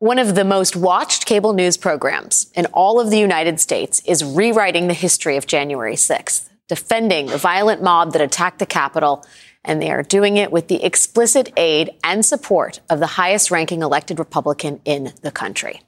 One 0.00 0.18
of 0.18 0.34
the 0.34 0.46
most 0.46 0.76
watched 0.76 1.26
cable 1.26 1.52
news 1.52 1.76
programs 1.76 2.50
in 2.54 2.64
all 2.72 3.00
of 3.00 3.10
the 3.10 3.18
United 3.18 3.60
States 3.60 4.00
is 4.06 4.24
rewriting 4.24 4.88
the 4.88 4.94
history 4.94 5.36
of 5.36 5.46
January 5.46 5.94
6th, 5.94 6.48
defending 6.68 7.26
the 7.26 7.36
violent 7.36 7.82
mob 7.82 8.14
that 8.14 8.22
attacked 8.22 8.60
the 8.60 8.64
Capitol, 8.64 9.26
and 9.62 9.82
they 9.82 9.90
are 9.90 10.02
doing 10.02 10.38
it 10.38 10.50
with 10.50 10.68
the 10.68 10.82
explicit 10.82 11.52
aid 11.54 11.90
and 12.02 12.24
support 12.24 12.80
of 12.88 12.98
the 12.98 13.08
highest 13.08 13.50
ranking 13.50 13.82
elected 13.82 14.18
Republican 14.18 14.80
in 14.86 15.12
the 15.20 15.30
country. 15.30 15.82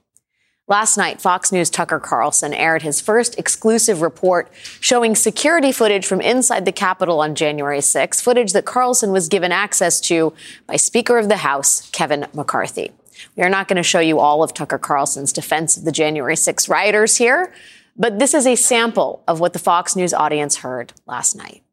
Last 0.67 0.95
night, 0.95 1.19
Fox 1.19 1.51
News 1.51 1.71
Tucker 1.71 1.99
Carlson 1.99 2.53
aired 2.53 2.83
his 2.83 3.01
first 3.01 3.39
exclusive 3.39 4.03
report 4.03 4.47
showing 4.79 5.15
security 5.15 5.71
footage 5.71 6.05
from 6.05 6.21
inside 6.21 6.65
the 6.65 6.71
Capitol 6.71 7.19
on 7.19 7.33
January 7.33 7.81
6, 7.81 8.21
footage 8.21 8.53
that 8.53 8.63
Carlson 8.63 9.11
was 9.11 9.27
given 9.27 9.51
access 9.51 9.99
to 10.01 10.33
by 10.67 10.75
Speaker 10.75 11.17
of 11.17 11.29
the 11.29 11.37
House, 11.37 11.89
Kevin 11.89 12.27
McCarthy. 12.35 12.91
We 13.35 13.43
are 13.43 13.49
not 13.49 13.67
going 13.67 13.77
to 13.77 13.83
show 13.83 13.99
you 13.99 14.19
all 14.19 14.43
of 14.43 14.53
Tucker 14.53 14.77
Carlson's 14.77 15.33
defense 15.33 15.77
of 15.77 15.85
the 15.85 15.91
January 15.91 16.35
6 16.35 16.69
rioters 16.69 17.17
here, 17.17 17.53
but 17.95 18.19
this 18.19 18.33
is 18.33 18.47
a 18.47 18.55
sample 18.55 19.23
of 19.27 19.39
what 19.39 19.53
the 19.53 19.59
Fox 19.59 19.95
News 19.95 20.13
audience 20.13 20.57
heard 20.57 20.93
last 21.05 21.35
night. 21.35 21.63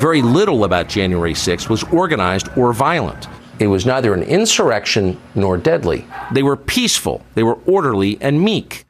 Very 0.00 0.22
little 0.22 0.64
about 0.64 0.88
January 0.88 1.34
6 1.34 1.68
was 1.68 1.84
organized 1.84 2.48
or 2.56 2.72
violent. 2.72 3.28
It 3.60 3.68
was 3.68 3.86
neither 3.86 4.12
an 4.12 4.24
insurrection 4.24 5.20
nor 5.36 5.56
deadly. 5.56 6.04
They 6.32 6.42
were 6.42 6.56
peaceful, 6.56 7.22
they 7.34 7.44
were 7.44 7.58
orderly 7.66 8.18
and 8.20 8.42
meek. 8.42 8.84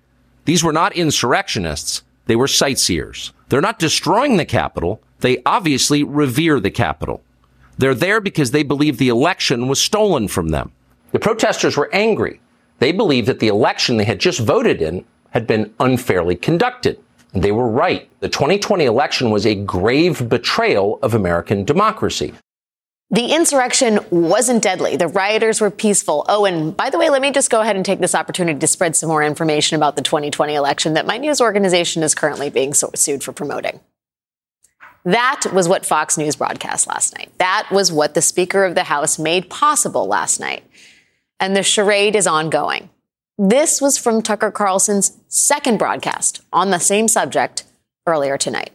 These 0.46 0.64
were 0.64 0.72
not 0.72 0.96
insurrectionists, 0.96 2.02
they 2.26 2.36
were 2.36 2.48
sightseers. 2.48 3.32
They're 3.48 3.60
not 3.60 3.78
destroying 3.78 4.38
the 4.38 4.46
Capitol, 4.46 5.02
they 5.20 5.42
obviously 5.44 6.02
revere 6.02 6.58
the 6.60 6.70
Capitol. 6.70 7.22
They're 7.78 7.94
there 7.94 8.20
because 8.20 8.50
they 8.50 8.62
believe 8.62 8.98
the 8.98 9.08
election 9.08 9.68
was 9.68 9.80
stolen 9.80 10.28
from 10.28 10.48
them. 10.48 10.72
The 11.12 11.18
protesters 11.18 11.76
were 11.76 11.90
angry. 11.92 12.40
They 12.78 12.92
believed 12.92 13.28
that 13.28 13.40
the 13.40 13.48
election 13.48 13.96
they 13.96 14.04
had 14.04 14.18
just 14.18 14.40
voted 14.40 14.82
in 14.82 15.04
had 15.30 15.46
been 15.46 15.72
unfairly 15.80 16.36
conducted. 16.36 16.98
And 17.32 17.42
they 17.42 17.52
were 17.52 17.68
right. 17.68 18.08
The 18.20 18.28
2020 18.28 18.84
election 18.84 19.30
was 19.30 19.44
a 19.44 19.54
grave 19.54 20.28
betrayal 20.28 20.98
of 21.02 21.14
American 21.14 21.64
democracy. 21.64 22.32
The 23.10 23.34
insurrection 23.34 24.00
wasn't 24.10 24.62
deadly. 24.62 24.96
The 24.96 25.08
rioters 25.08 25.60
were 25.60 25.70
peaceful. 25.70 26.24
Oh, 26.28 26.46
and 26.46 26.76
by 26.76 26.90
the 26.90 26.98
way, 26.98 27.10
let 27.10 27.22
me 27.22 27.32
just 27.32 27.50
go 27.50 27.60
ahead 27.60 27.76
and 27.76 27.84
take 27.84 28.00
this 28.00 28.14
opportunity 28.14 28.58
to 28.58 28.66
spread 28.66 28.96
some 28.96 29.08
more 29.08 29.22
information 29.22 29.76
about 29.76 29.94
the 29.96 30.02
2020 30.02 30.54
election 30.54 30.94
that 30.94 31.06
my 31.06 31.18
news 31.18 31.40
organization 31.40 32.02
is 32.02 32.14
currently 32.14 32.50
being 32.50 32.72
sued 32.72 33.22
for 33.22 33.32
promoting. 33.32 33.80
That 35.04 35.42
was 35.52 35.68
what 35.68 35.84
Fox 35.84 36.16
News 36.16 36.36
broadcast 36.36 36.86
last 36.86 37.16
night. 37.16 37.30
That 37.38 37.68
was 37.70 37.92
what 37.92 38.14
the 38.14 38.22
Speaker 38.22 38.64
of 38.64 38.74
the 38.74 38.84
House 38.84 39.18
made 39.18 39.50
possible 39.50 40.06
last 40.06 40.40
night. 40.40 40.64
And 41.38 41.54
the 41.54 41.62
charade 41.62 42.16
is 42.16 42.26
ongoing. 42.26 42.88
This 43.36 43.80
was 43.80 43.98
from 43.98 44.22
Tucker 44.22 44.50
Carlson's 44.50 45.18
second 45.28 45.78
broadcast 45.78 46.40
on 46.52 46.70
the 46.70 46.78
same 46.78 47.08
subject 47.08 47.64
earlier 48.06 48.38
tonight. 48.38 48.70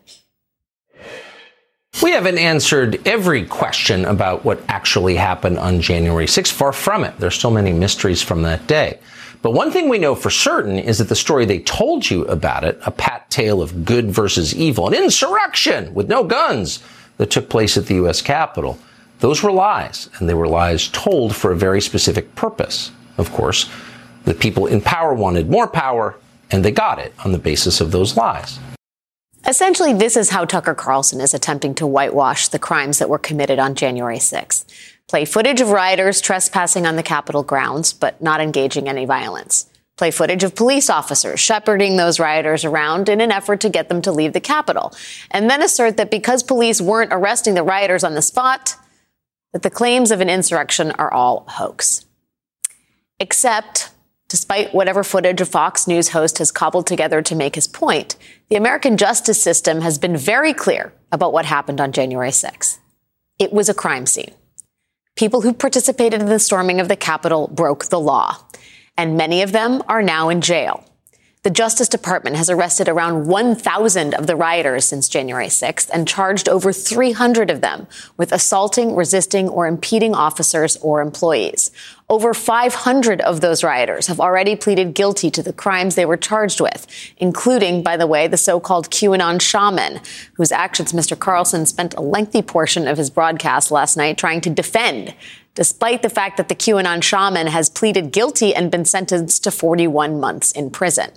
We 2.04 2.12
haven't 2.12 2.38
answered 2.38 3.06
every 3.08 3.46
question 3.46 4.06
about 4.06 4.46
what 4.46 4.62
actually 4.68 5.16
happened 5.16 5.58
on 5.58 5.82
January 5.82 6.28
6th. 6.28 6.52
Far 6.52 6.72
from 6.72 7.04
it. 7.04 7.18
There's 7.18 7.36
so 7.36 7.50
many 7.50 7.74
mysteries 7.74 8.22
from 8.22 8.44
that 8.44 8.68
day. 8.68 9.00
But 9.42 9.52
one 9.52 9.72
thing 9.72 9.88
we 9.88 10.00
know 10.00 10.16
for 10.16 10.30
certain 10.30 10.78
is 10.78 10.98
that 10.98 11.08
the 11.08 11.16
story 11.16 11.46
they 11.46 11.60
told 11.60 12.10
you 12.10 12.26
about 12.26 12.66
it, 12.66 12.80
a 12.86 12.92
pat 12.92 13.30
tale 13.30 13.62
of 13.62 13.86
good 13.86 14.12
versus 14.12 14.54
evil, 14.54 14.88
an 14.88 14.94
insurrection 14.94 15.94
with 15.94 16.10
no 16.10 16.26
guns 16.26 16.84
that 17.18 17.32
took 17.32 17.50
place 17.50 17.78
at 17.78 17.86
the 17.86 17.96
U.S. 17.96 18.22
Capitol, 18.22 18.78
those 19.20 19.42
were 19.42 19.52
lies. 19.52 20.10
And 20.18 20.28
they 20.28 20.34
were 20.34 20.48
lies 20.48 20.90
told 20.90 21.36
for 21.36 21.52
a 21.52 21.58
very 21.58 21.80
specific 21.80 22.36
purpose. 22.36 22.92
Of 23.18 23.32
course, 23.32 23.70
the 24.26 24.34
people 24.34 24.68
in 24.68 24.82
power 24.82 25.14
wanted 25.14 25.50
more 25.50 25.68
power, 25.68 26.16
and 26.52 26.64
they 26.64 26.72
got 26.72 27.00
it 27.00 27.14
on 27.24 27.32
the 27.32 27.40
basis 27.40 27.80
of 27.80 27.92
those 27.92 28.18
lies. 28.18 28.60
Essentially, 29.48 29.94
this 29.94 30.18
is 30.18 30.32
how 30.32 30.44
Tucker 30.44 30.76
Carlson 30.76 31.22
is 31.22 31.34
attempting 31.34 31.74
to 31.76 31.88
whitewash 31.88 32.50
the 32.50 32.60
crimes 32.60 33.00
that 33.00 33.10
were 33.10 33.18
committed 33.18 33.58
on 33.58 33.74
January 33.74 34.18
6th. 34.18 34.66
Play 35.10 35.26
footage 35.26 35.60
of 35.60 35.72
rioters 35.72 36.22
trespassing 36.22 36.86
on 36.86 36.96
the 36.96 37.02
Capitol 37.02 37.42
grounds, 37.42 37.94
but 37.94 38.22
not 38.22 38.42
engaging 38.42 38.88
any 38.88 39.06
violence. 39.06 39.68
Play 39.98 40.12
footage 40.12 40.44
of 40.44 40.56
police 40.56 40.88
officers 40.88 41.40
shepherding 41.40 41.98
those 41.98 42.20
rioters 42.20 42.64
around 42.64 43.10
in 43.10 43.20
an 43.20 43.32
effort 43.32 43.60
to 43.62 43.70
get 43.70 43.90
them 43.90 44.04
to 44.04 44.12
leave 44.12 44.34
the 44.34 44.40
Capitol. 44.40 44.94
And 45.32 45.50
then 45.50 45.64
assert 45.64 45.98
that 45.98 46.12
because 46.12 46.44
police 46.44 46.80
weren't 46.80 47.12
arresting 47.12 47.56
the 47.56 47.64
rioters 47.64 48.04
on 48.04 48.14
the 48.14 48.22
spot, 48.22 48.76
that 49.52 49.64
the 49.64 49.72
claims 49.72 50.12
of 50.12 50.22
an 50.22 50.30
insurrection 50.30 50.92
are 50.92 51.12
all 51.12 51.46
hoax. 51.50 52.06
Except 53.20 53.90
Despite 54.28 54.76
whatever 54.76 55.04
footage 55.04 55.42
a 55.42 55.46
Fox 55.46 55.88
News 55.88 56.10
host 56.10 56.38
has 56.38 56.52
cobbled 56.52 56.86
together 56.86 57.24
to 57.24 57.34
make 57.34 57.56
his 57.56 57.66
point, 57.66 58.16
the 58.50 58.58
American 58.58 58.96
justice 58.96 59.42
system 59.42 59.82
has 59.82 59.98
been 59.98 60.16
very 60.16 60.54
clear 60.54 60.94
about 61.12 61.34
what 61.34 61.46
happened 61.46 61.82
on 61.82 61.92
January 61.92 62.30
6th. 62.30 62.78
It 63.40 63.52
was 63.52 63.70
a 63.70 63.74
crime 63.74 64.06
scene. 64.06 64.36
People 65.20 65.42
who 65.42 65.52
participated 65.52 66.22
in 66.22 66.28
the 66.28 66.40
storming 66.40 66.80
of 66.80 66.88
the 66.88 66.96
Capitol 66.96 67.50
broke 67.50 67.90
the 67.90 68.00
law, 68.00 68.38
and 68.96 69.18
many 69.18 69.42
of 69.42 69.52
them 69.52 69.84
are 69.90 70.02
now 70.02 70.30
in 70.30 70.40
jail. 70.40 70.89
The 71.42 71.50
Justice 71.50 71.88
Department 71.88 72.36
has 72.36 72.50
arrested 72.50 72.90
around 72.90 73.26
1,000 73.26 74.14
of 74.14 74.28
the 74.28 74.36
rioters 74.36 74.84
since 74.84 75.08
January 75.08 75.48
6th 75.48 75.90
and 75.94 76.06
charged 76.06 76.50
over 76.50 76.74
300 76.74 77.50
of 77.50 77.62
them 77.62 77.88
with 78.18 78.34
assaulting, 78.34 78.94
resisting, 78.94 79.48
or 79.48 79.66
impeding 79.66 80.14
officers 80.14 80.76
or 80.82 81.02
employees. 81.02 81.72
Over 82.10 82.34
500 82.34 83.22
of 83.22 83.40
those 83.40 83.64
rioters 83.64 84.08
have 84.08 84.20
already 84.20 84.58
pleaded 84.58 84.94
guilty 84.94 85.32
to 85.32 85.42
the 85.42 85.54
crimes 85.54 85.96
they 85.96 86.06
were 86.06 86.18
charged 86.18 86.60
with, 86.60 86.86
including, 87.16 87.84
by 87.84 87.96
the 87.96 88.08
way, 88.08 88.28
the 88.28 88.36
so-called 88.36 88.90
QAnon 88.90 89.40
shaman, 89.40 90.02
whose 90.34 90.52
actions 90.52 90.92
Mr. 90.92 91.18
Carlson 91.18 91.66
spent 91.66 91.94
a 91.96 92.02
lengthy 92.02 92.42
portion 92.42 92.86
of 92.86 92.98
his 92.98 93.10
broadcast 93.10 93.72
last 93.72 93.96
night 93.96 94.18
trying 94.18 94.42
to 94.42 94.50
defend 94.50 95.16
despite 95.56 96.02
the 96.04 96.10
fact 96.10 96.38
that 96.38 96.48
the 96.48 96.56
QAnon 96.56 97.02
shaman 97.02 97.48
has 97.48 97.70
pleaded 97.70 98.14
guilty 98.14 98.54
and 98.56 98.72
been 98.72 98.86
sentenced 98.86 99.44
to 99.44 99.52
41 99.52 100.20
months 100.20 100.52
in 100.52 100.70
prison. 100.70 101.12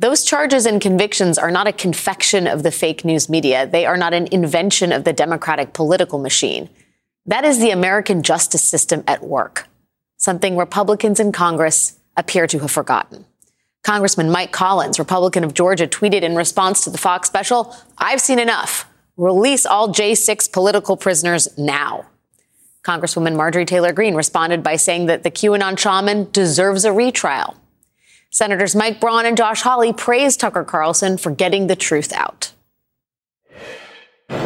Those 0.00 0.22
charges 0.24 0.64
and 0.64 0.80
convictions 0.80 1.38
are 1.38 1.50
not 1.50 1.66
a 1.66 1.72
confection 1.72 2.46
of 2.46 2.62
the 2.62 2.70
fake 2.70 3.04
news 3.04 3.28
media. 3.28 3.66
They 3.66 3.84
are 3.84 3.96
not 3.96 4.14
an 4.14 4.28
invention 4.30 4.92
of 4.92 5.02
the 5.02 5.12
Democratic 5.12 5.72
political 5.72 6.20
machine. 6.20 6.70
That 7.26 7.44
is 7.44 7.58
the 7.58 7.70
American 7.70 8.22
justice 8.22 8.62
system 8.62 9.02
at 9.08 9.24
work, 9.24 9.66
something 10.16 10.56
Republicans 10.56 11.18
in 11.18 11.32
Congress 11.32 11.98
appear 12.16 12.46
to 12.46 12.60
have 12.60 12.70
forgotten. 12.70 13.26
Congressman 13.82 14.30
Mike 14.30 14.52
Collins, 14.52 14.98
Republican 15.00 15.42
of 15.42 15.52
Georgia, 15.54 15.86
tweeted 15.86 16.22
in 16.22 16.36
response 16.36 16.84
to 16.84 16.90
the 16.90 16.98
Fox 16.98 17.28
special, 17.28 17.74
I've 17.96 18.20
seen 18.20 18.38
enough. 18.38 18.86
Release 19.16 19.66
all 19.66 19.88
J6 19.88 20.52
political 20.52 20.96
prisoners 20.96 21.48
now. 21.58 22.06
Congresswoman 22.84 23.36
Marjorie 23.36 23.64
Taylor 23.64 23.92
Greene 23.92 24.14
responded 24.14 24.62
by 24.62 24.76
saying 24.76 25.06
that 25.06 25.24
the 25.24 25.30
QAnon 25.30 25.76
shaman 25.76 26.30
deserves 26.30 26.84
a 26.84 26.92
retrial. 26.92 27.56
Senators 28.30 28.76
Mike 28.76 29.00
Braun 29.00 29.24
and 29.24 29.38
Josh 29.38 29.62
Hawley 29.62 29.94
praised 29.94 30.38
Tucker 30.38 30.62
Carlson 30.62 31.16
for 31.16 31.30
getting 31.30 31.66
the 31.66 31.74
truth 31.74 32.12
out. 32.12 32.52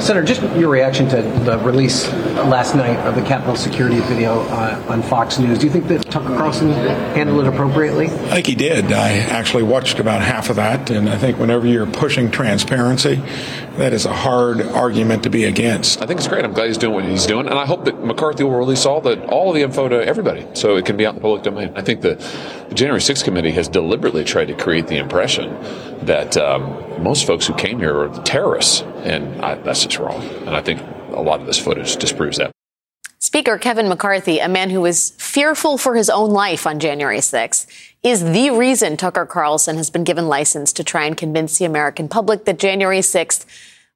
Senator, 0.03 0.25
just 0.25 0.43
your 0.57 0.69
reaction 0.69 1.09
to 1.09 1.23
the 1.45 1.59
release 1.59 2.09
last 2.13 2.77
night 2.77 2.97
of 3.07 3.17
the 3.17 3.23
Capitol 3.23 3.57
security 3.57 3.99
video 4.01 4.43
uh, 4.43 4.85
on 4.89 5.03
Fox 5.03 5.41
News. 5.41 5.59
Do 5.59 5.67
you 5.67 5.73
think 5.73 5.89
that 5.89 6.03
Tucker 6.03 6.37
Carlson 6.37 6.71
handled 6.71 7.45
it 7.45 7.49
appropriately? 7.53 8.07
I 8.07 8.35
think 8.35 8.47
he 8.47 8.55
did. 8.55 8.93
I 8.93 9.19
actually 9.19 9.65
watched 9.65 9.99
about 9.99 10.23
half 10.23 10.51
of 10.51 10.57
that, 10.57 10.91
and 10.91 11.09
I 11.09 11.19
think 11.19 11.39
whenever 11.39 11.67
you're 11.67 11.87
pushing 11.87 12.31
transparency, 12.31 13.17
that 13.77 13.93
is 13.93 14.07
a 14.07 14.13
hard 14.13 14.61
argument 14.63 15.25
to 15.25 15.31
be 15.31 15.45
against. 15.45 16.01
I 16.01 16.07
think 16.07 16.19
it's 16.19 16.29
great. 16.29 16.45
I'm 16.45 16.53
glad 16.53 16.69
he's 16.69 16.79
doing 16.79 16.95
what 16.95 17.05
he's 17.05 17.27
doing, 17.27 17.47
and 17.47 17.59
I 17.59 17.67
hope 17.67 17.85
that 17.87 18.05
McCarthy 18.05 18.45
will 18.45 18.59
release 18.59 18.87
all 18.87 19.01
the 19.01 19.25
all 19.27 19.51
of 19.51 19.57
the 19.57 19.63
info 19.63 19.89
to 19.89 20.05
everybody, 20.05 20.47
so 20.55 20.77
it 20.77 20.85
can 20.85 20.97
be 20.97 21.07
out 21.07 21.11
in 21.11 21.17
the 21.17 21.23
public 21.23 21.43
domain. 21.43 21.73
I 21.75 21.83
think 21.83 22.03
the, 22.03 22.15
the 22.69 22.75
January 22.77 23.01
6th 23.01 23.25
committee 23.25 23.53
has 23.53 23.67
deliberately 23.67 24.23
tried 24.23 24.47
to 24.47 24.55
create 24.55 24.87
the 24.87 24.99
impression 24.99 25.61
that 26.07 26.37
um, 26.37 27.03
most 27.03 27.27
folks 27.27 27.47
who 27.47 27.55
came 27.55 27.79
here 27.79 27.97
are 27.97 28.09
terrorists, 28.23 28.83
and 29.03 29.45
I, 29.45 29.55
that's 29.57 29.85
just 29.85 29.99
wrong. 29.99 30.23
And 30.23 30.51
I 30.51 30.63
think 30.63 30.81
a 31.11 31.21
lot 31.21 31.41
of 31.41 31.47
this 31.47 31.59
footage 31.59 31.97
disproves 31.97 32.39
that. 32.39 32.53
Speaker 33.19 33.57
Kevin 33.57 33.89
McCarthy, 33.89 34.41
a 34.41 34.49
man 34.49 34.71
who 34.71 34.81
was 34.81 35.11
fearful 35.11 35.79
for 35.79 35.95
his 35.95 36.11
own 36.11 36.31
life 36.31 36.67
on 36.67 36.81
January 36.81 37.19
6th, 37.19 37.67
is 38.03 38.25
the 38.25 38.51
reason 38.51 38.97
Tucker 38.97 39.27
Carlson 39.27 39.77
has 39.77 39.91
been 39.91 40.03
given 40.03 40.27
license 40.27 40.73
to 40.73 40.83
try 40.83 41.05
and 41.05 41.17
convince 41.17 41.57
the 41.57 41.65
American 41.65 42.09
public 42.09 42.45
that 42.47 42.59
January 42.59 42.99
6th 42.99 43.47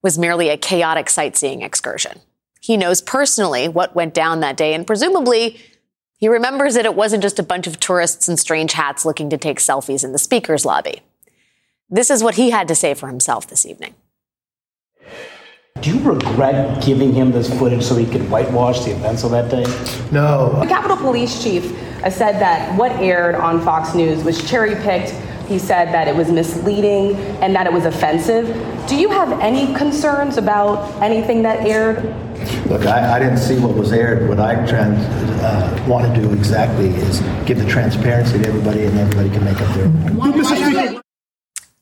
was 0.00 0.16
merely 0.16 0.48
a 0.48 0.56
chaotic 0.56 1.10
sightseeing 1.10 1.62
excursion. 1.62 2.20
He 2.60 2.76
knows 2.76 3.02
personally 3.02 3.68
what 3.68 3.96
went 3.96 4.14
down 4.14 4.40
that 4.40 4.56
day, 4.56 4.74
and 4.74 4.86
presumably, 4.86 5.60
he 6.18 6.28
remembers 6.28 6.74
that 6.74 6.84
it 6.84 6.94
wasn't 6.94 7.22
just 7.22 7.40
a 7.40 7.42
bunch 7.42 7.66
of 7.66 7.80
tourists 7.80 8.28
in 8.28 8.36
strange 8.36 8.74
hats 8.74 9.04
looking 9.04 9.28
to 9.30 9.36
take 9.36 9.58
selfies 9.58 10.04
in 10.04 10.12
the 10.12 10.18
speaker's 10.18 10.64
lobby. 10.64 11.02
This 11.90 12.10
is 12.10 12.22
what 12.22 12.36
he 12.36 12.50
had 12.50 12.68
to 12.68 12.74
say 12.74 12.94
for 12.94 13.08
himself 13.08 13.48
this 13.48 13.66
evening. 13.66 13.94
Do 15.80 15.96
you 15.96 16.02
regret 16.02 16.82
giving 16.82 17.12
him 17.12 17.32
this 17.32 17.48
footage 17.58 17.84
so 17.84 17.96
he 17.96 18.06
could 18.06 18.28
whitewash 18.30 18.84
the 18.84 18.92
events 18.92 19.24
of 19.24 19.30
that 19.32 19.50
day? 19.50 19.64
No. 20.10 20.58
The 20.60 20.66
Capitol 20.66 20.96
Police 20.96 21.42
Chief 21.42 21.64
said 22.10 22.40
that 22.40 22.76
what 22.78 22.92
aired 22.92 23.34
on 23.34 23.60
Fox 23.60 23.94
News 23.94 24.24
was 24.24 24.48
cherry 24.48 24.74
picked. 24.76 25.10
He 25.48 25.58
said 25.58 25.92
that 25.92 26.08
it 26.08 26.16
was 26.16 26.30
misleading 26.30 27.14
and 27.40 27.54
that 27.54 27.66
it 27.66 27.72
was 27.72 27.84
offensive. 27.84 28.46
Do 28.88 28.96
you 28.96 29.10
have 29.10 29.38
any 29.40 29.72
concerns 29.74 30.38
about 30.38 31.00
anything 31.02 31.42
that 31.42 31.66
aired? 31.66 32.02
Look, 32.68 32.86
I, 32.86 33.16
I 33.16 33.18
didn't 33.18 33.38
see 33.38 33.58
what 33.58 33.76
was 33.76 33.92
aired. 33.92 34.28
What 34.28 34.40
I 34.40 34.54
trans, 34.66 34.98
uh, 35.42 35.84
want 35.88 36.12
to 36.12 36.20
do 36.20 36.32
exactly 36.32 36.88
is 36.88 37.20
give 37.44 37.58
the 37.58 37.66
transparency 37.66 38.38
to 38.38 38.48
everybody, 38.48 38.84
and 38.84 38.98
everybody 38.98 39.30
can 39.30 39.44
make 39.44 39.60
up 39.60 39.74
their 39.74 39.86
own. 39.86 41.00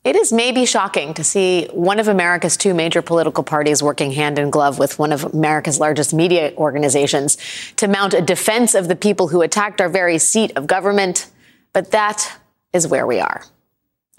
It 0.05 0.15
is 0.15 0.31
maybe 0.31 0.67
shocking 0.67 1.15
to 1.15 1.23
see 1.23 1.67
one 1.73 1.99
of 1.99 2.07
America's 2.07 2.57
two 2.57 2.75
major 2.75 3.01
political 3.01 3.43
parties 3.43 3.81
working 3.81 4.11
hand 4.11 4.37
in 4.37 4.51
glove 4.51 4.77
with 4.77 4.99
one 4.99 5.11
of 5.11 5.23
America's 5.23 5.79
largest 5.79 6.13
media 6.13 6.53
organizations 6.57 7.39
to 7.77 7.87
mount 7.87 8.13
a 8.13 8.21
defense 8.21 8.75
of 8.75 8.87
the 8.87 8.95
people 8.95 9.29
who 9.29 9.41
attacked 9.41 9.81
our 9.81 9.89
very 9.89 10.19
seat 10.19 10.51
of 10.55 10.67
government. 10.67 11.31
But 11.73 11.89
that 11.89 12.37
is 12.71 12.87
where 12.87 13.07
we 13.07 13.19
are. 13.19 13.45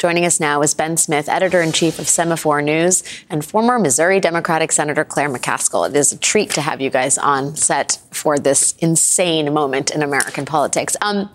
Joining 0.01 0.25
us 0.25 0.41
now 0.41 0.61
is 0.61 0.75
Ben 0.75 0.97
Smith, 0.97 1.29
editor 1.29 1.63
in 1.63 1.71
chief 1.71 2.01
of 2.01 2.07
Semafor 2.07 2.65
News, 2.65 3.05
and 3.31 3.45
former 3.45 3.79
Missouri 3.79 4.19
Democratic 4.19 4.73
Senator 4.73 5.05
Claire 5.05 5.31
McCaskill. 5.31 5.89
It 5.89 5.95
is 5.95 6.11
a 6.11 6.19
treat 6.19 6.51
to 6.51 6.63
have 6.63 6.81
you 6.81 6.91
guys 6.91 7.17
on 7.17 7.55
set 7.55 8.01
for 8.11 8.41
this 8.41 8.75
insane 8.81 9.55
moment 9.55 9.93
in 9.93 10.03
American 10.03 10.47
politics. 10.47 10.97
Um, 11.01 11.31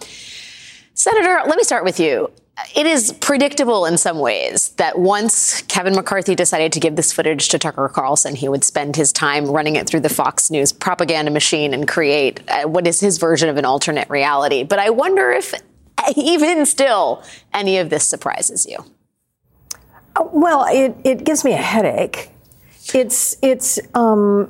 Senator, 0.94 1.40
let 1.48 1.56
me 1.56 1.64
start 1.64 1.86
with 1.86 2.02
you 2.02 2.30
it 2.76 2.86
is 2.86 3.14
predictable 3.14 3.86
in 3.86 3.98
some 3.98 4.20
ways 4.20 4.70
that 4.72 5.00
once 5.00 5.62
Kevin 5.64 5.96
McCarthy 5.96 6.36
decided 6.36 6.72
to 6.74 6.80
give 6.80 6.96
this 6.96 7.12
footage 7.12 7.50
to 7.50 7.60
Tucker 7.60 7.90
Carlson, 7.90 8.36
he 8.36 8.50
would 8.50 8.64
spend 8.64 8.96
his 8.96 9.12
time 9.12 9.46
running 9.50 9.76
it 9.76 9.88
through 9.88 10.02
the 10.02 10.10
Fox 10.10 10.52
News 10.52 10.72
propaganda 10.72 11.32
machine 11.32 11.74
and 11.74 11.88
create 11.88 12.42
uh, 12.50 12.64
what 12.64 12.88
is 12.88 13.00
his 13.00 13.18
version 13.18 13.50
of 13.50 13.58
an 13.58 13.66
alternate 13.66 14.10
reality. 14.10 14.64
But 14.64 14.80
I 14.80 14.90
wonder 14.90 15.32
if, 15.32 15.54
even 16.16 16.66
still, 16.66 17.24
any 17.54 17.78
of 17.78 17.90
this 17.90 18.08
surprises 18.08 18.66
you. 18.66 18.86
Uh, 20.16 20.26
well, 20.32 20.66
it, 20.70 20.96
it 21.04 21.24
gives 21.24 21.44
me 21.44 21.54
a 21.54 21.58
headache. 21.58 22.30
It's 22.94 23.38
it's 23.42 23.80
um, 23.94 24.50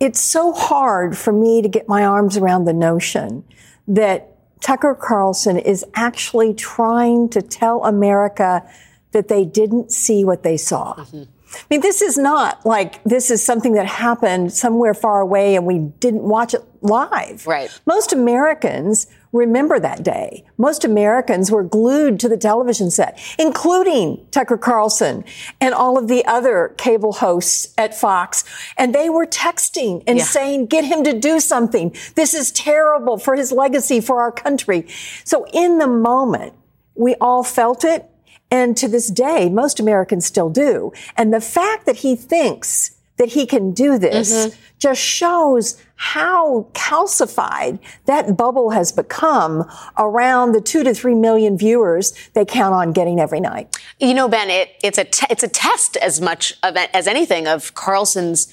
it's 0.00 0.20
so 0.20 0.52
hard 0.52 1.18
for 1.18 1.32
me 1.32 1.60
to 1.60 1.68
get 1.68 1.88
my 1.88 2.04
arms 2.04 2.36
around 2.36 2.64
the 2.64 2.72
notion 2.72 3.44
that 3.88 4.35
Tucker 4.60 4.94
Carlson 4.94 5.58
is 5.58 5.84
actually 5.94 6.54
trying 6.54 7.28
to 7.30 7.42
tell 7.42 7.84
America 7.84 8.68
that 9.12 9.28
they 9.28 9.44
didn't 9.44 9.92
see 9.92 10.24
what 10.24 10.42
they 10.42 10.56
saw. 10.56 10.94
Mm-hmm. 10.94 11.22
I 11.54 11.64
mean, 11.70 11.80
this 11.80 12.02
is 12.02 12.18
not 12.18 12.66
like 12.66 13.02
this 13.04 13.30
is 13.30 13.42
something 13.42 13.74
that 13.74 13.86
happened 13.86 14.52
somewhere 14.52 14.94
far 14.94 15.20
away 15.20 15.56
and 15.56 15.64
we 15.64 15.78
didn't 15.78 16.22
watch 16.22 16.54
it 16.54 16.62
live. 16.82 17.46
Right. 17.46 17.70
Most 17.86 18.12
Americans 18.12 19.06
remember 19.36 19.78
that 19.78 20.02
day. 20.02 20.44
Most 20.58 20.84
Americans 20.84 21.50
were 21.50 21.62
glued 21.62 22.18
to 22.20 22.28
the 22.28 22.36
television 22.36 22.90
set, 22.90 23.18
including 23.38 24.26
Tucker 24.30 24.56
Carlson 24.56 25.24
and 25.60 25.74
all 25.74 25.98
of 25.98 26.08
the 26.08 26.24
other 26.26 26.74
cable 26.76 27.12
hosts 27.12 27.72
at 27.78 27.94
Fox. 27.94 28.44
And 28.76 28.94
they 28.94 29.10
were 29.10 29.26
texting 29.26 30.02
and 30.06 30.18
yeah. 30.18 30.24
saying, 30.24 30.66
get 30.66 30.84
him 30.84 31.04
to 31.04 31.18
do 31.18 31.40
something. 31.40 31.94
This 32.14 32.34
is 32.34 32.50
terrible 32.52 33.18
for 33.18 33.36
his 33.36 33.52
legacy, 33.52 34.00
for 34.00 34.20
our 34.20 34.32
country. 34.32 34.86
So 35.24 35.46
in 35.52 35.78
the 35.78 35.86
moment, 35.86 36.54
we 36.94 37.14
all 37.20 37.44
felt 37.44 37.84
it. 37.84 38.10
And 38.50 38.76
to 38.76 38.88
this 38.88 39.08
day, 39.08 39.48
most 39.48 39.80
Americans 39.80 40.24
still 40.24 40.50
do. 40.50 40.92
And 41.16 41.34
the 41.34 41.40
fact 41.40 41.84
that 41.86 41.96
he 41.96 42.14
thinks 42.14 42.95
that 43.16 43.28
he 43.28 43.46
can 43.46 43.72
do 43.72 43.98
this 43.98 44.32
mm-hmm. 44.32 44.60
just 44.78 45.00
shows 45.00 45.82
how 45.96 46.68
calcified 46.74 47.78
that 48.04 48.36
bubble 48.36 48.70
has 48.70 48.92
become 48.92 49.64
around 49.96 50.52
the 50.52 50.60
two 50.60 50.84
to 50.84 50.94
three 50.94 51.14
million 51.14 51.56
viewers 51.56 52.12
they 52.34 52.44
count 52.44 52.74
on 52.74 52.92
getting 52.92 53.18
every 53.18 53.40
night. 53.40 53.76
You 53.98 54.14
know, 54.14 54.28
Ben, 54.28 54.50
it, 54.50 54.70
it's 54.82 54.98
a 54.98 55.04
te- 55.04 55.26
it's 55.30 55.42
a 55.42 55.48
test 55.48 55.96
as 55.96 56.20
much 56.20 56.52
of 56.62 56.76
as 56.76 57.06
anything 57.06 57.46
of 57.46 57.74
Carlson's 57.74 58.52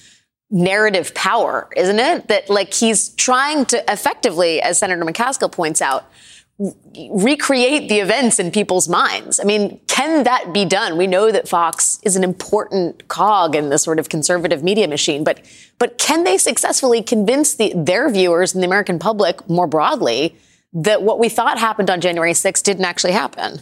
narrative 0.50 1.14
power, 1.16 1.70
isn't 1.76 2.00
it? 2.00 2.28
That 2.30 2.50
like 2.50 2.74
he's 2.74 3.10
trying 3.10 3.66
to 3.66 3.92
effectively, 3.92 4.62
as 4.62 4.78
Senator 4.78 5.04
McCaskill 5.04 5.52
points 5.52 5.82
out, 5.82 6.06
recreate 7.12 7.90
the 7.90 8.00
events 8.00 8.40
in 8.40 8.52
people's 8.52 8.88
minds. 8.88 9.40
I 9.40 9.44
mean, 9.44 9.80
can 9.88 10.24
that 10.24 10.54
be 10.54 10.66
done? 10.66 10.98
We 10.98 11.08
know 11.08 11.32
that 11.32 11.48
Fox 11.48 12.00
is 12.04 12.16
an 12.16 12.24
important 12.24 13.08
cog 13.08 13.56
in 13.56 13.70
the 13.70 13.78
sort 13.78 14.00
of 14.00 14.10
conservative 14.10 14.64
media 14.64 14.88
machine, 14.88 15.24
but 15.24 15.42
but 15.80 15.98
can 15.98 16.24
they 16.24 16.38
successfully 16.38 17.02
convince 17.02 17.56
the, 17.56 17.74
their 17.76 18.10
viewers 18.10 18.54
and 18.54 18.64
the 18.64 18.68
American 18.68 19.00
public 19.00 19.50
more 19.50 19.68
broadly 19.68 20.36
that 20.74 21.04
what 21.04 21.20
we 21.20 21.30
thought 21.30 21.60
happened 21.60 21.90
on 21.90 22.00
January 22.00 22.34
6th 22.34 22.64
didn't 22.64 22.86
actually 22.86 23.12
happen? 23.14 23.60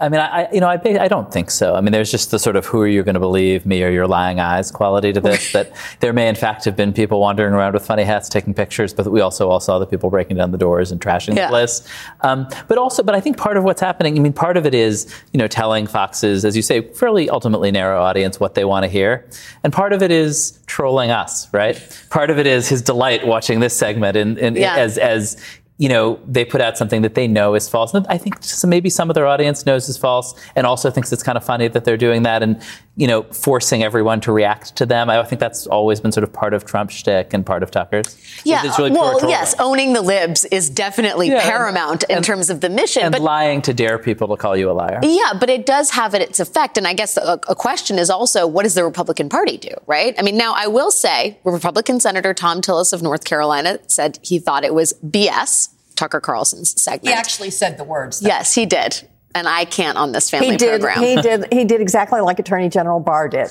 I 0.00 0.08
mean, 0.08 0.20
I 0.20 0.48
you 0.52 0.60
know, 0.60 0.68
I, 0.68 0.80
I 0.84 1.08
don't 1.08 1.32
think 1.32 1.50
so. 1.50 1.74
I 1.74 1.80
mean, 1.80 1.92
there's 1.92 2.10
just 2.10 2.30
the 2.30 2.38
sort 2.38 2.56
of 2.56 2.66
who 2.66 2.80
are 2.80 2.88
you 2.88 3.02
going 3.02 3.14
to 3.14 3.20
believe, 3.20 3.64
me 3.64 3.82
or 3.84 3.90
your 3.90 4.08
lying 4.08 4.40
eyes 4.40 4.70
quality 4.70 5.12
to 5.12 5.20
this. 5.20 5.52
that 5.52 5.72
there 6.00 6.12
may 6.12 6.28
in 6.28 6.34
fact 6.34 6.64
have 6.64 6.76
been 6.76 6.92
people 6.92 7.20
wandering 7.20 7.54
around 7.54 7.74
with 7.74 7.86
funny 7.86 8.02
hats 8.02 8.28
taking 8.28 8.54
pictures, 8.54 8.92
but 8.92 9.10
we 9.10 9.20
also 9.20 9.48
all 9.48 9.60
saw 9.60 9.78
the 9.78 9.86
people 9.86 10.10
breaking 10.10 10.36
down 10.36 10.50
the 10.50 10.58
doors 10.58 10.90
and 10.90 11.00
trashing 11.00 11.36
yeah. 11.36 11.46
the 11.46 11.50
place. 11.50 11.88
Um, 12.22 12.48
but 12.66 12.76
also, 12.76 13.02
but 13.02 13.14
I 13.14 13.20
think 13.20 13.36
part 13.36 13.56
of 13.56 13.64
what's 13.64 13.80
happening, 13.80 14.16
I 14.16 14.20
mean, 14.20 14.32
part 14.32 14.56
of 14.56 14.66
it 14.66 14.74
is 14.74 15.14
you 15.32 15.38
know 15.38 15.46
telling 15.46 15.86
Fox's, 15.86 16.44
as 16.44 16.56
you 16.56 16.62
say, 16.62 16.80
fairly 16.80 17.30
ultimately 17.30 17.70
narrow 17.70 18.02
audience 18.02 18.40
what 18.40 18.54
they 18.54 18.64
want 18.64 18.82
to 18.84 18.88
hear, 18.88 19.28
and 19.62 19.72
part 19.72 19.92
of 19.92 20.02
it 20.02 20.10
is 20.10 20.58
trolling 20.66 21.10
us, 21.10 21.52
right? 21.52 21.76
Part 22.10 22.30
of 22.30 22.38
it 22.38 22.46
is 22.46 22.68
his 22.68 22.82
delight 22.82 23.26
watching 23.26 23.60
this 23.60 23.76
segment 23.76 24.16
and, 24.16 24.38
and 24.38 24.56
yeah. 24.56 24.76
as 24.76 24.98
as 24.98 25.40
you 25.84 25.90
know, 25.90 26.18
they 26.26 26.46
put 26.46 26.62
out 26.62 26.78
something 26.78 27.02
that 27.02 27.14
they 27.14 27.28
know 27.28 27.54
is 27.54 27.68
false. 27.68 27.92
And 27.92 28.06
I 28.06 28.16
think 28.16 28.36
maybe 28.66 28.88
some 28.88 29.10
of 29.10 29.14
their 29.14 29.26
audience 29.26 29.66
knows 29.66 29.86
is 29.86 29.98
false 29.98 30.34
and 30.56 30.66
also 30.66 30.90
thinks 30.90 31.12
it's 31.12 31.22
kind 31.22 31.36
of 31.36 31.44
funny 31.44 31.68
that 31.68 31.84
they're 31.84 31.98
doing 31.98 32.22
that 32.22 32.42
and, 32.42 32.58
you 32.96 33.06
know, 33.06 33.24
forcing 33.24 33.82
everyone 33.82 34.22
to 34.22 34.32
react 34.32 34.76
to 34.76 34.86
them. 34.86 35.10
I 35.10 35.22
think 35.24 35.40
that's 35.40 35.66
always 35.66 36.00
been 36.00 36.10
sort 36.10 36.24
of 36.24 36.32
part 36.32 36.54
of 36.54 36.64
Trump's 36.64 36.94
shtick 36.94 37.34
and 37.34 37.44
part 37.44 37.62
of 37.62 37.70
Tucker's. 37.70 38.16
Yeah. 38.44 38.62
Really 38.78 38.92
well, 38.92 39.28
yes, 39.28 39.54
owning 39.58 39.92
the 39.92 40.00
libs 40.00 40.46
is 40.46 40.70
definitely 40.70 41.28
yeah, 41.28 41.42
paramount 41.42 42.04
and, 42.04 42.12
in 42.12 42.16
and, 42.16 42.24
terms 42.24 42.48
of 42.48 42.62
the 42.62 42.70
mission. 42.70 43.02
And 43.02 43.12
but, 43.12 43.20
lying 43.20 43.60
to 43.60 43.74
dare 43.74 43.98
people 43.98 44.28
to 44.28 44.38
call 44.38 44.56
you 44.56 44.70
a 44.70 44.72
liar. 44.72 45.00
Yeah, 45.02 45.34
but 45.38 45.50
it 45.50 45.66
does 45.66 45.90
have 45.90 46.14
its 46.14 46.40
effect. 46.40 46.78
And 46.78 46.88
I 46.88 46.94
guess 46.94 47.18
a, 47.18 47.38
a 47.46 47.54
question 47.54 47.98
is 47.98 48.08
also, 48.08 48.46
what 48.46 48.62
does 48.62 48.72
the 48.72 48.84
Republican 48.84 49.28
Party 49.28 49.58
do, 49.58 49.74
right? 49.86 50.14
I 50.18 50.22
mean, 50.22 50.38
now 50.38 50.54
I 50.56 50.66
will 50.66 50.90
say 50.90 51.38
Republican 51.44 52.00
Senator 52.00 52.32
Thom 52.32 52.62
Tillis 52.62 52.94
of 52.94 53.02
North 53.02 53.24
Carolina 53.24 53.80
said 53.86 54.18
he 54.22 54.38
thought 54.38 54.64
it 54.64 54.72
was 54.72 54.94
BS 55.04 55.73
Tucker 55.96 56.20
Carlson's 56.20 56.80
segment. 56.80 57.08
He 57.08 57.12
actually 57.12 57.50
said 57.50 57.78
the 57.78 57.84
words. 57.84 58.20
Though. 58.20 58.28
Yes, 58.28 58.54
he 58.54 58.66
did. 58.66 59.08
And 59.36 59.48
I 59.48 59.64
can't 59.64 59.98
on 59.98 60.12
this 60.12 60.30
family 60.30 60.50
he 60.50 60.56
did, 60.56 60.80
program. 60.80 61.02
He 61.02 61.20
did. 61.20 61.46
He 61.52 61.64
did 61.64 61.80
exactly 61.80 62.20
like 62.20 62.38
Attorney 62.38 62.68
General 62.68 63.00
Barr 63.00 63.28
did. 63.28 63.48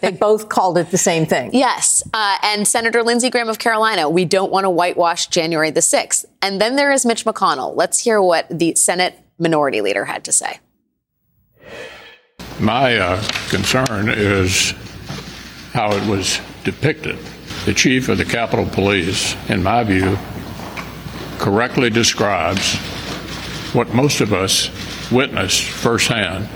they 0.00 0.10
both 0.10 0.48
called 0.48 0.78
it 0.78 0.90
the 0.90 0.98
same 0.98 1.26
thing. 1.26 1.50
Yes, 1.52 2.02
uh, 2.14 2.38
and 2.42 2.66
Senator 2.66 3.02
Lindsey 3.02 3.28
Graham 3.28 3.50
of 3.50 3.58
Carolina. 3.58 4.08
We 4.08 4.24
don't 4.24 4.50
want 4.50 4.64
to 4.64 4.70
whitewash 4.70 5.26
January 5.26 5.70
the 5.70 5.82
sixth. 5.82 6.24
And 6.40 6.58
then 6.58 6.76
there 6.76 6.90
is 6.90 7.04
Mitch 7.04 7.26
McConnell. 7.26 7.76
Let's 7.76 7.98
hear 7.98 8.22
what 8.22 8.46
the 8.50 8.74
Senate 8.76 9.18
Minority 9.38 9.82
Leader 9.82 10.06
had 10.06 10.24
to 10.24 10.32
say. 10.32 10.58
My 12.58 12.96
uh, 12.96 13.22
concern 13.50 14.08
is 14.08 14.72
how 15.72 15.92
it 15.94 16.08
was 16.08 16.40
depicted. 16.64 17.18
The 17.66 17.74
chief 17.74 18.08
of 18.08 18.16
the 18.16 18.24
Capitol 18.24 18.64
Police, 18.64 19.36
in 19.50 19.62
my 19.62 19.84
view, 19.84 20.16
correctly 21.38 21.90
describes 21.90 22.76
what 23.72 23.94
most 23.94 24.20
of 24.20 24.32
us 24.32 24.70
witnessed 25.10 25.62
firsthand 25.62 26.48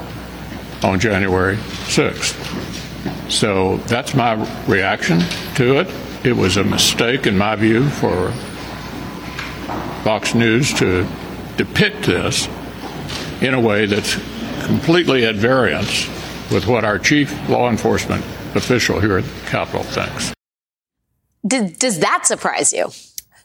on 0.83 0.99
January 0.99 1.57
6th. 1.57 3.31
So 3.31 3.77
that's 3.79 4.15
my 4.15 4.35
reaction 4.67 5.21
to 5.57 5.81
it. 5.81 5.89
It 6.25 6.37
was 6.37 6.57
a 6.57 6.65
mistake, 6.65 7.27
in 7.27 7.39
my 7.39 7.57
view, 7.57 7.89
for 7.89 8.33
Fox 10.03 10.35
News 10.35 10.73
to 10.75 11.07
depict 11.57 12.07
this 12.07 12.49
in 13.41 13.55
a 13.55 13.61
way 13.61 13.87
that's 13.87 14.15
completely 14.65 15.25
at 15.25 15.37
variance 15.37 16.09
with 16.51 16.67
what 16.67 16.85
our 16.85 16.99
chief 16.99 17.49
law 17.49 17.71
enforcement 17.71 18.25
official 18.55 19.01
here 19.01 19.19
at 19.19 19.25
the 19.25 19.47
Capitol 19.47 19.83
thinks. 19.83 20.35
Did, 21.47 21.79
does 21.79 22.01
that 22.01 22.27
surprise 22.27 22.73
you? 22.73 22.91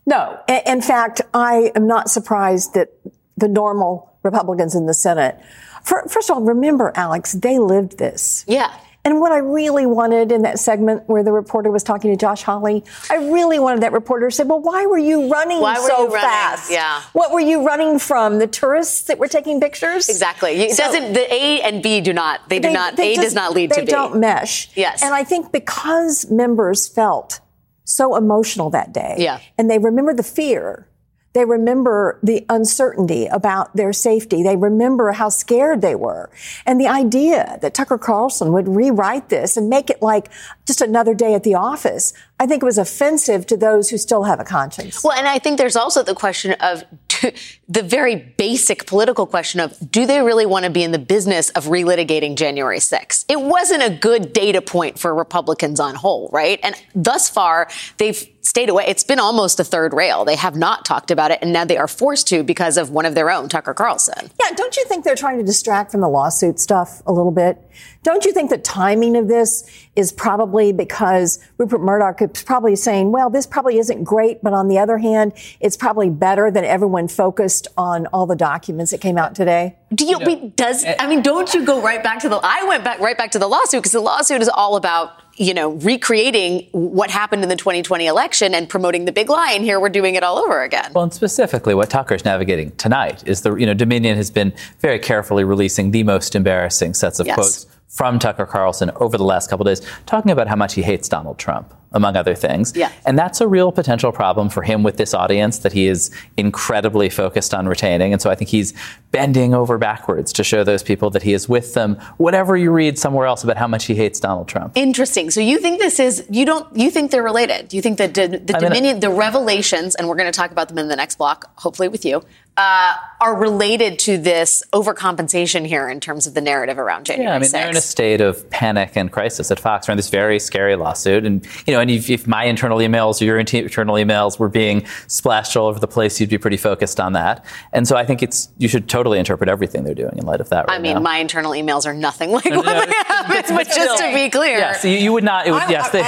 No. 0.06 0.40
In 0.66 0.82
fact, 0.82 1.22
I 1.34 1.72
am 1.76 1.88
not 1.88 2.10
surprised 2.10 2.74
that 2.74 2.90
the 3.38 3.48
normal 3.48 4.18
Republicans 4.24 4.76
in 4.76 4.86
the 4.86 4.94
Senate, 4.94 5.40
first 5.84 6.30
of 6.30 6.38
all, 6.38 6.44
remember, 6.44 6.92
Alex, 6.96 7.34
they 7.34 7.60
lived 7.60 7.98
this. 7.98 8.44
Yeah. 8.48 8.72
And 9.04 9.20
what 9.20 9.32
I 9.32 9.38
really 9.38 9.86
wanted 9.86 10.32
in 10.32 10.42
that 10.42 10.58
segment 10.58 11.08
where 11.08 11.22
the 11.24 11.32
reporter 11.32 11.70
was 11.70 11.84
talking 11.84 12.10
to 12.10 12.18
Josh 12.18 12.42
Hawley, 12.42 12.84
I 13.12 13.18
really 13.18 13.60
wanted 13.60 13.82
that 13.84 13.92
reporter 13.92 14.30
to 14.30 14.36
say, 14.36 14.44
well, 14.44 14.60
why 14.62 14.88
were 14.88 14.98
you 14.98 15.30
running 15.30 15.62
why 15.62 15.80
were 15.80 15.88
so 15.88 15.98
you 16.08 16.08
running? 16.08 16.22
fast? 16.22 16.72
Yeah. 16.72 17.02
What 17.14 17.32
were 17.32 17.40
you 17.40 17.64
running 17.68 18.00
from? 18.00 18.40
The 18.40 18.48
tourists 18.48 19.04
that 19.04 19.20
were 19.20 19.28
taking 19.28 19.60
pictures? 19.62 20.10
Exactly. 20.10 20.54
It 20.54 20.72
So- 20.72 20.86
doesn't, 20.86 21.14
the 21.14 21.32
A 21.32 21.62
and 21.62 21.84
B 21.84 22.02
do 22.02 22.14
not, 22.14 22.50
they 22.50 22.58
do 22.58 22.70
They- 22.70 22.74
not, 22.74 22.96
they 22.96 23.12
A 23.12 23.16
just- 23.16 23.26
does 23.28 23.34
not 23.36 23.54
lead 23.54 23.74
to 23.74 23.82
B. 23.82 23.86
don't 23.86 24.16
mesh. 24.16 24.72
Yes. 24.76 25.04
And 25.04 25.14
I 25.14 25.24
think 25.24 25.52
because 25.52 26.26
members 26.32 26.88
felt 26.88 27.42
so 27.86 28.16
emotional 28.16 28.70
that 28.72 28.92
day. 28.92 29.16
Yeah. 29.20 29.40
And 29.58 29.70
they 29.70 29.78
remember 29.78 30.14
the 30.14 30.24
fear. 30.24 30.88
They 31.34 31.46
remember 31.46 32.18
the 32.24 32.46
uncertainty 32.50 33.26
about 33.28 33.76
their 33.76 33.92
safety. 33.92 34.42
They 34.42 34.56
remember 34.56 35.12
how 35.12 35.28
scared 35.28 35.82
they 35.82 35.94
were. 35.94 36.30
And 36.66 36.80
the 36.80 36.88
idea 36.88 37.60
that 37.62 37.74
Tucker 37.74 37.98
Carlson 37.98 38.54
would 38.54 38.70
rewrite 38.70 39.28
this 39.28 39.58
and 39.58 39.70
make 39.70 39.90
it 39.90 40.02
like 40.02 40.30
just 40.66 40.82
another 40.82 41.14
day 41.14 41.34
at 41.34 41.44
the 41.44 41.56
office, 41.56 42.14
I 42.40 42.48
think 42.48 42.64
it 42.64 42.66
was 42.66 42.78
offensive 42.78 43.46
to 43.48 43.58
those 43.58 43.90
who 43.90 43.98
still 43.98 44.24
have 44.24 44.40
a 44.40 44.44
conscience. 44.44 45.04
Well, 45.04 45.18
and 45.18 45.28
I 45.28 45.40
think 45.40 45.58
there's 45.58 45.76
also 45.76 46.04
the 46.04 46.16
question 46.16 46.54
of 46.60 46.84
the 47.70 47.84
very 47.84 48.16
basic 48.16 48.86
political 48.86 49.26
question 49.26 49.60
of 49.60 49.78
do 49.92 50.06
they 50.06 50.22
really 50.22 50.46
want 50.46 50.66
to 50.66 50.72
be 50.72 50.84
in 50.84 50.92
the 50.92 51.00
business 51.00 51.50
of 51.52 51.66
relitigating 51.66 52.36
January 52.36 52.80
6th? 52.80 53.26
It 53.30 53.40
wasn't 53.40 53.84
a 53.84 53.90
good 53.90 54.34
data 54.34 54.62
point 54.62 55.00
for 55.00 55.14
Republicans 55.14 55.80
on 55.80 55.96
whole, 55.96 56.30
right? 56.32 56.60
And 56.64 56.76
thus 56.94 57.30
far, 57.30 57.70
they've 57.98 58.28
stayed 58.42 58.70
away. 58.70 58.86
It's 58.88 59.04
been 59.04 59.20
almost 59.20 59.60
a 59.60 59.64
third 59.64 59.94
rail. 59.94 60.24
They 60.24 60.36
have 60.36 60.56
not 60.56 60.86
talked 60.86 61.12
about 61.12 61.32
it, 61.32 61.40
and 61.42 61.52
now 61.52 61.66
they 61.66 61.78
are 61.78 61.88
forced 61.88 62.28
to 62.30 62.44
because 62.44 62.78
of 62.78 62.90
one 62.90 63.06
of 63.06 63.14
their 63.14 63.30
own, 63.30 63.50
Tucker 63.50 63.74
Carlson. 63.74 64.30
Yeah, 64.40 64.56
don't 64.56 64.78
you 64.78 64.86
think 64.86 65.04
they're 65.04 65.16
trying 65.16 65.40
to 65.40 65.44
distract 65.44 65.92
from 65.92 66.02
the 66.02 66.08
lawsuit 66.08 66.60
stuff 66.60 67.02
a 67.06 67.12
little 67.12 67.32
bit? 67.32 67.58
Don't 68.04 68.24
you 68.24 68.32
think 68.32 68.50
the 68.50 68.58
timing 68.58 69.18
of 69.18 69.28
this 69.28 69.70
is 69.96 70.12
probably 70.12 70.55
because 70.72 71.40
Rupert 71.58 71.82
Murdoch 71.82 72.22
is 72.22 72.44
probably 72.44 72.76
saying, 72.76 73.12
well, 73.12 73.30
this 73.30 73.46
probably 73.46 73.78
isn't 73.78 74.04
great, 74.04 74.42
but 74.42 74.54
on 74.54 74.68
the 74.68 74.80
other 74.80 74.98
hand, 74.98 75.34
it's 75.60 75.78
probably 75.78 76.10
better 76.10 76.50
than 76.52 76.64
everyone 76.64 77.08
focused 77.08 77.68
on 77.78 78.06
all 78.08 78.26
the 78.26 78.36
documents 78.36 78.92
that 78.92 79.02
came 79.02 79.18
out 79.18 79.36
today? 79.36 79.76
Do 79.94 80.06
you, 80.06 80.20
wait, 80.20 80.56
does, 80.56 80.84
eh. 80.84 80.96
I 81.00 81.08
mean, 81.08 81.22
don't 81.22 81.54
you 81.54 81.66
go 81.66 81.82
right 81.82 82.04
back 82.04 82.20
to 82.20 82.30
the, 82.30 82.40
I 82.44 82.64
went 82.64 82.84
back, 82.84 83.00
right 83.00 83.18
back 83.18 83.32
to 83.32 83.40
the 83.40 83.48
lawsuit 83.48 83.82
because 83.82 83.92
the 83.92 84.00
lawsuit 84.02 84.42
is 84.42 84.50
all 84.50 84.76
about, 84.76 85.22
you 85.38 85.54
know, 85.54 85.72
recreating 85.72 86.68
what 86.72 87.10
happened 87.10 87.44
in 87.44 87.50
the 87.50 87.56
2020 87.56 88.08
election 88.08 88.54
and 88.56 88.70
promoting 88.70 89.06
the 89.06 89.12
big 89.12 89.30
lie. 89.30 89.52
And 89.54 89.64
here 89.64 89.80
we're 89.80 89.90
doing 89.90 90.16
it 90.16 90.24
all 90.24 90.38
over 90.38 90.64
again. 90.64 90.92
Well, 90.94 91.04
and 91.04 91.14
specifically, 91.14 91.76
what 91.76 91.90
Tucker's 91.90 92.24
navigating 92.26 92.72
tonight 92.78 93.28
is 93.28 93.42
the 93.42 93.56
you 93.56 93.66
know 93.66 93.74
Dominion 93.74 94.16
has 94.16 94.32
been 94.32 94.54
very 94.80 94.98
carefully 94.98 95.44
releasing 95.44 95.92
the 95.92 96.04
most 96.04 96.36
embarrassing 96.36 96.94
sets 96.94 97.20
of 97.20 97.28
Yes. 97.28 97.36
quotes 97.36 97.68
from 97.96 98.20
Tucker 98.20 98.46
Carlson 98.46 98.92
over 98.98 99.18
the 99.18 99.24
last 99.24 99.50
couple 99.50 99.66
of 99.66 99.74
days, 99.74 99.88
talking 100.06 100.30
about 100.30 100.50
how 100.50 100.56
much 100.58 100.74
he 100.74 100.82
hates 100.82 101.08
Donald 101.08 101.38
Trump, 101.38 101.74
among 101.94 102.18
other 102.18 102.36
things. 102.36 102.74
Yeah. 102.76 102.92
And 103.06 103.18
that's 103.18 103.40
a 103.40 103.48
real 103.48 103.72
potential 103.72 104.12
problem 104.12 104.50
for 104.50 104.64
him 104.64 104.84
with 104.84 104.98
this 104.98 105.14
audience 105.14 105.60
that 105.60 105.72
he 105.72 105.88
is 105.88 106.12
incredibly 106.36 107.08
focused 107.10 107.54
on 107.54 107.70
retaining. 107.70 108.12
And 108.12 108.22
so 108.22 108.30
I 108.30 108.36
think 108.36 108.50
he's 108.50 108.74
bending 109.12 109.54
over 109.54 109.78
backwards 109.78 110.34
to 110.34 110.44
show 110.44 110.66
those 110.66 110.84
people 110.84 111.10
that 111.12 111.24
he 111.24 111.32
is 111.32 111.48
with 111.48 111.74
them, 111.74 111.96
whatever 112.18 112.58
you 112.58 112.70
read 112.70 113.00
somewhere 113.00 113.28
else 113.28 113.46
about 113.46 113.56
how 113.56 113.68
much 113.68 113.86
he 113.86 113.96
hates 113.96 114.20
Donald 114.20 114.50
Trump. 114.50 114.74
Interesting. 114.76 115.32
So 115.32 115.40
you 115.40 115.58
think 115.58 115.80
this 115.80 115.98
is 115.98 116.26
you 116.30 116.46
don't 116.46 116.68
you 116.76 116.92
think 116.92 117.12
they're 117.12 117.24
related? 117.24 117.70
Do 117.70 117.78
you 117.78 117.82
think 117.82 117.98
that 118.00 118.14
the, 118.14 118.28
the 118.28 118.58
I 118.58 118.60
mean, 118.60 118.70
Dominion, 118.70 119.00
the 119.00 119.10
revelations, 119.10 119.96
and 119.96 120.10
we're 120.10 120.18
going 120.18 120.30
to 120.30 120.38
talk 120.38 120.52
about 120.52 120.68
them 120.68 120.80
in 120.80 120.90
the 120.90 120.98
next 120.98 121.18
block, 121.18 121.50
hopefully 121.56 121.88
with 121.88 122.04
you, 122.04 122.24
uh, 122.58 122.94
are 123.20 123.36
related 123.36 124.00
to 124.00 124.18
this 124.18 124.64
overcompensation 124.72 125.66
here 125.66 125.90
in 125.90 126.00
terms 126.00 126.26
of 126.26 126.34
the 126.34 126.42
narrative 126.42 126.80
around 126.80 127.06
January 127.06 127.30
Yeah, 127.30 127.36
I 127.36 127.40
mean, 127.40 127.52
they're 127.52 127.70
in 127.70 127.76
a 127.76 127.82
state 127.82 128.22
of 128.22 128.50
panic 128.50 128.92
and 128.96 129.12
crisis 129.12 129.52
at 129.52 129.60
Fox 129.60 129.90
around 129.90 129.98
this 129.98 130.10
very 130.10 130.40
scary 130.40 130.76
lawsuit. 130.78 131.26
And, 131.26 131.46
you 131.68 131.74
know, 131.74 131.82
and 131.82 131.92
if, 131.92 132.10
if 132.10 132.28
my 132.28 132.46
internal 132.46 132.78
emails 132.78 133.22
or 133.22 133.26
your 133.26 133.40
internal 133.40 133.96
emails 133.96 134.40
were 134.40 134.48
being 134.48 134.86
splashed 135.08 135.58
all 135.58 135.68
over 135.68 135.80
the 135.80 135.88
place, 135.88 136.20
you'd 136.22 136.30
be 136.30 136.38
pretty 136.38 136.58
focused 136.58 137.00
on 137.00 137.14
that. 137.14 137.46
And 137.74 137.88
so 137.88 137.98
I 137.98 138.06
think 138.06 138.24
it's, 138.24 138.50
you 138.58 138.70
should 138.70 138.88
totally 138.88 139.20
interpret 139.20 139.50
everything 139.50 139.84
they're 139.84 139.94
doing 139.94 140.18
in 140.18 140.26
light 140.26 140.40
of 140.40 140.50
that 140.50 140.68
right 140.68 140.80
I 140.80 140.82
mean, 140.82 140.96
now. 140.96 141.02
my 141.02 141.18
internal 141.18 141.52
emails 141.52 141.86
are 141.86 141.94
nothing 141.94 142.32
like 142.32 142.46
what 142.46 142.64
they 142.64 142.96
have. 143.08 143.28
But 143.50 143.68
just 143.68 144.02
to 144.02 144.14
be 144.14 144.30
clear, 144.30 144.60
Yeah, 144.60 144.74
so 144.74 144.88
you, 144.88 144.98
you 144.98 145.14
would 145.14 145.26
not, 145.26 145.46
it 145.48 145.52
would, 145.52 145.70
yes, 145.70 145.90
they, 145.90 146.04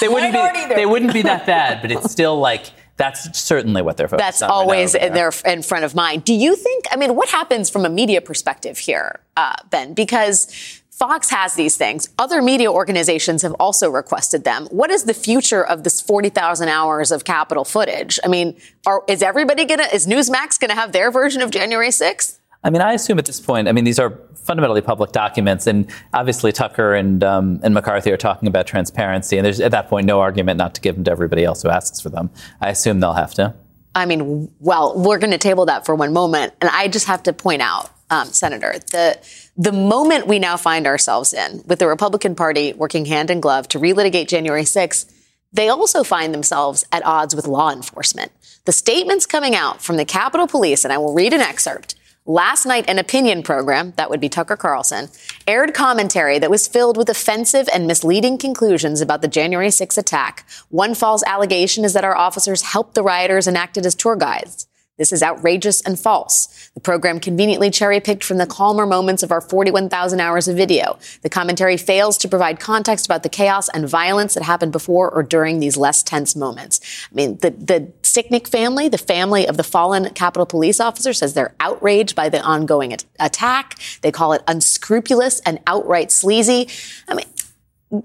they 0.06 0.12
wouldn't 0.12 0.32
be, 0.32 0.74
they 0.74 0.86
wouldn't 0.86 1.12
be 1.12 1.22
that 1.22 1.46
bad, 1.46 1.80
but 1.80 1.92
it's 1.92 2.10
still 2.10 2.38
like, 2.40 2.66
that's 3.00 3.38
certainly 3.38 3.80
what 3.80 3.96
they're 3.96 4.08
focused 4.08 4.26
That's 4.26 4.42
on. 4.42 4.50
right 4.50 4.54
always 4.54 4.94
over 4.94 5.06
in 5.06 5.14
their 5.14 5.32
in 5.46 5.62
front 5.62 5.84
of 5.84 5.94
mind. 5.94 6.24
Do 6.24 6.34
you 6.34 6.54
think? 6.54 6.84
I 6.92 6.96
mean, 6.96 7.16
what 7.16 7.30
happens 7.30 7.70
from 7.70 7.86
a 7.86 7.88
media 7.88 8.20
perspective 8.20 8.76
here, 8.76 9.20
uh, 9.36 9.54
Ben? 9.70 9.94
Because 9.94 10.80
Fox 10.90 11.30
has 11.30 11.54
these 11.54 11.78
things. 11.78 12.10
Other 12.18 12.42
media 12.42 12.70
organizations 12.70 13.40
have 13.40 13.54
also 13.58 13.88
requested 13.88 14.44
them. 14.44 14.66
What 14.66 14.90
is 14.90 15.04
the 15.04 15.14
future 15.14 15.64
of 15.64 15.82
this 15.82 16.00
forty 16.02 16.28
thousand 16.28 16.68
hours 16.68 17.10
of 17.10 17.24
Capitol 17.24 17.64
footage? 17.64 18.20
I 18.22 18.28
mean, 18.28 18.58
are, 18.86 19.02
is 19.08 19.22
everybody 19.22 19.64
gonna? 19.64 19.88
Is 19.92 20.06
Newsmax 20.06 20.60
gonna 20.60 20.74
have 20.74 20.92
their 20.92 21.10
version 21.10 21.40
of 21.40 21.50
January 21.50 21.90
sixth? 21.90 22.39
I 22.62 22.70
mean, 22.70 22.82
I 22.82 22.92
assume 22.92 23.18
at 23.18 23.24
this 23.24 23.40
point, 23.40 23.68
I 23.68 23.72
mean, 23.72 23.84
these 23.84 23.98
are 23.98 24.18
fundamentally 24.34 24.80
public 24.82 25.12
documents, 25.12 25.66
and 25.66 25.90
obviously 26.12 26.52
Tucker 26.52 26.94
and 26.94 27.24
um, 27.24 27.60
and 27.62 27.72
McCarthy 27.72 28.10
are 28.12 28.16
talking 28.16 28.48
about 28.48 28.66
transparency, 28.66 29.36
and 29.38 29.46
there's 29.46 29.60
at 29.60 29.70
that 29.70 29.88
point 29.88 30.06
no 30.06 30.20
argument 30.20 30.58
not 30.58 30.74
to 30.74 30.80
give 30.80 30.94
them 30.94 31.04
to 31.04 31.10
everybody 31.10 31.44
else 31.44 31.62
who 31.62 31.70
asks 31.70 32.00
for 32.00 32.10
them. 32.10 32.30
I 32.60 32.70
assume 32.70 33.00
they'll 33.00 33.12
have 33.14 33.34
to. 33.34 33.54
I 33.94 34.06
mean, 34.06 34.50
well, 34.60 34.94
we're 34.96 35.18
going 35.18 35.32
to 35.32 35.38
table 35.38 35.66
that 35.66 35.84
for 35.84 35.94
one 35.94 36.12
moment, 36.12 36.54
and 36.60 36.70
I 36.70 36.88
just 36.88 37.06
have 37.06 37.22
to 37.24 37.32
point 37.32 37.62
out, 37.62 37.90
um, 38.10 38.28
Senator, 38.28 38.74
the 38.90 39.18
the 39.56 39.72
moment 39.72 40.26
we 40.26 40.38
now 40.38 40.56
find 40.56 40.86
ourselves 40.86 41.32
in 41.32 41.62
with 41.66 41.78
the 41.78 41.86
Republican 41.86 42.34
Party 42.34 42.72
working 42.74 43.06
hand 43.06 43.30
in 43.30 43.40
glove 43.40 43.68
to 43.68 43.78
relitigate 43.78 44.28
January 44.28 44.62
6th, 44.64 45.12
they 45.52 45.68
also 45.68 46.04
find 46.04 46.32
themselves 46.34 46.84
at 46.92 47.04
odds 47.04 47.34
with 47.34 47.46
law 47.46 47.70
enforcement. 47.70 48.32
The 48.66 48.72
statements 48.72 49.26
coming 49.26 49.54
out 49.54 49.82
from 49.82 49.96
the 49.96 50.04
Capitol 50.04 50.46
Police, 50.46 50.84
and 50.84 50.92
I 50.92 50.98
will 50.98 51.14
read 51.14 51.32
an 51.32 51.40
excerpt. 51.40 51.94
Last 52.26 52.66
night, 52.66 52.84
an 52.86 52.98
opinion 52.98 53.42
program, 53.42 53.94
that 53.96 54.10
would 54.10 54.20
be 54.20 54.28
Tucker 54.28 54.54
Carlson, 54.54 55.08
aired 55.46 55.72
commentary 55.72 56.38
that 56.38 56.50
was 56.50 56.68
filled 56.68 56.98
with 56.98 57.08
offensive 57.08 57.66
and 57.72 57.86
misleading 57.86 58.36
conclusions 58.36 59.00
about 59.00 59.22
the 59.22 59.26
January 59.26 59.70
6 59.70 59.96
attack. 59.96 60.46
One 60.68 60.94
false 60.94 61.22
allegation 61.26 61.82
is 61.82 61.94
that 61.94 62.04
our 62.04 62.14
officers 62.14 62.60
helped 62.60 62.94
the 62.94 63.02
rioters 63.02 63.46
and 63.46 63.56
acted 63.56 63.86
as 63.86 63.94
tour 63.94 64.16
guides. 64.16 64.66
This 65.00 65.14
is 65.14 65.22
outrageous 65.22 65.80
and 65.80 65.98
false. 65.98 66.70
The 66.74 66.80
program 66.80 67.20
conveniently 67.20 67.70
cherry 67.70 68.00
picked 68.00 68.22
from 68.22 68.36
the 68.36 68.46
calmer 68.46 68.84
moments 68.84 69.22
of 69.22 69.32
our 69.32 69.40
41,000 69.40 70.20
hours 70.20 70.46
of 70.46 70.58
video. 70.58 70.98
The 71.22 71.30
commentary 71.30 71.78
fails 71.78 72.18
to 72.18 72.28
provide 72.28 72.60
context 72.60 73.06
about 73.06 73.22
the 73.22 73.30
chaos 73.30 73.70
and 73.70 73.88
violence 73.88 74.34
that 74.34 74.42
happened 74.42 74.72
before 74.72 75.10
or 75.10 75.22
during 75.22 75.58
these 75.58 75.78
less 75.78 76.02
tense 76.02 76.36
moments. 76.36 76.80
I 77.10 77.14
mean, 77.14 77.38
the, 77.38 77.48
the 77.52 77.90
Sicknick 78.02 78.46
family, 78.46 78.90
the 78.90 78.98
family 78.98 79.48
of 79.48 79.56
the 79.56 79.64
fallen 79.64 80.10
Capitol 80.10 80.44
Police 80.44 80.80
officer, 80.80 81.14
says 81.14 81.32
they're 81.32 81.54
outraged 81.60 82.14
by 82.14 82.28
the 82.28 82.42
ongoing 82.42 82.92
at- 82.92 83.06
attack. 83.18 83.78
They 84.02 84.12
call 84.12 84.34
it 84.34 84.42
unscrupulous 84.46 85.40
and 85.40 85.60
outright 85.66 86.12
sleazy. 86.12 86.68
I 87.08 87.14
mean, 87.14 88.02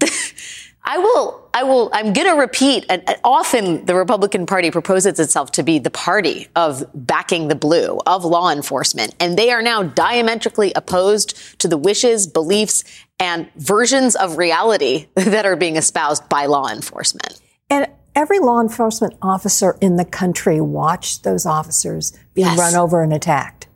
I 0.88 0.98
will, 0.98 1.48
I 1.52 1.64
will, 1.64 1.90
I'm 1.92 2.12
going 2.12 2.28
to 2.28 2.40
repeat, 2.40 2.86
and 2.88 3.02
often 3.24 3.84
the 3.86 3.96
Republican 3.96 4.46
Party 4.46 4.70
proposes 4.70 5.18
itself 5.18 5.50
to 5.52 5.64
be 5.64 5.80
the 5.80 5.90
party 5.90 6.46
of 6.54 6.84
backing 6.94 7.48
the 7.48 7.56
blue, 7.56 7.98
of 8.06 8.24
law 8.24 8.52
enforcement. 8.52 9.12
And 9.18 9.36
they 9.36 9.50
are 9.50 9.62
now 9.62 9.82
diametrically 9.82 10.72
opposed 10.76 11.58
to 11.58 11.66
the 11.66 11.76
wishes, 11.76 12.28
beliefs, 12.28 12.84
and 13.18 13.48
versions 13.56 14.14
of 14.14 14.38
reality 14.38 15.08
that 15.16 15.44
are 15.44 15.56
being 15.56 15.74
espoused 15.76 16.28
by 16.28 16.46
law 16.46 16.68
enforcement. 16.68 17.40
And 17.68 17.88
every 18.14 18.38
law 18.38 18.60
enforcement 18.60 19.14
officer 19.20 19.76
in 19.80 19.96
the 19.96 20.04
country 20.04 20.60
watched 20.60 21.24
those 21.24 21.46
officers 21.46 22.12
being 22.34 22.46
Yes. 22.46 22.58
run 22.58 22.74
over 22.76 23.02
and 23.02 23.12
attacked. 23.12 23.66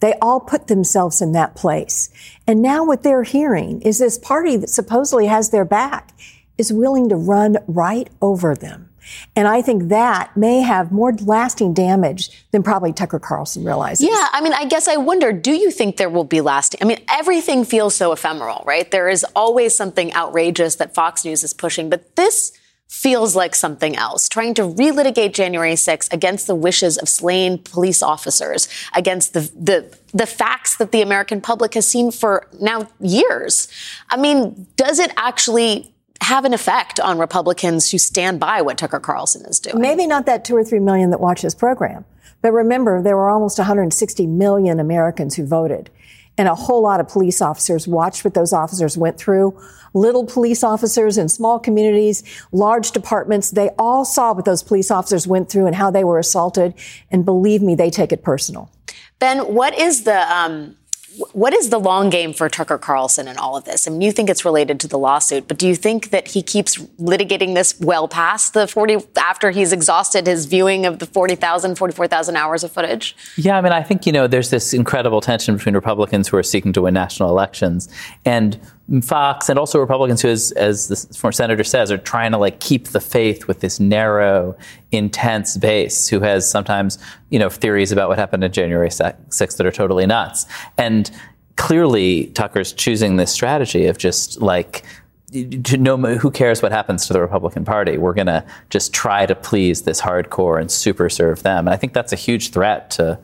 They 0.00 0.14
all 0.20 0.40
put 0.40 0.66
themselves 0.66 1.20
in 1.20 1.32
that 1.32 1.54
place. 1.54 2.10
And 2.46 2.60
now 2.60 2.84
what 2.84 3.02
they're 3.02 3.22
hearing 3.22 3.80
is 3.82 3.98
this 3.98 4.18
party 4.18 4.56
that 4.56 4.68
supposedly 4.68 5.26
has 5.26 5.50
their 5.50 5.64
back 5.64 6.12
is 6.58 6.72
willing 6.72 7.08
to 7.08 7.16
run 7.16 7.58
right 7.66 8.08
over 8.20 8.54
them. 8.54 8.90
And 9.36 9.46
I 9.46 9.62
think 9.62 9.88
that 9.88 10.36
may 10.36 10.62
have 10.62 10.92
more 10.92 11.12
lasting 11.12 11.74
damage 11.74 12.46
than 12.52 12.62
probably 12.62 12.92
Tucker 12.92 13.18
Carlson 13.18 13.64
realizes. 13.64 14.06
Yeah, 14.06 14.28
I 14.32 14.40
mean, 14.40 14.52
I 14.52 14.64
guess 14.64 14.88
I 14.88 14.96
wonder, 14.96 15.32
do 15.32 15.52
you 15.52 15.70
think 15.70 15.96
there 15.96 16.08
will 16.08 16.24
be 16.24 16.40
lasting? 16.40 16.80
I 16.82 16.86
mean, 16.86 17.00
everything 17.10 17.64
feels 17.64 17.94
so 17.94 18.12
ephemeral, 18.12 18.62
right? 18.66 18.90
There 18.90 19.08
is 19.08 19.24
always 19.36 19.76
something 19.76 20.14
outrageous 20.14 20.76
that 20.76 20.94
Fox 20.94 21.24
News 21.24 21.44
is 21.44 21.52
pushing, 21.52 21.90
but 21.90 22.16
this 22.16 22.52
feels 22.88 23.34
like 23.34 23.54
something 23.54 23.96
else, 23.96 24.28
trying 24.28 24.54
to 24.54 24.62
relitigate 24.62 25.32
January 25.32 25.72
6th 25.72 26.12
against 26.12 26.46
the 26.46 26.54
wishes 26.54 26.96
of 26.96 27.08
slain 27.08 27.58
police 27.58 28.02
officers, 28.02 28.68
against 28.94 29.32
the, 29.32 29.40
the, 29.58 29.98
the 30.12 30.26
facts 30.26 30.76
that 30.76 30.92
the 30.92 31.02
American 31.02 31.40
public 31.40 31.74
has 31.74 31.86
seen 31.86 32.12
for 32.12 32.46
now 32.60 32.86
years. 33.00 33.68
I 34.10 34.16
mean, 34.16 34.66
does 34.76 34.98
it 34.98 35.10
actually 35.16 35.93
have 36.20 36.44
an 36.44 36.54
effect 36.54 37.00
on 37.00 37.18
Republicans 37.18 37.90
who 37.90 37.98
stand 37.98 38.40
by 38.40 38.62
what 38.62 38.78
Tucker 38.78 39.00
Carlson 39.00 39.44
is 39.46 39.58
doing. 39.60 39.80
Maybe 39.80 40.06
not 40.06 40.26
that 40.26 40.44
two 40.44 40.56
or 40.56 40.64
three 40.64 40.80
million 40.80 41.10
that 41.10 41.20
watch 41.20 41.42
this 41.42 41.54
program, 41.54 42.04
but 42.40 42.52
remember 42.52 43.02
there 43.02 43.16
were 43.16 43.30
almost 43.30 43.58
160 43.58 44.26
million 44.26 44.80
Americans 44.80 45.34
who 45.34 45.46
voted. 45.46 45.90
And 46.36 46.48
a 46.48 46.54
whole 46.54 46.82
lot 46.82 46.98
of 46.98 47.08
police 47.08 47.40
officers 47.40 47.86
watched 47.86 48.24
what 48.24 48.34
those 48.34 48.52
officers 48.52 48.98
went 48.98 49.18
through. 49.18 49.58
Little 49.92 50.26
police 50.26 50.64
officers 50.64 51.16
in 51.16 51.28
small 51.28 51.60
communities, 51.60 52.24
large 52.50 52.90
departments, 52.90 53.50
they 53.50 53.70
all 53.78 54.04
saw 54.04 54.32
what 54.32 54.44
those 54.44 54.62
police 54.62 54.90
officers 54.90 55.28
went 55.28 55.48
through 55.48 55.66
and 55.66 55.76
how 55.76 55.92
they 55.92 56.02
were 56.02 56.18
assaulted. 56.18 56.74
And 57.12 57.24
believe 57.24 57.62
me, 57.62 57.76
they 57.76 57.90
take 57.90 58.10
it 58.10 58.24
personal. 58.24 58.68
Ben, 59.20 59.54
what 59.54 59.78
is 59.78 60.02
the 60.02 60.36
um, 60.36 60.76
what 61.32 61.52
is 61.52 61.70
the 61.70 61.78
long 61.78 62.10
game 62.10 62.32
for 62.32 62.48
Tucker 62.48 62.78
Carlson 62.78 63.28
in 63.28 63.36
all 63.36 63.56
of 63.56 63.64
this? 63.64 63.86
I 63.86 63.90
mean, 63.90 64.00
you 64.00 64.12
think 64.12 64.30
it's 64.30 64.44
related 64.44 64.80
to 64.80 64.88
the 64.88 64.98
lawsuit, 64.98 65.46
but 65.48 65.58
do 65.58 65.68
you 65.68 65.74
think 65.74 66.10
that 66.10 66.28
he 66.28 66.42
keeps 66.42 66.76
litigating 66.98 67.54
this 67.54 67.78
well 67.80 68.08
past 68.08 68.54
the 68.54 68.66
40 68.66 68.98
after 69.16 69.50
he's 69.50 69.72
exhausted 69.72 70.26
his 70.26 70.46
viewing 70.46 70.86
of 70.86 70.98
the 70.98 71.06
40,000, 71.06 71.76
44,000 71.76 72.36
hours 72.36 72.64
of 72.64 72.72
footage? 72.72 73.16
Yeah, 73.36 73.58
I 73.58 73.60
mean, 73.60 73.72
I 73.72 73.82
think, 73.82 74.06
you 74.06 74.12
know, 74.12 74.26
there's 74.26 74.50
this 74.50 74.72
incredible 74.72 75.20
tension 75.20 75.56
between 75.56 75.74
Republicans 75.74 76.28
who 76.28 76.36
are 76.36 76.42
seeking 76.42 76.72
to 76.72 76.82
win 76.82 76.94
national 76.94 77.30
elections 77.30 77.88
and 78.24 78.58
Fox 79.02 79.48
and 79.48 79.58
also 79.58 79.78
Republicans 79.78 80.20
who, 80.20 80.28
as, 80.28 80.52
as 80.52 80.88
the 80.88 81.16
former 81.16 81.32
senator 81.32 81.64
says, 81.64 81.90
are 81.90 81.98
trying 81.98 82.32
to 82.32 82.38
like 82.38 82.60
keep 82.60 82.88
the 82.88 83.00
faith 83.00 83.48
with 83.48 83.60
this 83.60 83.80
narrow, 83.80 84.56
intense 84.92 85.56
base 85.56 86.06
who 86.08 86.20
has 86.20 86.48
sometimes, 86.48 86.98
you 87.30 87.38
know, 87.38 87.48
theories 87.48 87.92
about 87.92 88.10
what 88.10 88.18
happened 88.18 88.44
on 88.44 88.52
January 88.52 88.90
6th 88.90 89.56
that 89.56 89.66
are 89.66 89.72
totally 89.72 90.04
nuts. 90.04 90.44
And 90.76 91.10
clearly 91.56 92.26
Tucker's 92.28 92.72
choosing 92.72 93.16
this 93.16 93.32
strategy 93.32 93.86
of 93.86 93.96
just 93.96 94.42
like, 94.42 94.84
to 95.32 95.76
know 95.76 95.96
who 95.96 96.30
cares 96.30 96.62
what 96.62 96.70
happens 96.70 97.06
to 97.08 97.12
the 97.12 97.20
Republican 97.20 97.64
Party. 97.64 97.98
We're 97.98 98.14
going 98.14 98.28
to 98.28 98.44
just 98.70 98.92
try 98.92 99.26
to 99.26 99.34
please 99.34 99.82
this 99.82 100.00
hardcore 100.00 100.60
and 100.60 100.70
super 100.70 101.08
serve 101.08 101.42
them. 101.42 101.66
And 101.66 101.74
I 101.74 101.76
think 101.76 101.92
that's 101.92 102.12
a 102.12 102.16
huge 102.16 102.50
threat 102.50 102.90
to, 102.92 103.18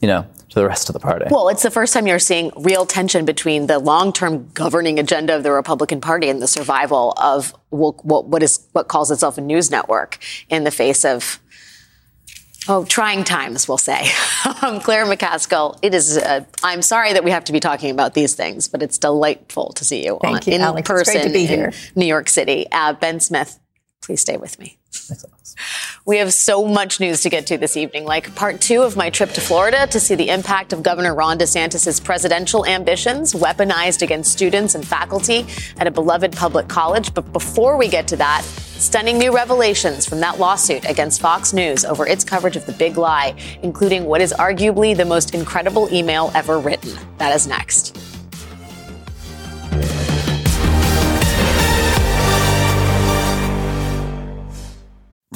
you 0.00 0.08
know, 0.08 0.26
to 0.54 0.60
the 0.60 0.66
rest 0.66 0.88
of 0.88 0.92
the 0.92 1.00
party. 1.00 1.26
Well, 1.30 1.48
it's 1.48 1.62
the 1.62 1.70
first 1.70 1.92
time 1.92 2.06
you're 2.06 2.18
seeing 2.18 2.52
real 2.56 2.86
tension 2.86 3.24
between 3.24 3.66
the 3.66 3.78
long-term 3.78 4.50
governing 4.54 4.98
agenda 4.98 5.34
of 5.36 5.42
the 5.42 5.50
Republican 5.50 6.00
Party 6.00 6.28
and 6.28 6.40
the 6.40 6.46
survival 6.46 7.12
of 7.16 7.54
what, 7.70 8.04
what 8.04 8.42
is 8.42 8.64
what 8.72 8.88
calls 8.88 9.10
itself 9.10 9.36
a 9.36 9.40
news 9.40 9.70
network 9.70 10.18
in 10.48 10.64
the 10.64 10.70
face 10.70 11.04
of 11.04 11.40
Oh, 12.66 12.86
trying 12.86 13.24
times, 13.24 13.68
we'll 13.68 13.76
say. 13.76 14.08
um, 14.62 14.80
Claire 14.80 15.04
McCaskill, 15.04 15.78
it 15.82 15.92
is. 15.92 16.16
Uh, 16.16 16.46
I'm 16.62 16.80
sorry 16.80 17.12
that 17.12 17.22
we 17.22 17.30
have 17.30 17.44
to 17.44 17.52
be 17.52 17.60
talking 17.60 17.90
about 17.90 18.14
these 18.14 18.34
things, 18.34 18.68
but 18.68 18.82
it's 18.82 18.96
delightful 18.96 19.74
to 19.74 19.84
see 19.84 20.02
you, 20.06 20.18
Thank 20.22 20.36
on, 20.36 20.42
you, 20.46 20.54
in 20.54 20.60
Alex. 20.62 20.88
person 20.88 21.00
it's 21.02 21.10
great 21.10 21.22
to 21.24 21.30
be 21.30 21.42
in 21.42 21.48
here. 21.48 21.72
New 21.94 22.06
York 22.06 22.30
City. 22.30 22.66
Uh, 22.72 22.94
ben 22.94 23.20
Smith, 23.20 23.60
please 24.00 24.22
stay 24.22 24.38
with 24.38 24.58
me. 24.58 24.78
We 26.06 26.18
have 26.18 26.34
so 26.34 26.66
much 26.66 27.00
news 27.00 27.22
to 27.22 27.30
get 27.30 27.46
to 27.46 27.56
this 27.56 27.78
evening, 27.78 28.04
like 28.04 28.34
part 28.34 28.60
two 28.60 28.82
of 28.82 28.94
my 28.94 29.08
trip 29.08 29.30
to 29.30 29.40
Florida 29.40 29.86
to 29.86 29.98
see 29.98 30.14
the 30.14 30.28
impact 30.28 30.74
of 30.74 30.82
Governor 30.82 31.14
Ron 31.14 31.38
DeSantis' 31.38 32.02
presidential 32.04 32.66
ambitions 32.66 33.32
weaponized 33.32 34.02
against 34.02 34.30
students 34.30 34.74
and 34.74 34.86
faculty 34.86 35.46
at 35.78 35.86
a 35.86 35.90
beloved 35.90 36.32
public 36.32 36.68
college. 36.68 37.14
But 37.14 37.32
before 37.32 37.78
we 37.78 37.88
get 37.88 38.06
to 38.08 38.16
that, 38.16 38.42
stunning 38.44 39.16
new 39.16 39.34
revelations 39.34 40.04
from 40.04 40.20
that 40.20 40.38
lawsuit 40.38 40.84
against 40.90 41.22
Fox 41.22 41.54
News 41.54 41.86
over 41.86 42.06
its 42.06 42.22
coverage 42.22 42.56
of 42.56 42.66
the 42.66 42.72
big 42.72 42.98
lie, 42.98 43.34
including 43.62 44.04
what 44.04 44.20
is 44.20 44.34
arguably 44.34 44.94
the 44.94 45.06
most 45.06 45.34
incredible 45.34 45.88
email 45.90 46.30
ever 46.34 46.58
written. 46.58 46.92
That 47.16 47.34
is 47.34 47.46
next. 47.46 48.13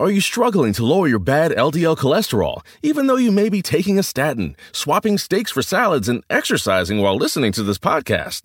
Are 0.00 0.10
you 0.10 0.22
struggling 0.22 0.72
to 0.72 0.86
lower 0.86 1.08
your 1.08 1.18
bad 1.18 1.52
LDL 1.52 1.98
cholesterol, 1.98 2.64
even 2.82 3.06
though 3.06 3.16
you 3.16 3.30
may 3.30 3.50
be 3.50 3.60
taking 3.60 3.98
a 3.98 4.02
statin, 4.02 4.56
swapping 4.72 5.18
steaks 5.18 5.50
for 5.50 5.60
salads, 5.60 6.08
and 6.08 6.24
exercising 6.30 7.02
while 7.02 7.16
listening 7.16 7.52
to 7.52 7.62
this 7.62 7.76
podcast? 7.76 8.44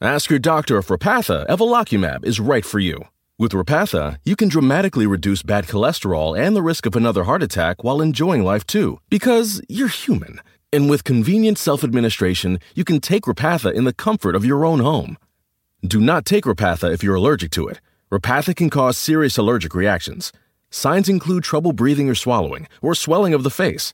Ask 0.00 0.28
your 0.28 0.40
doctor 0.40 0.76
if 0.76 0.88
Repatha 0.88 1.46
Evolocumab 1.46 2.24
is 2.24 2.40
right 2.40 2.64
for 2.64 2.80
you. 2.80 3.04
With 3.38 3.52
Repatha, 3.52 4.18
you 4.24 4.34
can 4.34 4.48
dramatically 4.48 5.06
reduce 5.06 5.44
bad 5.44 5.68
cholesterol 5.68 6.36
and 6.36 6.56
the 6.56 6.62
risk 6.62 6.84
of 6.84 6.96
another 6.96 7.22
heart 7.22 7.44
attack 7.44 7.84
while 7.84 8.00
enjoying 8.00 8.42
life 8.42 8.66
too, 8.66 8.98
because 9.08 9.62
you're 9.68 9.86
human. 9.86 10.40
And 10.72 10.90
with 10.90 11.04
convenient 11.04 11.58
self 11.58 11.84
administration, 11.84 12.58
you 12.74 12.82
can 12.82 12.98
take 13.00 13.30
Repatha 13.30 13.72
in 13.72 13.84
the 13.84 13.94
comfort 13.94 14.34
of 14.34 14.44
your 14.44 14.64
own 14.64 14.80
home. 14.80 15.16
Do 15.80 16.00
not 16.00 16.24
take 16.24 16.42
Repatha 16.42 16.92
if 16.92 17.04
you're 17.04 17.14
allergic 17.14 17.52
to 17.52 17.68
it. 17.68 17.80
Repatha 18.10 18.56
can 18.56 18.68
cause 18.68 18.98
serious 18.98 19.38
allergic 19.38 19.76
reactions. 19.76 20.32
Signs 20.70 21.08
include 21.08 21.44
trouble 21.44 21.72
breathing 21.72 22.08
or 22.08 22.14
swallowing, 22.14 22.68
or 22.82 22.94
swelling 22.94 23.34
of 23.34 23.42
the 23.42 23.50
face. 23.50 23.92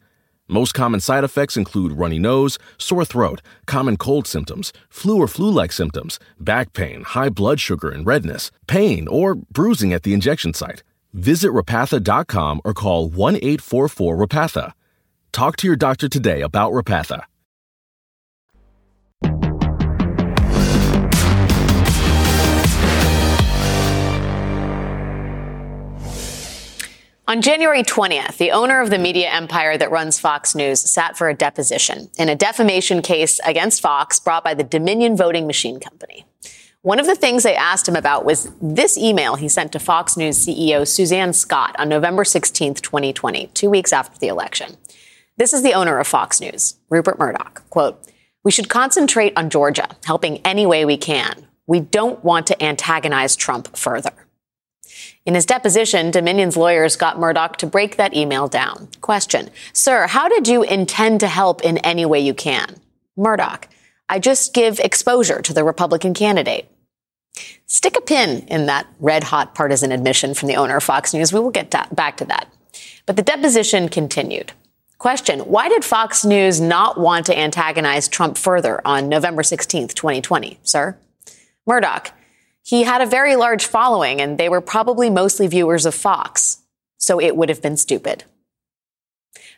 Most 0.48 0.72
common 0.72 1.00
side 1.00 1.24
effects 1.24 1.56
include 1.56 1.92
runny 1.92 2.18
nose, 2.18 2.58
sore 2.76 3.04
throat, 3.04 3.40
common 3.66 3.96
cold 3.96 4.26
symptoms, 4.26 4.72
flu 4.90 5.18
or 5.18 5.28
flu 5.28 5.50
like 5.50 5.72
symptoms, 5.72 6.18
back 6.38 6.72
pain, 6.74 7.02
high 7.02 7.30
blood 7.30 7.60
sugar 7.60 7.88
and 7.90 8.06
redness, 8.06 8.50
pain, 8.66 9.08
or 9.08 9.34
bruising 9.34 9.92
at 9.92 10.02
the 10.02 10.12
injection 10.12 10.52
site. 10.52 10.82
Visit 11.14 11.50
repatha.com 11.50 12.60
or 12.64 12.74
call 12.74 13.08
1 13.08 13.36
844 13.36 14.16
Repatha. 14.16 14.72
Talk 15.32 15.56
to 15.56 15.66
your 15.66 15.76
doctor 15.76 16.08
today 16.08 16.42
about 16.42 16.72
Repatha. 16.72 17.22
On 27.26 27.40
January 27.40 27.82
20th, 27.82 28.36
the 28.36 28.50
owner 28.50 28.82
of 28.82 28.90
the 28.90 28.98
media 28.98 29.30
empire 29.30 29.78
that 29.78 29.90
runs 29.90 30.20
Fox 30.20 30.54
News 30.54 30.78
sat 30.80 31.16
for 31.16 31.30
a 31.30 31.34
deposition 31.34 32.10
in 32.18 32.28
a 32.28 32.36
defamation 32.36 33.00
case 33.00 33.40
against 33.46 33.80
Fox 33.80 34.20
brought 34.20 34.44
by 34.44 34.52
the 34.52 34.62
Dominion 34.62 35.16
Voting 35.16 35.46
Machine 35.46 35.80
Company. 35.80 36.26
One 36.82 37.00
of 37.00 37.06
the 37.06 37.14
things 37.14 37.42
they 37.42 37.56
asked 37.56 37.88
him 37.88 37.96
about 37.96 38.26
was 38.26 38.52
this 38.60 38.98
email 38.98 39.36
he 39.36 39.48
sent 39.48 39.72
to 39.72 39.78
Fox 39.78 40.18
News 40.18 40.46
CEO 40.46 40.86
Suzanne 40.86 41.32
Scott 41.32 41.74
on 41.78 41.88
November 41.88 42.24
16th, 42.24 42.82
2020, 42.82 43.46
two 43.54 43.70
weeks 43.70 43.94
after 43.94 44.18
the 44.18 44.28
election. 44.28 44.76
This 45.38 45.54
is 45.54 45.62
the 45.62 45.72
owner 45.72 45.98
of 45.98 46.06
Fox 46.06 46.42
News, 46.42 46.74
Rupert 46.90 47.18
Murdoch. 47.18 47.62
Quote, 47.70 48.06
we 48.44 48.50
should 48.50 48.68
concentrate 48.68 49.32
on 49.34 49.48
Georgia, 49.48 49.88
helping 50.04 50.42
any 50.44 50.66
way 50.66 50.84
we 50.84 50.98
can. 50.98 51.46
We 51.66 51.80
don't 51.80 52.22
want 52.22 52.46
to 52.48 52.62
antagonize 52.62 53.34
Trump 53.34 53.74
further. 53.74 54.12
In 55.26 55.34
his 55.34 55.46
deposition, 55.46 56.10
Dominion's 56.10 56.56
lawyers 56.56 56.96
got 56.96 57.18
Murdoch 57.18 57.56
to 57.58 57.66
break 57.66 57.96
that 57.96 58.14
email 58.14 58.46
down. 58.46 58.88
Question 59.00 59.50
Sir, 59.72 60.06
how 60.06 60.28
did 60.28 60.46
you 60.48 60.62
intend 60.62 61.20
to 61.20 61.28
help 61.28 61.62
in 61.62 61.78
any 61.78 62.04
way 62.04 62.20
you 62.20 62.34
can? 62.34 62.76
Murdoch, 63.16 63.68
I 64.08 64.18
just 64.18 64.52
give 64.52 64.78
exposure 64.80 65.40
to 65.40 65.54
the 65.54 65.64
Republican 65.64 66.12
candidate. 66.12 66.70
Stick 67.66 67.96
a 67.96 68.02
pin 68.02 68.46
in 68.48 68.66
that 68.66 68.86
red 69.00 69.24
hot 69.24 69.54
partisan 69.54 69.92
admission 69.92 70.34
from 70.34 70.48
the 70.48 70.56
owner 70.56 70.76
of 70.76 70.84
Fox 70.84 71.14
News. 71.14 71.32
We 71.32 71.40
will 71.40 71.50
get 71.50 71.70
to, 71.70 71.86
back 71.92 72.18
to 72.18 72.26
that. 72.26 72.52
But 73.06 73.16
the 73.16 73.22
deposition 73.22 73.88
continued. 73.88 74.52
Question 74.98 75.40
Why 75.40 75.70
did 75.70 75.84
Fox 75.84 76.24
News 76.24 76.60
not 76.60 77.00
want 77.00 77.26
to 77.26 77.38
antagonize 77.38 78.08
Trump 78.08 78.36
further 78.36 78.86
on 78.86 79.08
November 79.08 79.42
16th, 79.42 79.94
2020, 79.94 80.58
sir? 80.62 80.98
Murdoch, 81.66 82.12
he 82.64 82.84
had 82.84 83.02
a 83.02 83.06
very 83.06 83.36
large 83.36 83.66
following, 83.66 84.20
and 84.22 84.38
they 84.38 84.48
were 84.48 84.62
probably 84.62 85.10
mostly 85.10 85.46
viewers 85.46 85.84
of 85.84 85.94
Fox, 85.94 86.62
so 86.96 87.20
it 87.20 87.36
would 87.36 87.50
have 87.50 87.60
been 87.60 87.76
stupid. 87.76 88.24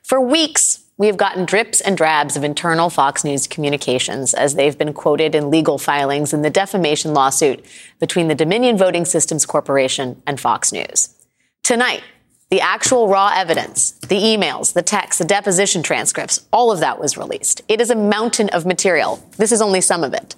For 0.02 0.20
weeks, 0.20 0.84
we 0.98 1.06
have 1.06 1.16
gotten 1.16 1.44
drips 1.44 1.80
and 1.80 1.96
drabs 1.96 2.36
of 2.36 2.42
internal 2.42 2.90
Fox 2.90 3.22
News 3.22 3.46
communications 3.46 4.34
as 4.34 4.54
they've 4.54 4.76
been 4.76 4.92
quoted 4.92 5.36
in 5.36 5.50
legal 5.50 5.78
filings 5.78 6.32
in 6.32 6.42
the 6.42 6.50
defamation 6.50 7.14
lawsuit 7.14 7.64
between 8.00 8.26
the 8.26 8.34
Dominion 8.34 8.76
Voting 8.76 9.04
Systems 9.04 9.46
Corporation 9.46 10.20
and 10.26 10.40
Fox 10.40 10.72
News. 10.72 11.14
Tonight, 11.62 12.02
the 12.50 12.60
actual 12.60 13.08
raw 13.08 13.32
evidence, 13.34 13.92
the 14.08 14.20
emails, 14.20 14.72
the 14.72 14.82
texts, 14.82 15.18
the 15.18 15.24
deposition 15.24 15.82
transcripts, 15.82 16.46
all 16.52 16.72
of 16.72 16.80
that 16.80 16.98
was 16.98 17.16
released. 17.16 17.62
It 17.68 17.80
is 17.80 17.90
a 17.90 17.96
mountain 17.96 18.48
of 18.48 18.66
material. 18.66 19.22
This 19.36 19.52
is 19.52 19.60
only 19.60 19.80
some 19.80 20.02
of 20.02 20.12
it. 20.12 20.34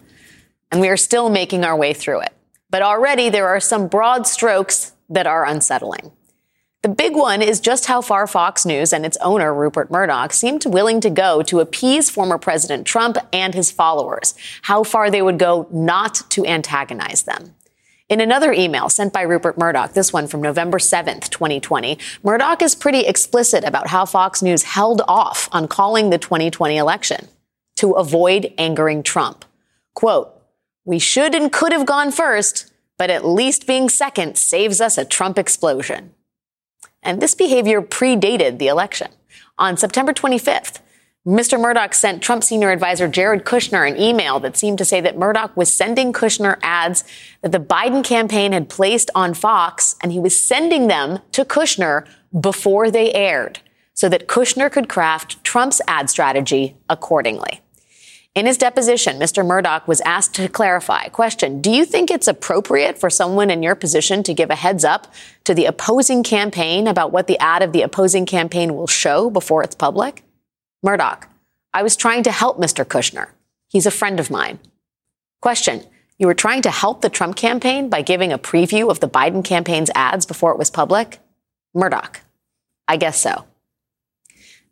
And 0.70 0.80
we 0.80 0.88
are 0.88 0.96
still 0.96 1.30
making 1.30 1.64
our 1.64 1.76
way 1.76 1.94
through 1.94 2.20
it. 2.20 2.32
But 2.70 2.82
already 2.82 3.30
there 3.30 3.48
are 3.48 3.60
some 3.60 3.88
broad 3.88 4.26
strokes 4.26 4.92
that 5.08 5.26
are 5.26 5.46
unsettling. 5.46 6.12
The 6.82 6.88
big 6.88 7.16
one 7.16 7.42
is 7.42 7.58
just 7.58 7.86
how 7.86 8.00
far 8.00 8.28
Fox 8.28 8.64
News 8.64 8.92
and 8.92 9.04
its 9.04 9.16
owner, 9.16 9.52
Rupert 9.52 9.90
Murdoch, 9.90 10.32
seemed 10.32 10.64
willing 10.64 11.00
to 11.00 11.10
go 11.10 11.42
to 11.42 11.58
appease 11.58 12.08
former 12.08 12.38
President 12.38 12.86
Trump 12.86 13.16
and 13.32 13.52
his 13.52 13.72
followers, 13.72 14.34
how 14.62 14.84
far 14.84 15.10
they 15.10 15.20
would 15.20 15.40
go 15.40 15.66
not 15.72 16.22
to 16.30 16.46
antagonize 16.46 17.24
them. 17.24 17.56
In 18.08 18.20
another 18.20 18.52
email 18.52 18.88
sent 18.88 19.12
by 19.12 19.22
Rupert 19.22 19.58
Murdoch, 19.58 19.92
this 19.92 20.12
one 20.12 20.28
from 20.28 20.40
November 20.40 20.78
7th, 20.78 21.30
2020, 21.30 21.98
Murdoch 22.22 22.62
is 22.62 22.74
pretty 22.76 23.00
explicit 23.00 23.64
about 23.64 23.88
how 23.88 24.06
Fox 24.06 24.40
News 24.40 24.62
held 24.62 25.02
off 25.08 25.48
on 25.50 25.68
calling 25.68 26.10
the 26.10 26.16
2020 26.16 26.76
election 26.76 27.26
to 27.76 27.92
avoid 27.92 28.54
angering 28.56 29.02
Trump. 29.02 29.44
Quote, 29.94 30.37
we 30.88 30.98
should 30.98 31.34
and 31.34 31.52
could 31.52 31.70
have 31.70 31.84
gone 31.84 32.10
first, 32.10 32.72
but 32.96 33.10
at 33.10 33.22
least 33.22 33.66
being 33.66 33.90
second 33.90 34.38
saves 34.38 34.80
us 34.80 34.96
a 34.96 35.04
Trump 35.04 35.38
explosion. 35.38 36.14
And 37.02 37.20
this 37.20 37.34
behavior 37.34 37.82
predated 37.82 38.58
the 38.58 38.68
election. 38.68 39.08
On 39.58 39.76
September 39.76 40.14
25th, 40.14 40.80
Mr. 41.26 41.60
Murdoch 41.60 41.92
sent 41.92 42.22
Trump 42.22 42.42
senior 42.42 42.70
advisor 42.70 43.06
Jared 43.06 43.44
Kushner 43.44 43.86
an 43.86 44.00
email 44.00 44.40
that 44.40 44.56
seemed 44.56 44.78
to 44.78 44.84
say 44.86 44.98
that 45.02 45.18
Murdoch 45.18 45.54
was 45.54 45.70
sending 45.70 46.10
Kushner 46.10 46.58
ads 46.62 47.04
that 47.42 47.52
the 47.52 47.60
Biden 47.60 48.02
campaign 48.02 48.52
had 48.52 48.70
placed 48.70 49.10
on 49.14 49.34
Fox, 49.34 49.94
and 50.02 50.10
he 50.10 50.18
was 50.18 50.40
sending 50.40 50.86
them 50.86 51.18
to 51.32 51.44
Kushner 51.44 52.08
before 52.40 52.90
they 52.90 53.12
aired 53.12 53.60
so 53.92 54.08
that 54.08 54.26
Kushner 54.26 54.72
could 54.72 54.88
craft 54.88 55.44
Trump's 55.44 55.82
ad 55.86 56.08
strategy 56.08 56.78
accordingly. 56.88 57.60
In 58.34 58.46
his 58.46 58.58
deposition, 58.58 59.18
Mr. 59.18 59.44
Murdoch 59.44 59.88
was 59.88 60.00
asked 60.02 60.34
to 60.34 60.48
clarify. 60.48 61.08
Question 61.08 61.60
Do 61.60 61.70
you 61.70 61.84
think 61.84 62.10
it's 62.10 62.28
appropriate 62.28 62.98
for 62.98 63.10
someone 63.10 63.50
in 63.50 63.62
your 63.62 63.74
position 63.74 64.22
to 64.22 64.34
give 64.34 64.50
a 64.50 64.54
heads 64.54 64.84
up 64.84 65.12
to 65.44 65.54
the 65.54 65.64
opposing 65.64 66.22
campaign 66.22 66.86
about 66.86 67.10
what 67.10 67.26
the 67.26 67.38
ad 67.38 67.62
of 67.62 67.72
the 67.72 67.82
opposing 67.82 68.26
campaign 68.26 68.76
will 68.76 68.86
show 68.86 69.28
before 69.28 69.62
it's 69.62 69.74
public? 69.74 70.22
Murdoch, 70.82 71.28
I 71.74 71.82
was 71.82 71.96
trying 71.96 72.22
to 72.22 72.30
help 72.30 72.58
Mr. 72.58 72.84
Kushner. 72.84 73.28
He's 73.68 73.86
a 73.86 73.90
friend 73.90 74.20
of 74.20 74.30
mine. 74.30 74.60
Question. 75.40 75.84
You 76.18 76.26
were 76.26 76.34
trying 76.34 76.62
to 76.62 76.70
help 76.70 77.00
the 77.00 77.10
Trump 77.10 77.36
campaign 77.36 77.88
by 77.88 78.02
giving 78.02 78.32
a 78.32 78.38
preview 78.38 78.90
of 78.90 78.98
the 78.98 79.08
Biden 79.08 79.44
campaign's 79.44 79.90
ads 79.94 80.26
before 80.26 80.50
it 80.50 80.58
was 80.58 80.68
public? 80.68 81.20
Murdoch. 81.74 82.22
I 82.88 82.96
guess 82.96 83.20
so. 83.20 83.44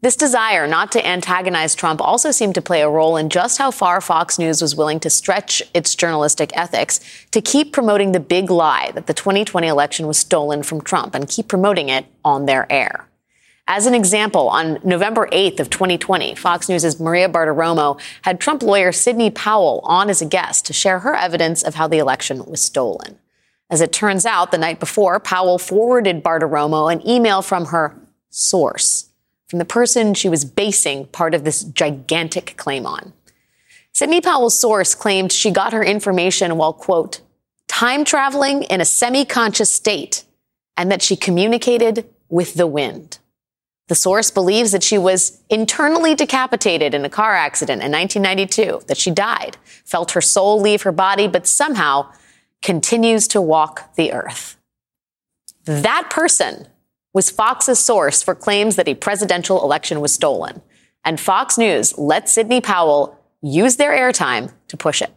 This 0.06 0.14
desire 0.14 0.68
not 0.68 0.92
to 0.92 1.04
antagonize 1.04 1.74
Trump 1.74 2.00
also 2.00 2.30
seemed 2.30 2.54
to 2.54 2.62
play 2.62 2.80
a 2.80 2.88
role 2.88 3.16
in 3.16 3.28
just 3.28 3.58
how 3.58 3.72
far 3.72 4.00
Fox 4.00 4.38
News 4.38 4.62
was 4.62 4.76
willing 4.76 5.00
to 5.00 5.10
stretch 5.10 5.60
its 5.74 5.96
journalistic 5.96 6.56
ethics 6.56 7.00
to 7.32 7.40
keep 7.40 7.72
promoting 7.72 8.12
the 8.12 8.20
big 8.20 8.48
lie 8.48 8.92
that 8.94 9.08
the 9.08 9.12
2020 9.12 9.66
election 9.66 10.06
was 10.06 10.16
stolen 10.16 10.62
from 10.62 10.80
Trump 10.80 11.16
and 11.16 11.28
keep 11.28 11.48
promoting 11.48 11.88
it 11.88 12.06
on 12.24 12.46
their 12.46 12.70
air. 12.70 13.08
As 13.66 13.86
an 13.86 13.94
example, 13.94 14.48
on 14.48 14.78
November 14.84 15.26
8th 15.32 15.58
of 15.58 15.70
2020, 15.70 16.36
Fox 16.36 16.68
News' 16.68 17.00
Maria 17.00 17.28
Bartiromo 17.28 18.00
had 18.22 18.38
Trump 18.38 18.62
lawyer 18.62 18.92
Sidney 18.92 19.30
Powell 19.32 19.80
on 19.82 20.08
as 20.08 20.22
a 20.22 20.26
guest 20.26 20.66
to 20.66 20.72
share 20.72 21.00
her 21.00 21.16
evidence 21.16 21.64
of 21.64 21.74
how 21.74 21.88
the 21.88 21.98
election 21.98 22.44
was 22.44 22.62
stolen. 22.62 23.18
As 23.68 23.80
it 23.80 23.92
turns 23.92 24.24
out, 24.24 24.52
the 24.52 24.58
night 24.58 24.78
before, 24.78 25.18
Powell 25.18 25.58
forwarded 25.58 26.22
Bartiromo 26.22 26.92
an 26.92 27.04
email 27.04 27.42
from 27.42 27.64
her 27.64 27.96
source, 28.30 29.06
from 29.48 29.58
the 29.58 29.64
person 29.64 30.14
she 30.14 30.28
was 30.28 30.44
basing 30.44 31.06
part 31.06 31.34
of 31.34 31.44
this 31.44 31.62
gigantic 31.62 32.54
claim 32.56 32.86
on. 32.86 33.12
Sidney 33.92 34.20
Powell's 34.20 34.58
source 34.58 34.94
claimed 34.94 35.32
she 35.32 35.50
got 35.50 35.72
her 35.72 35.84
information 35.84 36.56
while, 36.56 36.72
quote, 36.72 37.20
time 37.68 38.04
traveling 38.04 38.62
in 38.64 38.80
a 38.80 38.84
semi 38.84 39.24
conscious 39.24 39.72
state, 39.72 40.24
and 40.76 40.90
that 40.90 41.02
she 41.02 41.16
communicated 41.16 42.06
with 42.28 42.54
the 42.54 42.66
wind. 42.66 43.18
The 43.88 43.94
source 43.94 44.30
believes 44.30 44.72
that 44.72 44.82
she 44.82 44.98
was 44.98 45.40
internally 45.48 46.14
decapitated 46.14 46.92
in 46.92 47.04
a 47.04 47.08
car 47.08 47.34
accident 47.34 47.82
in 47.82 47.92
1992, 47.92 48.86
that 48.88 48.96
she 48.96 49.10
died, 49.10 49.56
felt 49.84 50.10
her 50.10 50.20
soul 50.20 50.60
leave 50.60 50.82
her 50.82 50.92
body, 50.92 51.28
but 51.28 51.46
somehow 51.46 52.10
continues 52.62 53.28
to 53.28 53.40
walk 53.40 53.94
the 53.94 54.12
earth. 54.12 54.56
That 55.64 56.08
person 56.10 56.66
was 57.16 57.30
Fox's 57.30 57.78
source 57.78 58.22
for 58.22 58.34
claims 58.34 58.76
that 58.76 58.86
a 58.86 58.94
presidential 58.94 59.64
election 59.64 60.02
was 60.02 60.12
stolen. 60.12 60.60
And 61.02 61.18
Fox 61.18 61.56
News 61.56 61.96
let 61.96 62.28
Sidney 62.28 62.60
Powell 62.60 63.18
use 63.40 63.76
their 63.76 63.92
airtime 63.92 64.52
to 64.68 64.76
push 64.76 65.00
it. 65.00 65.10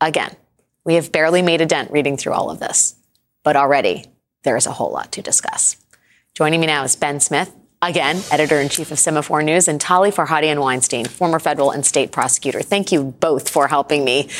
Again, 0.00 0.34
we 0.82 0.94
have 0.94 1.12
barely 1.12 1.42
made 1.42 1.60
a 1.60 1.66
dent 1.66 1.90
reading 1.90 2.16
through 2.16 2.32
all 2.32 2.50
of 2.50 2.58
this, 2.58 2.94
but 3.42 3.54
already 3.54 4.06
there 4.44 4.56
is 4.56 4.64
a 4.64 4.72
whole 4.72 4.92
lot 4.92 5.12
to 5.12 5.20
discuss. 5.20 5.76
Joining 6.32 6.58
me 6.58 6.66
now 6.66 6.84
is 6.84 6.96
Ben 6.96 7.20
Smith, 7.20 7.54
again, 7.82 8.22
editor 8.30 8.58
in 8.58 8.70
chief 8.70 8.90
of 8.90 8.96
Semafor 8.96 9.44
News, 9.44 9.68
and 9.68 9.78
Tali 9.78 10.10
Farhadian 10.10 10.58
Weinstein, 10.58 11.04
former 11.04 11.38
federal 11.38 11.70
and 11.70 11.84
state 11.84 12.12
prosecutor. 12.12 12.62
Thank 12.62 12.92
you 12.92 13.14
both 13.20 13.50
for 13.50 13.68
helping 13.68 14.06
me 14.06 14.30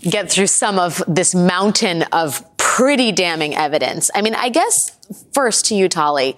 get 0.00 0.28
through 0.28 0.48
some 0.48 0.76
of 0.76 1.04
this 1.06 1.36
mountain 1.36 2.02
of 2.10 2.44
pretty 2.80 3.12
damning 3.12 3.54
evidence. 3.54 4.10
I 4.14 4.22
mean, 4.22 4.34
I 4.34 4.48
guess 4.48 4.96
first 5.34 5.66
to 5.66 5.74
you, 5.74 5.86
Tali, 5.86 6.34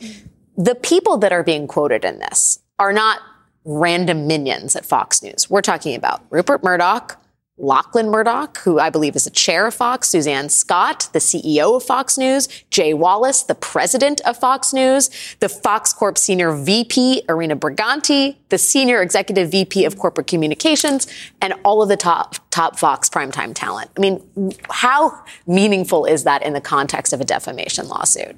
the 0.56 0.74
people 0.74 1.16
that 1.18 1.32
are 1.32 1.44
being 1.44 1.68
quoted 1.68 2.04
in 2.04 2.18
this 2.18 2.58
are 2.80 2.92
not 2.92 3.20
random 3.64 4.26
minions 4.26 4.74
at 4.74 4.84
Fox 4.84 5.22
News. 5.22 5.48
We're 5.48 5.62
talking 5.62 5.94
about 5.94 6.20
Rupert 6.30 6.64
Murdoch, 6.64 7.21
Lachlan 7.62 8.10
Murdoch, 8.10 8.58
who 8.58 8.80
I 8.80 8.90
believe 8.90 9.14
is 9.14 9.24
the 9.24 9.30
chair 9.30 9.68
of 9.68 9.74
Fox, 9.74 10.08
Suzanne 10.08 10.48
Scott, 10.48 11.08
the 11.12 11.20
CEO 11.20 11.76
of 11.76 11.84
Fox 11.84 12.18
News, 12.18 12.48
Jay 12.70 12.92
Wallace, 12.92 13.44
the 13.44 13.54
president 13.54 14.20
of 14.22 14.36
Fox 14.36 14.72
News, 14.72 15.10
the 15.38 15.48
Fox 15.48 15.92
Corp 15.92 16.18
senior 16.18 16.56
VP, 16.56 17.22
Irena 17.28 17.56
Briganti, 17.56 18.36
the 18.48 18.58
senior 18.58 19.00
executive 19.00 19.52
VP 19.52 19.84
of 19.84 19.96
corporate 19.96 20.26
communications, 20.26 21.06
and 21.40 21.54
all 21.64 21.82
of 21.82 21.88
the 21.88 21.96
top, 21.96 22.36
top 22.50 22.78
Fox 22.80 23.08
primetime 23.08 23.54
talent. 23.54 23.90
I 23.96 24.00
mean, 24.00 24.54
how 24.68 25.22
meaningful 25.46 26.04
is 26.04 26.24
that 26.24 26.42
in 26.42 26.54
the 26.54 26.60
context 26.60 27.12
of 27.12 27.20
a 27.20 27.24
defamation 27.24 27.88
lawsuit? 27.88 28.36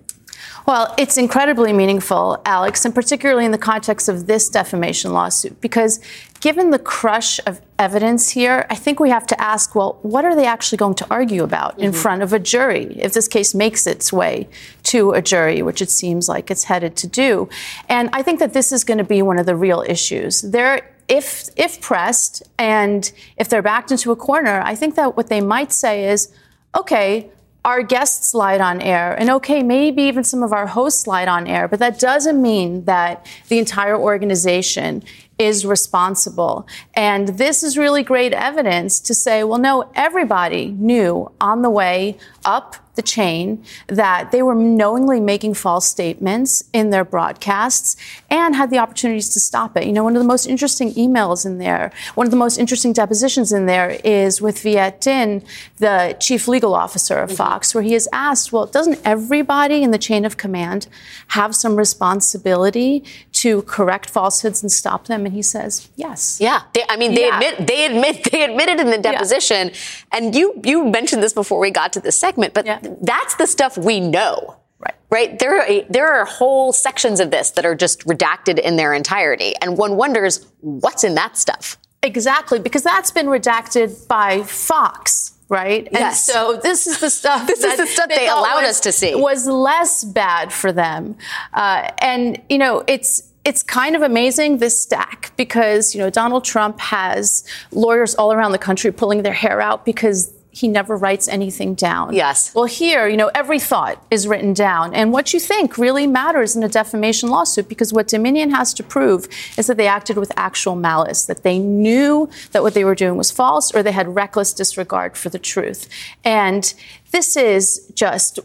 Well, 0.67 0.95
it's 0.97 1.19
incredibly 1.19 1.75
meaningful, 1.75 2.41
Alex, 2.47 2.87
and 2.87 2.95
particularly 2.95 3.45
in 3.45 3.51
the 3.51 3.59
context 3.59 4.09
of 4.09 4.27
this 4.27 4.49
defamation 4.49 5.13
lawsuit, 5.13 5.61
because 5.61 6.01
given 6.41 6.71
the 6.71 6.79
crush 6.79 7.39
of 7.47 7.61
evidence 7.79 8.31
here, 8.31 8.67
I 8.71 8.75
think 8.75 8.99
we 8.99 9.11
have 9.11 9.27
to 9.27 9.39
ask 9.41 9.75
well, 9.75 9.99
what 10.01 10.25
are 10.25 10.35
they 10.35 10.47
actually 10.47 10.79
going 10.79 10.95
to 10.95 11.07
argue 11.11 11.43
about 11.43 11.73
mm-hmm. 11.73 11.85
in 11.85 11.93
front 11.93 12.23
of 12.23 12.33
a 12.33 12.39
jury 12.39 12.97
if 12.99 13.13
this 13.13 13.29
case 13.29 13.55
makes 13.55 13.87
its 13.87 14.11
way 14.11 14.49
to 14.85 15.13
a 15.13 15.21
jury, 15.21 15.61
which 15.61 15.83
it 15.83 15.91
seems 15.91 16.31
like 16.31 16.51
it's 16.51 16.65
headed 16.65 16.97
to 16.97 17.07
do? 17.07 17.47
And 17.91 18.09
I 18.15 18.23
think 18.23 18.39
that 18.39 18.55
this 18.55 18.73
is 18.73 18.85
going 18.85 18.99
to 18.99 19.05
be 19.05 19.21
one 19.21 19.39
of 19.39 19.45
the 19.45 19.57
real 19.57 19.85
issues. 19.87 20.41
There 20.41 20.91
if 21.09 21.51
if 21.57 21.83
pressed 21.83 22.43
and 22.59 23.13
if 23.37 23.51
they're 23.51 23.61
backed 23.61 23.91
into 23.91 24.11
a 24.13 24.17
corner, 24.17 24.63
I 24.65 24.75
think 24.75 24.95
that 24.95 25.15
what 25.15 25.29
they 25.29 25.43
might 25.43 25.73
say 25.73 26.09
is, 26.09 26.33
okay, 26.75 27.31
our 27.65 27.83
guests 27.83 28.35
lied 28.35 28.61
on 28.61 28.83
air, 28.83 29.19
and 29.19 29.31
okay, 29.31 29.63
maybe 29.63 30.03
even 30.03 30.23
some 30.23 30.43
of 30.43 30.53
our 30.53 30.67
hosts 30.67 31.07
lied 31.07 31.29
on 31.29 31.47
air, 31.47 31.67
but 31.67 31.79
that 31.79 31.99
doesn't 31.99 32.41
mean 32.41 32.85
that 32.85 33.27
the 33.49 33.59
entire 33.59 33.97
organization 33.97 35.03
is 35.45 35.67
responsible. 35.67 36.67
And 36.95 37.29
this 37.29 37.63
is 37.63 37.79
really 37.79 38.03
great 38.03 38.33
evidence 38.33 39.01
to 39.01 39.15
say, 39.15 39.45
well, 39.45 39.59
no, 39.59 39.91
everybody 39.95 40.69
knew 40.69 41.31
on 41.41 41.63
the 41.63 41.71
way 41.71 42.17
up 42.45 42.77
the 42.95 43.03
chain 43.03 43.65
that 43.89 44.31
they 44.31 44.43
were 44.43 44.55
knowingly 44.55 45.21
making 45.21 45.55
false 45.55 45.87
statements 45.87 46.65
in 46.73 46.91
their 46.91 47.05
broadcasts 47.05 47.97
and 48.31 48.55
had 48.55 48.71
the 48.71 48.79
opportunities 48.79 49.31
to 49.31 49.41
stop 49.41 49.77
it. 49.77 49.85
You 49.85 49.93
know, 49.93 50.05
one 50.05 50.15
of 50.15 50.23
the 50.23 50.29
most 50.29 50.47
interesting 50.47 50.93
emails 50.95 51.45
in 51.45 51.59
there, 51.59 51.91
one 52.15 52.27
of 52.27 52.31
the 52.31 52.37
most 52.37 52.57
interesting 52.57 52.93
depositions 52.93 53.53
in 53.53 53.67
there 53.67 53.99
is 54.05 54.41
with 54.41 54.61
Viet 54.61 55.01
Dinh, 55.01 55.45
the 55.79 56.17
chief 56.21 56.47
legal 56.47 56.75
officer 56.75 57.19
of 57.19 57.31
mm-hmm. 57.31 57.37
Fox, 57.37 57.75
where 57.75 57.83
he 57.83 57.95
is 57.95 58.09
asked, 58.13 58.53
well, 58.53 58.67
doesn't 58.67 59.01
everybody 59.05 59.83
in 59.83 59.91
the 59.91 59.99
chain 59.99 60.25
of 60.25 60.37
command 60.37 60.87
have 61.29 61.55
some 61.55 61.77
responsibility 61.77 63.03
to 63.45 63.63
correct 63.63 64.11
falsehoods 64.11 64.63
and 64.63 64.73
stop 64.73 65.07
them? 65.07 65.27
And 65.27 65.35
he 65.35 65.43
says, 65.43 65.89
yes. 65.97 66.39
Yeah. 66.41 66.63
They, 66.73 66.85
I 66.89 66.97
mean, 66.97 67.15
they 67.15 67.27
yeah. 67.27 67.39
admit, 67.39 67.67
they 67.67 67.87
admit, 67.87 68.31
they 68.33 68.43
admitted 68.43 68.81
in 68.81 68.91
the 68.91 68.99
deposition. 68.99 69.69
Yeah. 69.69 69.75
And 70.13 70.35
you, 70.35 70.61
you 70.65 70.85
mentioned 70.85 71.23
this 71.23 71.33
before 71.33 71.59
we 71.59 71.71
got 71.71 71.93
to 71.95 72.01
this 72.01 72.17
segment, 72.17 72.55
but 72.55 72.67
yeah 72.67 72.81
that's 73.01 73.35
the 73.37 73.47
stuff 73.47 73.77
we 73.77 74.01
know. 74.01 74.57
Right. 74.79 74.95
Right. 75.11 75.39
There 75.39 75.61
are, 75.61 75.83
there 75.89 76.13
are 76.13 76.25
whole 76.25 76.73
sections 76.73 77.21
of 77.21 77.31
this 77.31 77.51
that 77.53 77.65
are 77.65 77.75
just 77.75 78.05
redacted 78.07 78.59
in 78.59 78.77
their 78.77 78.93
entirety. 78.93 79.55
And 79.63 79.79
one 79.79 79.97
wonders 79.97 80.47
what's 80.61 81.05
in 81.05 81.15
that 81.15 81.37
stuff. 81.37 81.79
Exactly, 82.03 82.59
because 82.59 82.83
that's 82.83 83.11
been 83.11 83.27
redacted 83.27 84.07
by 84.09 84.43
Fox 84.43 85.31
right? 85.51 85.89
Yes. 85.93 86.29
And 86.29 86.35
so 86.35 86.61
this 86.61 86.87
is 86.87 87.01
the 87.01 87.11
stuff. 87.11 87.47
this 87.47 87.63
is 87.63 87.77
the 87.77 87.87
stuff 87.87 88.09
they, 88.09 88.27
allowed 88.27 88.63
was, 88.63 88.71
us 88.71 88.81
to 88.81 88.93
see. 88.93 89.15
Was 89.15 89.47
less 89.47 90.03
bad 90.03 90.53
for 90.53 90.73
them, 90.73 91.17
uh, 91.53 91.91
and 91.99 92.41
you 92.49 92.59
know 92.59 92.83
it's. 92.87 93.31
It's 93.45 93.63
kind 93.63 93.95
of 93.95 94.03
amazing 94.03 94.59
this 94.59 94.81
stack 94.81 95.33
because 95.37 95.95
you 95.95 96.01
know 96.01 96.11
Donald 96.11 96.45
Trump 96.45 96.81
has 96.81 97.45
lawyers 97.73 98.15
all 98.15 98.33
around 98.33 98.53
the 98.53 98.59
country 98.59 98.91
pulling 98.93 99.23
their 99.23 99.33
hair 99.35 99.61
out 99.61 99.85
because 99.85 100.33
he 100.55 100.69
never 100.69 100.97
writes 100.97 101.27
anything 101.27 101.75
down. 101.75 102.15
Yes. 102.15 102.55
Well, 102.55 102.65
here, 102.65 103.09
you 103.09 103.17
know, 103.17 103.31
every 103.35 103.59
thought 103.59 104.01
is 104.11 104.29
written 104.29 104.53
down. 104.55 104.95
And 104.95 105.13
what 105.13 105.35
you 105.35 105.41
think 105.41 105.77
really 105.77 106.07
matters 106.07 106.55
in 106.55 106.63
a 106.63 106.69
defamation 106.69 107.29
lawsuit 107.29 107.69
because 107.69 107.93
what 107.93 108.07
Dominion 108.07 108.53
has 108.53 108.73
to 108.75 108.85
prove 108.85 109.27
is 109.59 109.67
that 109.67 109.77
they 109.77 109.89
acted 109.89 110.17
with 110.17 110.31
actual 110.37 110.77
malice, 110.77 111.25
that 111.25 111.43
they 111.43 111.59
knew 111.59 112.31
that 112.53 112.63
what 112.63 112.75
they 112.75 112.85
were 112.85 112.95
doing 112.95 113.17
was 113.17 113.33
false 113.33 113.75
or 113.75 113.83
they 113.83 113.91
had 113.91 114.15
reckless 114.15 114.53
disregard 114.53 115.17
for 115.17 115.29
the 115.29 115.41
truth. 115.41 115.89
And 116.23 116.73
this 117.11 117.37
is 117.37 117.91
just 117.95 118.39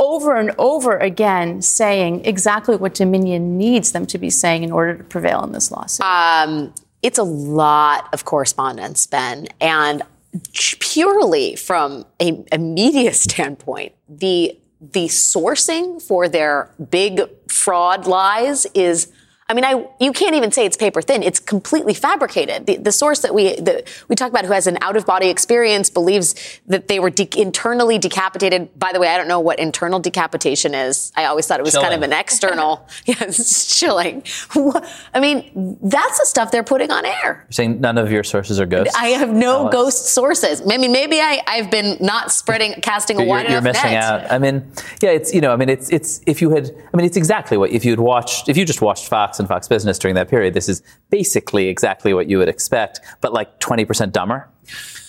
over 0.00 0.34
and 0.34 0.52
over 0.58 0.96
again 0.96 1.60
saying 1.62 2.24
exactly 2.24 2.74
what 2.74 2.94
Dominion 2.94 3.58
needs 3.58 3.92
them 3.92 4.06
to 4.06 4.18
be 4.18 4.30
saying 4.30 4.64
in 4.64 4.72
order 4.72 4.96
to 4.96 5.04
prevail 5.04 5.44
in 5.44 5.52
this 5.52 5.70
lawsuit. 5.70 6.04
Um, 6.04 6.74
it's 7.02 7.18
a 7.18 7.22
lot 7.22 8.08
of 8.12 8.24
correspondence, 8.24 9.06
Ben. 9.06 9.46
And 9.60 10.02
purely 10.80 11.54
from 11.54 12.06
a, 12.20 12.44
a 12.50 12.58
media 12.58 13.12
standpoint, 13.26 13.92
the 14.08 14.56
the 14.80 15.06
sourcing 15.08 16.00
for 16.00 16.26
their 16.26 16.70
big 16.90 17.20
fraud 17.48 18.06
lies 18.06 18.64
is 18.72 19.12
I 19.50 19.52
mean, 19.52 19.64
I 19.64 19.84
you 19.98 20.12
can't 20.12 20.36
even 20.36 20.52
say 20.52 20.64
it's 20.64 20.76
paper 20.76 21.02
thin. 21.02 21.24
It's 21.24 21.40
completely 21.40 21.92
fabricated. 21.92 22.66
The, 22.66 22.76
the 22.76 22.92
source 22.92 23.18
that 23.22 23.34
we 23.34 23.56
the, 23.56 23.82
we 24.06 24.14
talk 24.14 24.30
about, 24.30 24.44
who 24.44 24.52
has 24.52 24.68
an 24.68 24.78
out 24.80 24.96
of 24.96 25.04
body 25.04 25.28
experience, 25.28 25.90
believes 25.90 26.36
that 26.68 26.86
they 26.86 27.00
were 27.00 27.10
de- 27.10 27.28
internally 27.36 27.98
decapitated. 27.98 28.78
By 28.78 28.92
the 28.92 29.00
way, 29.00 29.08
I 29.08 29.16
don't 29.16 29.26
know 29.26 29.40
what 29.40 29.58
internal 29.58 29.98
decapitation 29.98 30.72
is. 30.72 31.10
I 31.16 31.24
always 31.24 31.48
thought 31.48 31.58
it 31.58 31.64
was 31.64 31.72
Chilling. 31.72 31.88
kind 31.90 32.04
of 32.04 32.08
an 32.08 32.16
external. 32.16 32.86
yes, 33.06 33.76
chilling. 33.76 34.22
I 34.54 35.18
mean, 35.20 35.78
that's 35.82 36.20
the 36.20 36.26
stuff 36.26 36.52
they're 36.52 36.62
putting 36.62 36.92
on 36.92 37.04
air. 37.04 37.44
You're 37.48 37.52
saying 37.52 37.80
none 37.80 37.98
of 37.98 38.12
your 38.12 38.22
sources 38.22 38.60
are 38.60 38.66
ghosts? 38.66 38.94
I 38.96 39.08
have 39.08 39.30
no 39.30 39.62
Alex? 39.62 39.74
ghost 39.74 40.06
sources. 40.06 40.62
I 40.62 40.76
mean, 40.76 40.92
maybe 40.92 41.18
I, 41.20 41.42
I've 41.48 41.72
been 41.72 41.96
not 41.98 42.30
spreading, 42.30 42.74
casting 42.82 43.18
a 43.18 43.24
you're, 43.24 43.38
you're 43.38 43.46
enough 43.46 43.64
missing 43.64 43.90
net. 43.90 44.04
out. 44.04 44.30
I 44.30 44.38
mean, 44.38 44.70
yeah, 45.02 45.10
it's 45.10 45.34
you 45.34 45.40
know, 45.40 45.52
I 45.52 45.56
mean, 45.56 45.68
it's 45.68 45.90
it's 45.90 46.20
if 46.26 46.40
you 46.40 46.50
had, 46.50 46.70
I 46.92 46.96
mean, 46.96 47.04
it's 47.06 47.16
exactly 47.16 47.56
what 47.56 47.70
if 47.70 47.84
you 47.84 47.90
had 47.90 48.00
watched, 48.00 48.48
if 48.48 48.56
you 48.56 48.64
just 48.64 48.80
watched 48.80 49.08
Fox 49.08 49.39
Fox 49.46 49.68
Business 49.68 49.98
during 49.98 50.14
that 50.14 50.28
period, 50.28 50.54
this 50.54 50.68
is 50.68 50.82
basically 51.10 51.68
exactly 51.68 52.14
what 52.14 52.28
you 52.28 52.38
would 52.38 52.48
expect, 52.48 53.00
but 53.20 53.32
like 53.32 53.60
20% 53.60 54.12
dumber. 54.12 54.48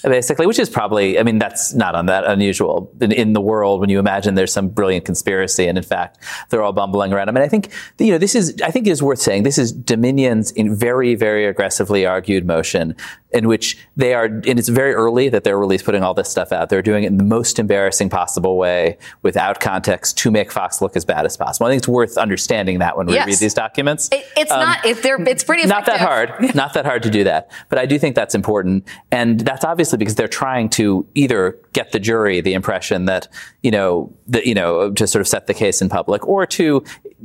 Basically, 0.04 0.47
which 0.47 0.58
is 0.58 0.67
probably, 0.67 1.19
I 1.19 1.24
mean, 1.24 1.38
that's 1.38 1.76
not 1.76 1.93
on 1.93 2.08
that 2.08 2.26
unusual 2.26 2.91
in, 3.02 3.12
in 3.12 3.34
the 3.34 3.41
world 3.41 3.80
when 3.80 3.89
you 3.91 4.00
imagine 4.00 4.34
there's 4.34 4.52
some 4.52 4.67
brilliant 4.67 5.06
conspiracy, 5.06 5.67
and 5.67 5.78
in 5.78 5.84
fact, 5.84 6.17
they're 6.50 6.63
all 6.63 6.74
bumbling 6.74 7.13
around. 7.13 7.30
I 7.30 7.34
mean, 7.34 7.43
I 7.43 7.47
think 7.47 7.69
you 8.00 8.10
know 8.12 8.17
this 8.17 8.34
is, 8.34 8.60
I 8.63 8.71
think 8.71 8.88
it 8.88 8.89
is 8.89 9.04
worth 9.04 9.19
saying 9.19 9.43
this 9.43 9.60
is 9.60 9.71
Dominion's 9.71 10.50
in 10.54 10.76
very, 10.76 11.13
very 11.13 11.45
aggressively 11.45 12.04
argued 12.08 12.47
motion 12.47 12.95
in 13.34 13.47
which 13.47 13.78
they 13.95 14.13
are, 14.15 14.26
and 14.26 14.58
it's 14.60 14.67
very 14.69 14.93
early 14.93 15.30
that 15.30 15.43
they're 15.43 15.58
really 15.60 15.78
putting 15.78 16.02
all 16.04 16.15
this 16.15 16.30
stuff 16.30 16.52
out. 16.52 16.69
They're 16.69 16.82
doing 16.82 17.04
it 17.04 17.08
in 17.08 17.17
the 17.17 17.24
most 17.24 17.60
embarrassing 17.60 18.10
possible 18.10 18.58
way, 18.58 18.97
without 19.21 19.60
context, 19.60 20.17
to 20.17 20.32
make 20.32 20.52
Fox 20.52 20.82
look 20.82 20.95
as 20.97 21.06
bad 21.06 21.26
as 21.28 21.38
possible. 21.38 21.67
I 21.67 21.69
think 21.69 21.80
it's 21.82 21.88
worth 21.88 22.17
understanding 22.17 22.80
that 22.80 22.97
when 22.97 23.06
we 23.06 23.13
Yes. 23.13 23.28
read 23.28 23.38
these 23.38 23.54
documents. 23.54 24.10
It, 24.12 24.26
it's 24.36 24.52
Um, 24.52 24.60
not. 24.62 24.80
They're, 25.04 25.21
it's 25.30 25.43
pretty. 25.43 25.65
not 25.67 25.86
that 25.86 26.00
hard, 26.02 26.56
not 26.56 26.74
that 26.74 26.86
hard 26.86 27.04
to 27.04 27.10
do 27.12 27.24
that. 27.26 27.52
But 27.69 27.78
I 27.78 27.86
do 27.86 28.00
think 28.00 28.15
that's 28.15 28.34
important, 28.34 28.86
and 29.12 29.39
that's 29.51 29.65
obviously 29.65 29.97
because 29.97 30.15
they're 30.15 30.29
trying 30.29 30.69
to 30.69 31.05
either 31.13 31.59
get 31.73 31.91
the 31.91 31.99
jury 31.99 32.39
the 32.39 32.53
impression 32.53 33.05
that 33.05 33.27
you 33.63 33.71
know 33.71 34.11
that 34.27 34.45
you 34.45 34.53
know 34.53 34.91
to 34.91 35.05
sort 35.05 35.19
of 35.19 35.27
set 35.27 35.47
the 35.47 35.53
case 35.53 35.81
in 35.81 35.89
public, 35.89 36.25
or 36.25 36.45
to 36.45 36.83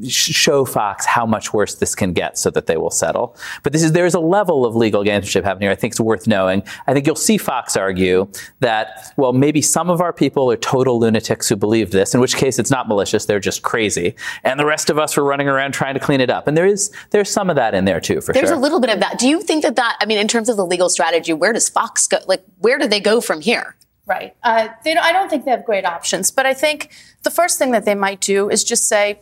show 0.09 0.65
Fox 0.65 1.07
how 1.07 1.25
much 1.25 1.55
worse 1.55 1.77
this 1.77 1.95
can 1.95 2.13
get, 2.13 2.37
so 2.37 2.51
that 2.51 2.67
they 2.67 2.77
will 2.77 2.91
settle. 2.91 3.37
But 3.63 3.73
this 3.73 3.83
is 3.83 3.93
there 3.93 4.07
is 4.07 4.15
a 4.15 4.21
level 4.21 4.67
of 4.67 4.75
legal 4.75 5.05
gamesmanship 5.05 5.45
happening. 5.45 5.67
here 5.67 5.71
I 5.71 5.77
think 5.77 5.93
it's 5.93 6.01
worth 6.01 6.27
knowing. 6.27 6.63
I 6.87 6.93
think 6.93 7.07
you'll 7.07 7.15
see 7.15 7.39
Fox 7.39 7.77
argue 7.77 8.29
that 8.59 9.13
well, 9.17 9.33
maybe 9.33 9.63
some 9.63 9.89
of 9.89 10.01
our 10.01 10.13
people 10.13 10.51
are 10.51 10.57
total 10.57 10.99
lunatics 10.99 11.49
who 11.49 11.57
believe 11.57 11.93
this, 11.93 12.13
in 12.13 12.21
which 12.21 12.37
case 12.37 12.59
it's 12.59 12.71
not 12.71 12.89
malicious; 12.89 13.27
they're 13.27 13.39
just 13.39 13.63
crazy, 13.63 14.17
and 14.43 14.59
the 14.59 14.67
rest 14.67 14.91
of 14.91 14.99
us 14.99 15.17
were 15.17 15.25
running 15.25 15.49
around 15.49 15.73
trying 15.73 15.95
to 15.95 16.01
clean 16.01 16.21
it 16.21 16.31
up. 16.31 16.49
And 16.49 16.57
there 16.57 16.67
is 16.67 16.91
there's 17.11 17.31
some 17.31 17.51
of 17.51 17.57
that 17.57 17.73
in 17.73 17.85
there 17.85 18.01
too, 18.01 18.21
for 18.21 18.35
sure. 18.35 18.43
There's 18.43 18.49
sure. 18.49 18.59
a 18.59 18.61
little 18.61 18.81
bit 18.81 18.91
of 18.91 18.99
that. 18.99 19.19
Do 19.19 19.29
you 19.29 19.41
think 19.41 19.63
that 19.63 19.77
that? 19.77 19.97
I 20.01 20.07
mean, 20.07 20.19
in 20.19 20.27
terms 20.27 20.49
of 20.49 20.57
the 20.57 20.67
legal 20.67 20.89
strategy, 20.89 21.33
where 21.33 21.53
does 21.53 21.69
Fox 21.69 22.06
go? 22.07 22.19
Like, 22.27 22.45
where 22.59 22.79
do 22.79 22.87
they 22.87 23.01
go 23.01 23.21
from 23.21 23.41
here? 23.41 23.77
Right. 24.07 24.37
Uh, 24.43 24.69
they 24.85 24.95
don't, 24.95 25.05
I 25.05 25.13
don't 25.13 25.29
think 25.29 25.45
they 25.45 25.51
have 25.51 25.65
great 25.65 25.85
options, 25.85 26.31
but 26.31 26.47
I 26.47 26.55
think 26.55 26.91
the 27.25 27.31
first 27.31 27.59
thing 27.59 27.73
that 27.73 27.85
they 27.85 27.95
might 27.95 28.21
do 28.21 28.49
is 28.49 28.63
just 28.63 28.89
say 28.89 29.21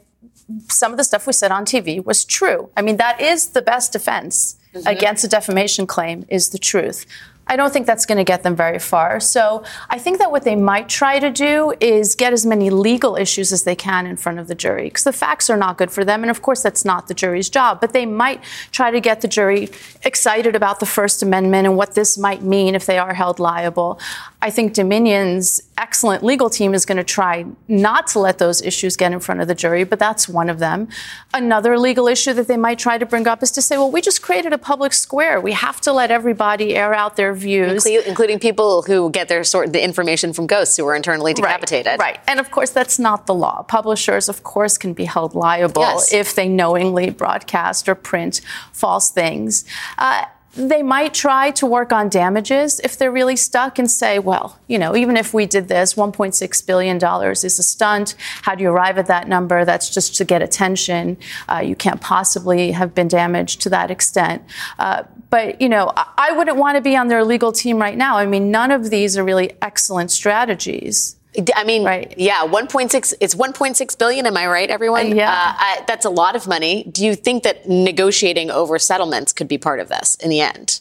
some 0.68 0.92
of 0.92 0.98
the 0.98 1.04
stuff 1.04 1.26
we 1.26 1.32
said 1.32 1.50
on 1.50 1.64
TV 1.64 2.04
was 2.04 2.24
true. 2.24 2.70
I 2.76 2.82
mean, 2.82 2.98
that 2.98 3.20
is 3.20 3.48
the 3.48 3.62
best 3.62 3.92
defense 3.92 4.56
against 4.86 5.24
a 5.24 5.28
defamation 5.28 5.86
claim 5.86 6.26
is 6.28 6.50
the 6.50 6.58
truth. 6.58 7.06
I 7.46 7.56
don't 7.56 7.72
think 7.72 7.86
that's 7.86 8.06
going 8.06 8.18
to 8.18 8.24
get 8.24 8.42
them 8.42 8.56
very 8.56 8.78
far. 8.78 9.20
So 9.20 9.64
I 9.90 9.98
think 9.98 10.18
that 10.18 10.30
what 10.30 10.44
they 10.44 10.56
might 10.56 10.88
try 10.88 11.18
to 11.18 11.30
do 11.30 11.74
is 11.80 12.14
get 12.14 12.32
as 12.32 12.46
many 12.46 12.70
legal 12.70 13.16
issues 13.16 13.52
as 13.52 13.64
they 13.64 13.76
can 13.76 14.06
in 14.06 14.16
front 14.16 14.38
of 14.38 14.48
the 14.48 14.54
jury 14.54 14.84
because 14.84 15.04
the 15.04 15.12
facts 15.12 15.50
are 15.50 15.56
not 15.56 15.76
good 15.76 15.90
for 15.90 16.04
them. 16.04 16.22
And 16.22 16.30
of 16.30 16.40
course, 16.40 16.62
that's 16.62 16.84
not 16.84 17.08
the 17.08 17.14
jury's 17.14 17.50
job. 17.50 17.80
But 17.80 17.92
they 17.92 18.06
might 18.06 18.42
try 18.72 18.90
to 18.90 19.00
get 19.00 19.20
the 19.20 19.28
jury 19.28 19.68
excited 20.02 20.56
about 20.56 20.80
the 20.80 20.86
First 20.86 21.22
Amendment 21.22 21.66
and 21.66 21.76
what 21.76 21.94
this 21.94 22.16
might 22.16 22.42
mean 22.42 22.74
if 22.74 22.86
they 22.86 22.98
are 22.98 23.14
held 23.14 23.38
liable. 23.38 24.00
I 24.40 24.50
think 24.50 24.74
Dominion's 24.74 25.62
excellent 25.76 26.22
legal 26.22 26.48
team 26.48 26.74
is 26.74 26.86
going 26.86 26.96
to 26.98 27.04
try 27.04 27.44
not 27.68 28.06
to 28.08 28.18
let 28.18 28.38
those 28.38 28.62
issues 28.62 28.96
get 28.96 29.12
in 29.12 29.20
front 29.20 29.40
of 29.40 29.48
the 29.48 29.54
jury, 29.54 29.84
but 29.84 29.98
that's 29.98 30.28
one 30.28 30.48
of 30.48 30.58
them. 30.58 30.88
Another 31.32 31.78
legal 31.78 32.06
issue 32.06 32.32
that 32.32 32.46
they 32.46 32.56
might 32.56 32.78
try 32.78 32.96
to 32.98 33.06
bring 33.06 33.26
up 33.26 33.42
is 33.42 33.50
to 33.52 33.62
say, 33.62 33.76
well, 33.76 33.90
we 33.90 34.00
just 34.00 34.22
created 34.22 34.52
a 34.52 34.58
public 34.58 34.92
square. 34.92 35.40
We 35.40 35.52
have 35.52 35.80
to 35.82 35.92
let 35.92 36.10
everybody 36.10 36.76
air 36.76 36.94
out 36.94 37.16
their 37.16 37.34
views. 37.34 37.84
Inclu- 37.84 38.06
including 38.06 38.38
people 38.38 38.82
who 38.82 39.10
get 39.10 39.28
their 39.28 39.42
sort 39.44 39.72
the 39.72 39.82
information 39.82 40.32
from 40.32 40.46
ghosts 40.46 40.76
who 40.76 40.86
are 40.86 40.94
internally 40.94 41.34
decapitated. 41.34 41.98
Right. 41.98 42.16
right. 42.16 42.20
And 42.28 42.38
of 42.38 42.50
course, 42.50 42.70
that's 42.70 42.98
not 42.98 43.26
the 43.26 43.34
law. 43.34 43.62
Publishers, 43.62 44.28
of 44.28 44.42
course, 44.44 44.78
can 44.78 44.92
be 44.92 45.04
held 45.04 45.34
liable 45.34 45.82
Yes. 45.82 46.12
if 46.12 46.34
they 46.34 46.48
knowingly 46.48 47.10
broadcast 47.10 47.88
or 47.88 47.94
print 47.94 48.40
false 48.72 49.10
things. 49.10 49.64
Uh, 49.98 50.24
they 50.56 50.82
might 50.82 51.12
try 51.12 51.50
to 51.52 51.66
work 51.66 51.92
on 51.92 52.08
damages 52.08 52.80
if 52.80 52.96
they're 52.96 53.10
really 53.10 53.36
stuck 53.36 53.78
and 53.78 53.90
say, 53.90 54.18
well, 54.18 54.58
you 54.68 54.78
know, 54.78 54.96
even 54.96 55.16
if 55.16 55.34
we 55.34 55.46
did 55.46 55.68
this, 55.68 55.94
$1.6 55.94 56.66
billion 56.66 56.96
is 57.32 57.44
a 57.44 57.62
stunt. 57.62 58.14
How 58.42 58.54
do 58.54 58.62
you 58.62 58.70
arrive 58.70 58.98
at 58.98 59.06
that 59.06 59.28
number? 59.28 59.64
That's 59.64 59.90
just 59.90 60.14
to 60.16 60.24
get 60.24 60.42
attention. 60.42 61.16
Uh, 61.48 61.58
you 61.58 61.74
can't 61.74 62.00
possibly 62.00 62.72
have 62.72 62.94
been 62.94 63.08
damaged 63.08 63.62
to 63.62 63.70
that 63.70 63.90
extent. 63.90 64.42
Uh, 64.78 65.02
but, 65.30 65.60
you 65.60 65.68
know, 65.68 65.92
I, 65.96 66.06
I 66.16 66.32
wouldn't 66.32 66.56
want 66.56 66.76
to 66.76 66.82
be 66.82 66.96
on 66.96 67.08
their 67.08 67.24
legal 67.24 67.50
team 67.50 67.78
right 67.78 67.96
now. 67.96 68.16
I 68.16 68.26
mean, 68.26 68.50
none 68.50 68.70
of 68.70 68.90
these 68.90 69.18
are 69.18 69.24
really 69.24 69.52
excellent 69.60 70.10
strategies. 70.10 71.16
I 71.56 71.64
mean, 71.64 71.84
yeah, 72.16 72.40
1.6, 72.46 73.14
it's 73.20 73.34
1.6 73.34 73.98
billion. 73.98 74.26
Am 74.26 74.36
I 74.36 74.46
right, 74.46 74.70
everyone? 74.70 75.16
Yeah. 75.16 75.30
Uh, 75.30 75.54
I, 75.58 75.84
that's 75.86 76.04
a 76.04 76.10
lot 76.10 76.36
of 76.36 76.46
money. 76.46 76.84
Do 76.84 77.04
you 77.04 77.14
think 77.14 77.42
that 77.42 77.68
negotiating 77.68 78.50
over 78.50 78.78
settlements 78.78 79.32
could 79.32 79.48
be 79.48 79.58
part 79.58 79.80
of 79.80 79.88
this 79.88 80.14
in 80.16 80.30
the 80.30 80.40
end? 80.40 80.80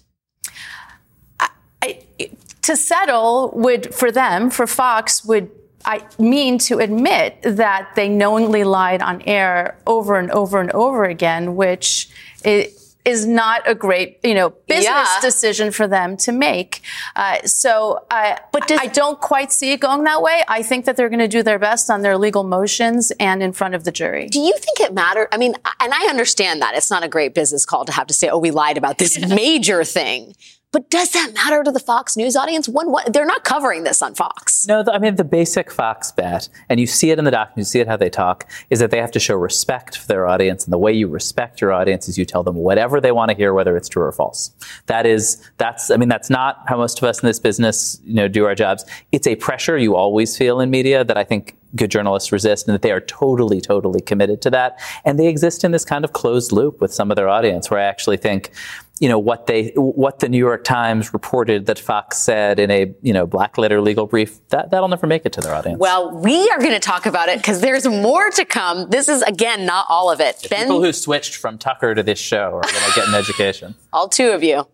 to 2.61 2.77
settle 2.77 3.51
would 3.55 3.93
for 3.93 4.09
them 4.09 4.49
for 4.49 4.65
Fox 4.65 5.25
would 5.25 5.51
I 5.83 6.05
mean 6.17 6.57
to 6.59 6.79
admit 6.79 7.41
that 7.43 7.89
they 7.97 8.07
knowingly 8.07 8.63
lied 8.63 9.01
on 9.01 9.21
air 9.23 9.77
over 9.85 10.15
and 10.17 10.31
over 10.31 10.61
and 10.61 10.71
over 10.71 11.03
again, 11.03 11.57
which 11.57 12.09
i- 12.45 12.69
is 13.05 13.25
not 13.25 13.61
a 13.67 13.75
great, 13.75 14.19
you 14.23 14.33
know, 14.33 14.51
business 14.67 14.85
Yeah. 14.85 15.19
decision 15.21 15.71
for 15.71 15.87
them 15.87 16.15
to 16.17 16.31
make. 16.31 16.81
Uh, 17.15 17.39
so, 17.45 18.05
uh, 18.09 18.37
but 18.51 18.71
I 18.71 18.87
don't 18.87 19.19
quite 19.19 19.51
see 19.51 19.71
it 19.73 19.79
going 19.81 20.03
that 20.05 20.21
way. 20.21 20.43
I 20.47 20.63
think 20.63 20.85
that 20.85 20.95
they're 20.95 21.09
going 21.09 21.19
to 21.19 21.27
do 21.27 21.43
their 21.43 21.59
best 21.59 21.89
on 21.89 22.01
their 22.01 22.17
legal 22.17 22.43
motions 22.43 23.11
and 23.19 23.43
in 23.43 23.51
front 23.51 23.75
of 23.75 23.83
the 23.83 23.91
jury. 23.91 24.27
Do 24.29 24.39
you 24.39 24.53
think 24.57 24.79
it 24.79 24.93
matters? 24.93 25.27
I 25.31 25.37
mean, 25.37 25.55
and 25.81 25.93
I 25.93 26.07
understand 26.09 26.61
that 26.61 26.75
it's 26.75 26.89
not 26.89 27.03
a 27.03 27.09
great 27.09 27.33
business 27.33 27.65
call 27.65 27.83
to 27.85 27.91
have 27.91 28.07
to 28.07 28.13
say, 28.13 28.29
"Oh, 28.29 28.37
we 28.37 28.51
lied 28.51 28.77
about 28.77 28.97
this 28.99 29.19
major 29.27 29.83
thing." 29.83 30.35
But 30.73 30.89
does 30.89 31.11
that 31.11 31.31
matter 31.35 31.63
to 31.63 31.71
the 31.71 31.79
Fox 31.79 32.17
News 32.17 32.35
audience? 32.35 32.67
One, 32.67 32.91
what, 32.91 33.13
they're 33.13 33.25
not 33.25 33.43
covering 33.43 33.83
this 33.83 34.01
on 34.01 34.15
Fox. 34.15 34.65
No, 34.67 34.83
I 34.91 34.97
mean 34.97 35.15
the 35.15 35.23
basic 35.23 35.71
Fox 35.71 36.11
bet, 36.11 36.49
and 36.67 36.79
you 36.79 36.87
see 36.87 37.11
it 37.11 37.19
in 37.19 37.25
the 37.25 37.31
document, 37.31 37.59
you 37.59 37.63
see 37.65 37.79
it 37.79 37.87
how 37.87 37.95
they 37.95 38.09
talk, 38.09 38.49
is 38.71 38.79
that 38.79 38.89
they 38.89 38.97
have 38.97 39.11
to 39.11 39.19
show 39.19 39.35
respect 39.35 39.97
for 39.99 40.07
their 40.07 40.27
audience, 40.27 40.65
and 40.65 40.73
the 40.73 40.77
way 40.79 40.91
you 40.91 41.07
respect 41.07 41.61
your 41.61 41.71
audience 41.71 42.09
is 42.09 42.17
you 42.17 42.25
tell 42.25 42.41
them 42.43 42.55
whatever 42.55 42.99
they 42.99 43.11
want 43.11 43.29
to 43.29 43.37
hear, 43.37 43.53
whether 43.53 43.77
it's 43.77 43.87
true 43.87 44.03
or 44.03 44.11
false. 44.11 44.51
That 44.87 45.05
is, 45.05 45.47
that's, 45.57 45.91
I 45.91 45.97
mean, 45.97 46.09
that's 46.09 46.31
not 46.31 46.63
how 46.67 46.77
most 46.77 46.97
of 46.97 47.03
us 47.03 47.21
in 47.21 47.27
this 47.27 47.39
business, 47.39 48.01
you 48.03 48.15
know, 48.15 48.27
do 48.27 48.45
our 48.45 48.55
jobs. 48.55 48.83
It's 49.11 49.27
a 49.27 49.35
pressure 49.35 49.77
you 49.77 49.95
always 49.95 50.35
feel 50.35 50.59
in 50.59 50.71
media 50.71 51.03
that 51.03 51.17
I 51.17 51.23
think 51.23 51.55
good 51.75 51.91
journalists 51.91 52.31
resist, 52.31 52.67
and 52.67 52.73
that 52.73 52.81
they 52.83 52.91
are 52.91 53.01
totally, 53.01 53.59
totally 53.59 53.99
committed 54.01 54.41
to 54.43 54.49
that, 54.51 54.79
and 55.05 55.19
they 55.19 55.27
exist 55.27 55.63
in 55.63 55.71
this 55.71 55.85
kind 55.85 56.05
of 56.05 56.13
closed 56.13 56.51
loop 56.51 56.79
with 56.81 56.93
some 56.93 57.11
of 57.11 57.15
their 57.15 57.27
audience, 57.27 57.69
where 57.69 57.79
I 57.79 57.83
actually 57.83 58.17
think 58.17 58.51
you 58.99 59.09
know 59.09 59.17
what 59.19 59.47
they 59.47 59.71
what 59.75 60.19
the 60.19 60.29
New 60.29 60.37
York 60.37 60.63
Times 60.63 61.13
reported 61.13 61.65
that 61.65 61.79
Fox 61.79 62.17
said 62.17 62.59
in 62.59 62.69
a 62.71 62.93
you 63.01 63.11
know 63.11 63.25
black 63.25 63.57
letter 63.57 63.81
legal 63.81 64.05
brief 64.05 64.47
that 64.49 64.69
that'll 64.71 64.87
never 64.87 65.07
make 65.07 65.25
it 65.25 65.33
to 65.33 65.41
their 65.41 65.53
audience. 65.53 65.79
Well, 65.79 66.11
we 66.11 66.49
are 66.51 66.59
going 66.59 66.73
to 66.73 66.79
talk 66.79 67.05
about 67.05 67.27
it 67.27 67.37
because 67.39 67.59
there's 67.61 67.87
more 67.87 68.29
to 68.29 68.45
come. 68.45 68.89
This 68.89 69.09
is 69.09 69.21
again 69.23 69.65
not 69.65 69.87
all 69.89 70.11
of 70.11 70.19
it. 70.19 70.45
Ben, 70.49 70.63
People 70.67 70.83
who 70.83 70.93
switched 70.93 71.35
from 71.35 71.57
Tucker 71.57 71.95
to 71.95 72.03
this 72.03 72.19
show 72.19 72.53
are 72.53 72.61
going 72.61 72.73
to 72.73 72.91
get 72.95 73.07
an 73.07 73.15
education. 73.15 73.75
all 73.91 74.07
two 74.07 74.29
of 74.29 74.43
you. 74.43 74.67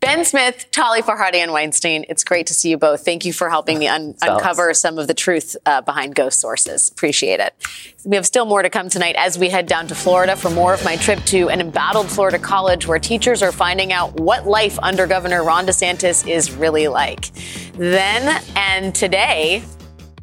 Ben 0.00 0.24
Smith, 0.24 0.70
Tali 0.70 1.02
Farhadian 1.02 1.52
Weinstein, 1.52 2.06
it's 2.08 2.24
great 2.24 2.46
to 2.46 2.54
see 2.54 2.70
you 2.70 2.78
both. 2.78 3.04
Thank 3.04 3.26
you 3.26 3.34
for 3.34 3.50
helping 3.50 3.78
me 3.78 3.86
un- 3.86 4.14
uncover 4.22 4.72
some 4.72 4.98
of 4.98 5.06
the 5.08 5.12
truth 5.12 5.58
uh, 5.66 5.82
behind 5.82 6.14
ghost 6.14 6.40
sources. 6.40 6.88
Appreciate 6.88 7.38
it. 7.38 7.54
We 8.06 8.16
have 8.16 8.24
still 8.24 8.46
more 8.46 8.62
to 8.62 8.70
come 8.70 8.88
tonight 8.88 9.14
as 9.18 9.38
we 9.38 9.50
head 9.50 9.66
down 9.66 9.88
to 9.88 9.94
Florida 9.94 10.36
for 10.36 10.48
more 10.48 10.72
of 10.72 10.82
my 10.86 10.96
trip 10.96 11.22
to 11.26 11.50
an 11.50 11.60
embattled 11.60 12.10
Florida 12.10 12.38
college 12.38 12.86
where 12.86 12.98
teachers 12.98 13.42
are 13.42 13.52
finding 13.52 13.92
out 13.92 14.18
what 14.18 14.46
life 14.46 14.78
under 14.78 15.06
Governor 15.06 15.44
Ron 15.44 15.66
DeSantis 15.66 16.26
is 16.26 16.50
really 16.50 16.88
like. 16.88 17.30
Then 17.74 18.42
and 18.56 18.94
today, 18.94 19.62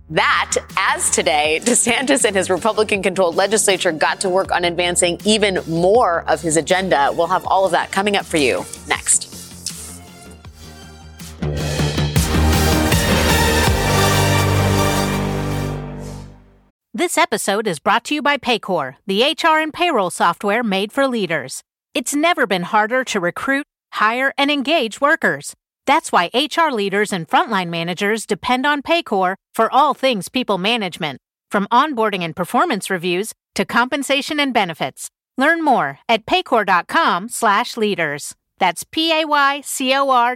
that, 0.09 0.55
as 0.75 1.11
today, 1.11 1.59
DeSantis 1.63 2.25
and 2.25 2.35
his 2.35 2.49
Republican 2.49 3.03
controlled 3.03 3.35
legislature 3.35 3.91
got 3.91 4.21
to 4.21 4.29
work 4.29 4.51
on 4.51 4.65
advancing 4.65 5.19
even 5.23 5.59
more 5.67 6.23
of 6.27 6.41
his 6.41 6.57
agenda. 6.57 7.11
We'll 7.15 7.27
have 7.27 7.45
all 7.45 7.63
of 7.63 7.71
that 7.73 7.91
coming 7.91 8.17
up 8.17 8.25
for 8.25 8.37
you 8.37 8.65
next. 8.87 9.36
This 16.97 17.13
episode 17.15 17.67
is 17.67 17.77
brought 17.77 18.03
to 18.05 18.15
you 18.15 18.23
by 18.23 18.37
Paycor, 18.37 18.95
the 19.05 19.21
HR 19.21 19.59
and 19.59 19.71
payroll 19.71 20.09
software 20.09 20.63
made 20.63 20.91
for 20.91 21.07
leaders. 21.07 21.61
It's 21.93 22.15
never 22.15 22.47
been 22.47 22.63
harder 22.63 23.03
to 23.03 23.19
recruit, 23.19 23.67
hire, 23.93 24.33
and 24.35 24.49
engage 24.49 24.99
workers. 24.99 25.53
That's 25.85 26.11
why 26.11 26.31
HR 26.33 26.71
leaders 26.71 27.13
and 27.13 27.27
frontline 27.27 27.69
managers 27.69 28.25
depend 28.25 28.65
on 28.65 28.81
Paycor 28.81 29.35
for 29.53 29.71
all 29.71 29.93
things 29.93 30.27
people 30.27 30.57
management, 30.57 31.19
from 31.51 31.67
onboarding 31.71 32.23
and 32.23 32.35
performance 32.35 32.89
reviews 32.89 33.31
to 33.53 33.63
compensation 33.63 34.39
and 34.39 34.51
benefits. 34.51 35.07
Learn 35.37 35.63
more 35.63 35.99
at 36.09 36.25
paycor.com/leaders. 36.25 38.33
That's 38.57 38.83
p 38.89 39.11
a 39.11 39.23
y 39.23 39.61
c 39.63 39.93
o 39.93 40.09
r 40.09 40.35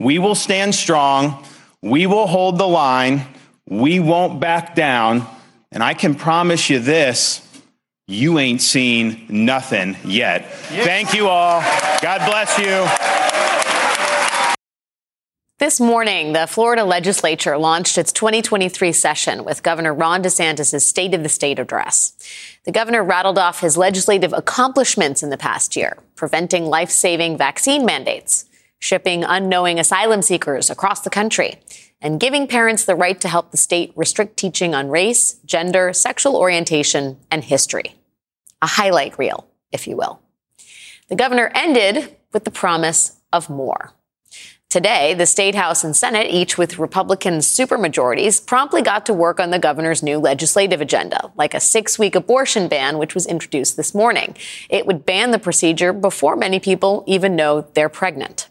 We 0.00 0.18
will 0.18 0.34
stand 0.34 0.74
strong. 0.74 1.44
We 1.82 2.06
will 2.06 2.26
hold 2.26 2.56
the 2.56 2.66
line. 2.66 3.26
We 3.68 4.00
won't 4.00 4.40
back 4.40 4.74
down. 4.74 5.26
And 5.70 5.82
I 5.82 5.92
can 5.92 6.14
promise 6.14 6.70
you 6.70 6.78
this 6.78 7.46
you 8.08 8.40
ain't 8.40 8.60
seen 8.60 9.26
nothing 9.28 9.96
yet. 10.04 10.50
Thank 10.50 11.14
you 11.14 11.28
all. 11.28 11.60
God 12.02 12.26
bless 12.26 12.58
you. 12.58 12.88
This 15.58 15.78
morning, 15.78 16.32
the 16.32 16.46
Florida 16.46 16.84
legislature 16.84 17.58
launched 17.58 17.98
its 17.98 18.10
2023 18.12 18.92
session 18.92 19.44
with 19.44 19.62
Governor 19.62 19.92
Ron 19.92 20.22
DeSantis' 20.22 20.80
State 20.80 21.12
of 21.12 21.22
the 21.22 21.28
State 21.28 21.58
address. 21.58 22.14
The 22.64 22.72
governor 22.72 23.04
rattled 23.04 23.38
off 23.38 23.60
his 23.60 23.76
legislative 23.76 24.32
accomplishments 24.32 25.22
in 25.22 25.28
the 25.28 25.36
past 25.36 25.76
year, 25.76 25.98
preventing 26.16 26.64
life 26.64 26.90
saving 26.90 27.36
vaccine 27.36 27.84
mandates, 27.84 28.46
shipping 28.80 29.22
unknowing 29.22 29.78
asylum 29.78 30.22
seekers 30.22 30.68
across 30.68 31.02
the 31.02 31.10
country, 31.10 31.60
and 32.00 32.18
giving 32.18 32.48
parents 32.48 32.84
the 32.84 32.94
right 32.96 33.20
to 33.20 33.28
help 33.28 33.50
the 33.50 33.56
state 33.56 33.92
restrict 33.94 34.36
teaching 34.36 34.74
on 34.74 34.88
race, 34.88 35.34
gender, 35.44 35.92
sexual 35.92 36.34
orientation, 36.34 37.18
and 37.30 37.44
history. 37.44 37.94
A 38.62 38.66
highlight 38.66 39.18
reel, 39.18 39.46
if 39.70 39.86
you 39.86 39.96
will. 39.96 40.20
The 41.08 41.16
governor 41.16 41.52
ended 41.54 42.16
with 42.32 42.44
the 42.44 42.50
promise 42.50 43.20
of 43.32 43.50
more. 43.50 43.92
Today, 44.70 45.14
the 45.14 45.26
State 45.26 45.56
House 45.56 45.82
and 45.82 45.96
Senate, 45.96 46.28
each 46.30 46.56
with 46.56 46.78
Republican 46.78 47.38
supermajorities, 47.38 48.46
promptly 48.46 48.82
got 48.82 49.04
to 49.06 49.12
work 49.12 49.40
on 49.40 49.50
the 49.50 49.58
governor's 49.58 50.00
new 50.00 50.18
legislative 50.18 50.80
agenda, 50.80 51.32
like 51.36 51.54
a 51.54 51.60
six 51.60 51.98
week 51.98 52.14
abortion 52.14 52.68
ban, 52.68 52.96
which 52.96 53.12
was 53.12 53.26
introduced 53.26 53.76
this 53.76 53.96
morning. 53.96 54.36
It 54.68 54.86
would 54.86 55.04
ban 55.04 55.32
the 55.32 55.40
procedure 55.40 55.92
before 55.92 56.36
many 56.36 56.60
people 56.60 57.02
even 57.08 57.34
know 57.34 57.62
they're 57.74 57.88
pregnant. 57.88 58.48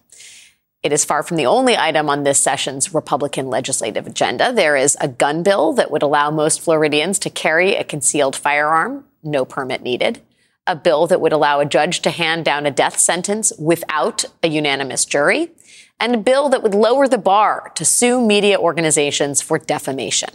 It 0.82 0.94
is 0.94 1.04
far 1.04 1.24
from 1.24 1.36
the 1.36 1.46
only 1.46 1.76
item 1.76 2.10
on 2.10 2.24
this 2.24 2.40
session's 2.40 2.94
Republican 2.94 3.50
legislative 3.50 4.08
agenda. 4.08 4.54
There 4.54 4.78
is 4.78 4.96
a 5.02 5.10
gun 5.10 5.44
bill 5.44 5.74
that 5.74 5.92
would 5.92 6.04
allow 6.04 6.32
most 6.32 6.62
Floridians 6.62 7.20
to 7.20 7.30
carry 7.30 7.76
a 7.76 7.84
concealed 7.84 8.34
firearm, 8.34 9.04
no 9.22 9.44
permit 9.44 9.82
needed. 9.82 10.22
A 10.66 10.78
bill 10.78 11.06
that 11.08 11.20
would 11.20 11.34
allow 11.34 11.60
a 11.60 11.66
judge 11.66 12.00
to 12.02 12.12
hand 12.12 12.46
down 12.46 12.66
a 12.66 12.72
death 12.72 12.98
sentence 12.98 13.52
without 13.60 14.24
a 14.42 14.48
unanimous 14.48 15.04
jury 15.04 15.52
and 16.00 16.16
a 16.16 16.20
bill 16.20 16.48
that 16.48 16.64
would 16.64 16.76
lower 16.76 17.10
the 17.10 17.18
bar 17.18 17.74
to 17.76 17.84
sue 17.84 18.26
media 18.26 18.58
organizations 18.58 19.42
for 19.42 19.58
defamation. 19.58 20.30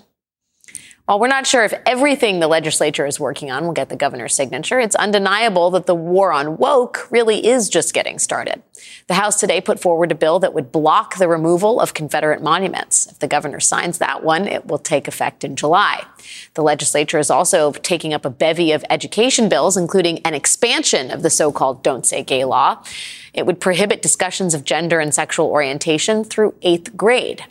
While 1.07 1.21
we're 1.21 1.29
not 1.29 1.47
sure 1.47 1.65
if 1.65 1.75
everything 1.87 2.41
the 2.41 2.49
legislature 2.49 3.07
is 3.07 3.21
working 3.21 3.51
on 3.51 3.65
will 3.65 3.73
get 3.73 3.91
the 3.91 3.97
governor's 3.97 4.35
signature, 4.35 4.81
it's 4.81 4.97
undeniable 4.97 5.71
that 5.71 5.87
the 5.87 5.95
war 5.95 6.33
on 6.33 6.59
woke 6.59 7.11
really 7.11 7.47
is 7.47 7.69
just 7.71 7.95
getting 7.95 8.19
started. 8.19 8.63
The 9.07 9.15
House 9.15 9.39
today 9.39 9.61
put 9.61 9.79
forward 9.79 10.11
a 10.13 10.15
bill 10.15 10.39
that 10.39 10.55
would 10.55 10.73
block 10.73 11.17
the 11.17 11.29
removal 11.29 11.79
of 11.79 11.93
Confederate 11.93 12.43
monuments. 12.43 13.07
If 13.07 13.19
the 13.19 13.29
governor 13.29 13.61
signs 13.61 13.99
that 13.99 14.25
one, 14.25 14.49
it 14.49 14.67
will 14.67 14.79
take 14.79 15.07
effect 15.07 15.45
in 15.45 15.57
July. 15.57 16.07
The 16.55 16.63
legislature 16.63 17.19
is 17.19 17.31
also 17.31 17.73
taking 17.73 18.15
up 18.15 18.25
a 18.25 18.31
bevy 18.31 18.73
of 18.73 18.83
education 18.89 19.51
bills, 19.51 19.77
including 19.77 20.21
an 20.21 20.33
expansion 20.33 21.11
of 21.11 21.23
the 21.23 21.29
so-called 21.29 21.83
Don't 21.83 22.07
Say 22.07 22.23
Gay 22.23 22.47
law. 22.47 22.83
It 23.35 23.45
would 23.45 23.61
prohibit 23.61 24.01
discussions 24.01 24.55
of 24.55 24.65
gender 24.65 25.01
and 25.01 25.13
sexual 25.13 25.49
orientation 25.49 26.25
through 26.25 26.55
eighth 26.63 26.97
grade 26.97 27.45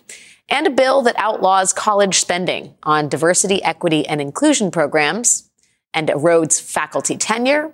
and 0.50 0.66
a 0.68 0.72
bill 0.72 1.02
that 1.04 1.16
outlaws 1.18 1.72
college 1.72 2.20
spending 2.20 2.74
on 2.84 3.10
diversity, 3.10 3.64
equity, 3.64 4.08
and 4.08 4.20
inclusion 4.22 4.72
programs 4.72 5.50
and 5.94 6.10
erodes 6.10 6.60
faculty 6.60 7.16
tenure 7.16 7.74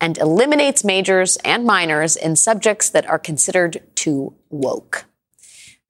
and 0.00 0.18
eliminates 0.18 0.84
majors 0.84 1.36
and 1.44 1.64
minors 1.64 2.16
in 2.16 2.36
subjects 2.36 2.90
that 2.90 3.06
are 3.06 3.18
considered 3.18 3.82
too 3.94 4.34
woke. 4.48 5.04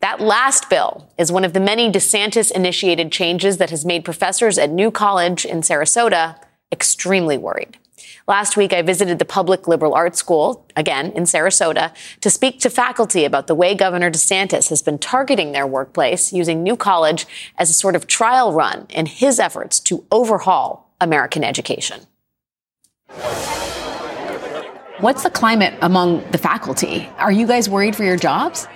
That 0.01 0.21
last 0.21 0.71
bill 0.71 1.13
is 1.19 1.31
one 1.31 1.45
of 1.45 1.53
the 1.53 1.61
many 1.61 1.93
DeSantis 1.93 2.51
initiated 2.51 3.13
changes 3.13 3.59
that 3.59 3.71
has 3.71 3.85
made 3.85 4.05
professors 4.05 4.57
at 4.59 4.71
New 4.71 4.91
College 4.91 5.45
in 5.45 5.61
Sarasota 5.61 6.43
extremely 6.73 7.37
worried. 7.37 7.77
Last 8.27 8.57
week, 8.57 8.73
I 8.73 8.81
visited 8.81 9.19
the 9.19 9.25
public 9.25 9.67
liberal 9.69 9.93
arts 9.93 10.19
school, 10.19 10.67
again 10.77 11.13
in 11.13 11.25
Sarasota, 11.25 11.93
to 12.21 12.31
speak 12.31 12.61
to 12.61 12.71
faculty 12.71 13.25
about 13.25 13.47
the 13.47 13.55
way 13.55 13.75
Governor 13.75 14.11
DeSantis 14.11 14.71
has 14.71 14.83
been 14.83 14.99
targeting 14.99 15.53
their 15.53 15.67
workplace 15.67 16.33
using 16.33 16.63
New 16.63 16.77
College 16.77 17.27
as 17.59 17.71
a 17.71 17.75
sort 17.75 17.97
of 17.97 18.07
trial 18.07 18.53
run 18.53 18.87
in 18.89 19.07
his 19.07 19.39
efforts 19.39 19.81
to 19.81 20.07
overhaul 20.11 20.91
American 21.01 21.45
education. 21.45 22.07
What's 25.01 25.23
the 25.23 25.31
climate 25.31 25.75
among 25.81 26.31
the 26.31 26.37
faculty? 26.37 27.09
Are 27.17 27.33
you 27.33 27.47
guys 27.47 27.71
worried 27.71 27.97
for 27.97 28.05
your 28.05 28.17
jobs? 28.17 28.69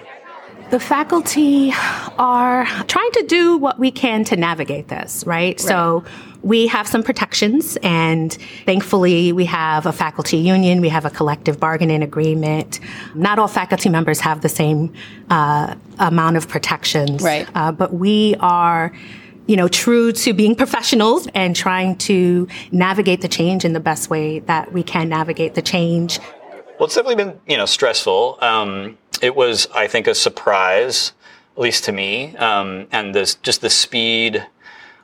The 0.70 0.80
faculty 0.80 1.72
are 2.18 2.64
trying 2.86 3.10
to 3.12 3.24
do 3.28 3.58
what 3.58 3.78
we 3.78 3.90
can 3.90 4.24
to 4.24 4.36
navigate 4.36 4.88
this, 4.88 5.24
right? 5.26 5.34
right? 5.34 5.60
So 5.60 6.02
we 6.42 6.66
have 6.68 6.88
some 6.88 7.02
protections 7.02 7.76
and 7.82 8.32
thankfully 8.64 9.32
we 9.32 9.44
have 9.44 9.84
a 9.84 9.92
faculty 9.92 10.38
union, 10.38 10.80
we 10.80 10.88
have 10.88 11.04
a 11.04 11.10
collective 11.10 11.60
bargaining 11.60 12.02
agreement. 12.02 12.80
Not 13.14 13.38
all 13.38 13.48
faculty 13.48 13.90
members 13.90 14.20
have 14.20 14.40
the 14.40 14.48
same 14.48 14.94
uh, 15.28 15.74
amount 15.98 16.38
of 16.38 16.48
protections. 16.48 17.22
Right. 17.22 17.46
Uh, 17.54 17.70
but 17.70 17.92
we 17.92 18.34
are 18.40 18.92
you 19.46 19.56
know, 19.56 19.68
true 19.68 20.12
to 20.12 20.32
being 20.32 20.54
professionals 20.54 21.28
and 21.34 21.54
trying 21.54 21.96
to 21.96 22.48
navigate 22.72 23.20
the 23.20 23.28
change 23.28 23.64
in 23.64 23.72
the 23.72 23.80
best 23.80 24.10
way 24.10 24.38
that 24.40 24.72
we 24.72 24.82
can 24.82 25.08
navigate 25.08 25.54
the 25.54 25.62
change. 25.62 26.18
Well, 26.78 26.86
it's 26.86 26.94
definitely 26.94 27.24
been, 27.24 27.40
you 27.46 27.56
know, 27.56 27.66
stressful. 27.66 28.38
Um, 28.40 28.98
it 29.22 29.36
was, 29.36 29.68
I 29.74 29.86
think, 29.86 30.06
a 30.06 30.14
surprise, 30.14 31.12
at 31.56 31.62
least 31.62 31.84
to 31.84 31.92
me, 31.92 32.36
um, 32.36 32.88
and 32.90 33.14
this 33.14 33.36
just 33.36 33.60
the 33.60 33.70
speed 33.70 34.44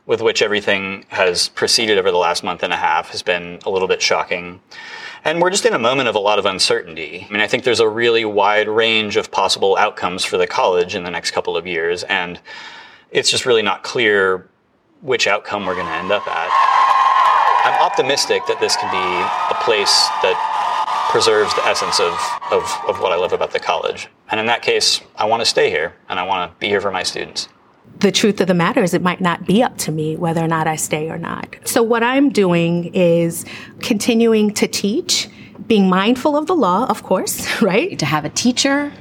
with 0.06 0.20
which 0.20 0.42
everything 0.42 1.04
has 1.08 1.48
proceeded 1.50 1.96
over 1.96 2.10
the 2.10 2.16
last 2.16 2.42
month 2.42 2.64
and 2.64 2.72
a 2.72 2.76
half 2.76 3.10
has 3.10 3.22
been 3.22 3.60
a 3.64 3.70
little 3.70 3.86
bit 3.86 4.02
shocking. 4.02 4.60
And 5.22 5.40
we're 5.40 5.50
just 5.50 5.66
in 5.66 5.74
a 5.74 5.78
moment 5.78 6.08
of 6.08 6.16
a 6.16 6.18
lot 6.18 6.38
of 6.38 6.46
uncertainty. 6.46 7.26
I 7.28 7.32
mean, 7.32 7.40
I 7.40 7.46
think 7.46 7.62
there's 7.62 7.78
a 7.78 7.88
really 7.88 8.24
wide 8.24 8.68
range 8.68 9.16
of 9.16 9.30
possible 9.30 9.76
outcomes 9.76 10.24
for 10.24 10.38
the 10.38 10.46
college 10.46 10.94
in 10.94 11.04
the 11.04 11.10
next 11.10 11.30
couple 11.30 11.56
of 11.56 11.66
years, 11.66 12.02
and 12.04 12.40
it's 13.10 13.30
just 13.30 13.46
really 13.46 13.62
not 13.62 13.82
clear 13.82 14.48
which 15.02 15.26
outcome 15.26 15.66
we're 15.66 15.74
going 15.74 15.86
to 15.86 15.92
end 15.92 16.12
up 16.12 16.26
at. 16.26 16.70
I'm 17.64 17.82
optimistic 17.82 18.46
that 18.46 18.60
this 18.60 18.76
can 18.76 18.90
be 18.90 19.54
a 19.54 19.58
place 19.62 20.08
that 20.22 21.08
preserves 21.10 21.52
the 21.54 21.64
essence 21.66 21.98
of, 21.98 22.12
of, 22.52 22.62
of 22.88 23.00
what 23.00 23.12
I 23.12 23.16
love 23.16 23.32
about 23.32 23.52
the 23.52 23.58
college. 23.58 24.08
And 24.30 24.38
in 24.38 24.46
that 24.46 24.62
case, 24.62 25.00
I 25.16 25.24
want 25.24 25.40
to 25.40 25.46
stay 25.46 25.68
here 25.68 25.94
and 26.08 26.18
I 26.18 26.22
want 26.22 26.50
to 26.50 26.58
be 26.58 26.68
here 26.68 26.80
for 26.80 26.90
my 26.90 27.02
students. 27.02 27.48
The 27.98 28.12
truth 28.12 28.40
of 28.40 28.46
the 28.46 28.54
matter 28.54 28.82
is, 28.82 28.94
it 28.94 29.02
might 29.02 29.20
not 29.20 29.46
be 29.46 29.62
up 29.62 29.76
to 29.78 29.92
me 29.92 30.16
whether 30.16 30.42
or 30.42 30.46
not 30.46 30.66
I 30.66 30.76
stay 30.76 31.10
or 31.10 31.18
not. 31.18 31.56
So, 31.64 31.82
what 31.82 32.02
I'm 32.02 32.30
doing 32.30 32.94
is 32.94 33.44
continuing 33.80 34.54
to 34.54 34.68
teach, 34.68 35.28
being 35.66 35.88
mindful 35.88 36.36
of 36.36 36.46
the 36.46 36.54
law, 36.54 36.86
of 36.86 37.02
course, 37.02 37.60
right? 37.62 37.98
To 37.98 38.06
have 38.06 38.24
a 38.24 38.30
teacher 38.30 38.92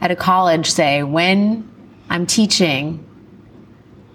at 0.00 0.10
a 0.10 0.16
college 0.16 0.70
say, 0.70 1.02
when 1.02 1.70
I'm 2.08 2.26
teaching, 2.26 3.06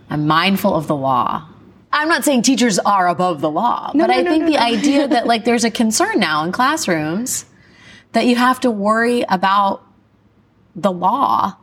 I'm 0.09 0.27
mindful 0.27 0.73
of 0.73 0.87
the 0.87 0.95
law. 0.95 1.47
I'm 1.91 2.09
not 2.09 2.25
saying 2.25 2.41
teachers 2.41 2.77
are 2.79 3.07
above 3.07 3.39
the 3.39 3.49
law, 3.49 3.91
No, 3.93 4.03
but 4.03 4.13
no, 4.13 4.19
I 4.19 4.21
no, 4.21 4.31
think 4.31 4.45
the 4.47 4.57
idea 4.61 5.07
that 5.07 5.27
like 5.27 5.45
there's 5.45 5.63
a 5.63 5.71
concern 5.71 6.19
now 6.19 6.43
in 6.43 6.51
classrooms 6.51 7.45
that 8.11 8.25
you 8.25 8.35
have 8.35 8.59
to 8.61 8.71
worry 8.71 9.23
about 9.29 9.81
the 10.75 10.91
law 10.91 11.55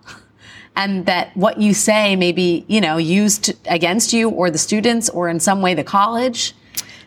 and 0.75 1.05
that 1.07 1.37
what 1.37 1.61
you 1.61 1.75
say 1.75 2.17
may 2.17 2.33
be, 2.33 2.65
you 2.67 2.81
know, 2.81 2.97
used 2.97 3.53
against 3.69 4.13
you 4.13 4.31
or 4.31 4.51
the 4.51 4.59
students 4.59 5.09
or 5.11 5.29
in 5.29 5.39
some 5.39 5.61
way 5.61 5.75
the 5.75 5.85
college. 5.85 6.55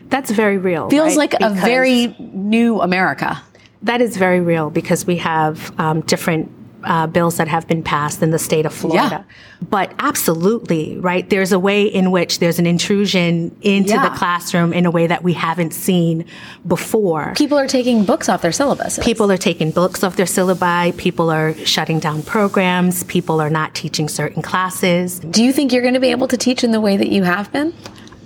That's 0.08 0.30
very 0.30 0.56
real. 0.56 0.88
Feels 0.88 1.16
right? 1.16 1.32
like 1.32 1.40
a 1.40 1.50
very 1.50 2.14
new 2.18 2.80
America. 2.80 3.42
That 3.82 4.00
is 4.00 4.16
very 4.16 4.40
real 4.40 4.70
because 4.70 5.04
we 5.04 5.16
have 5.16 5.76
um, 5.80 6.02
different 6.02 6.50
uh, 6.86 7.06
bills 7.06 7.36
that 7.36 7.48
have 7.48 7.66
been 7.68 7.82
passed 7.82 8.22
in 8.22 8.30
the 8.30 8.38
state 8.38 8.64
of 8.64 8.72
Florida. 8.72 9.24
But 9.68 9.92
absolutely, 9.98 10.98
right? 10.98 11.28
There's 11.28 11.52
a 11.52 11.58
way 11.58 11.84
in 11.84 12.10
which 12.10 12.38
there's 12.38 12.58
an 12.58 12.66
intrusion 12.66 13.56
into 13.62 13.90
Yeah. 13.94 14.08
the 14.08 14.16
classroom 14.16 14.72
in 14.72 14.86
a 14.86 14.90
way 14.90 15.06
that 15.06 15.22
we 15.22 15.32
haven't 15.32 15.72
seen 15.74 16.24
before. 16.66 17.34
People 17.36 17.58
are 17.58 17.66
taking 17.66 18.04
books 18.04 18.28
off 18.28 18.42
their 18.42 18.52
syllabus. 18.52 18.98
People 19.02 19.30
are 19.32 19.36
taking 19.36 19.70
books 19.70 20.02
off 20.04 20.16
their 20.16 20.26
syllabi. 20.26 20.96
People 20.96 21.30
are 21.30 21.54
shutting 21.64 21.98
down 22.00 22.22
programs. 22.22 23.02
People 23.04 23.40
are 23.40 23.50
not 23.50 23.74
teaching 23.74 24.08
certain 24.08 24.42
classes. 24.42 25.18
Do 25.20 25.42
you 25.42 25.52
think 25.52 25.72
you're 25.72 25.82
going 25.82 25.94
to 25.94 26.00
be 26.00 26.10
able 26.10 26.28
to 26.28 26.36
teach 26.36 26.62
in 26.64 26.70
the 26.72 26.80
way 26.80 26.96
that 26.96 27.08
you 27.08 27.22
have 27.24 27.50
been? 27.52 27.72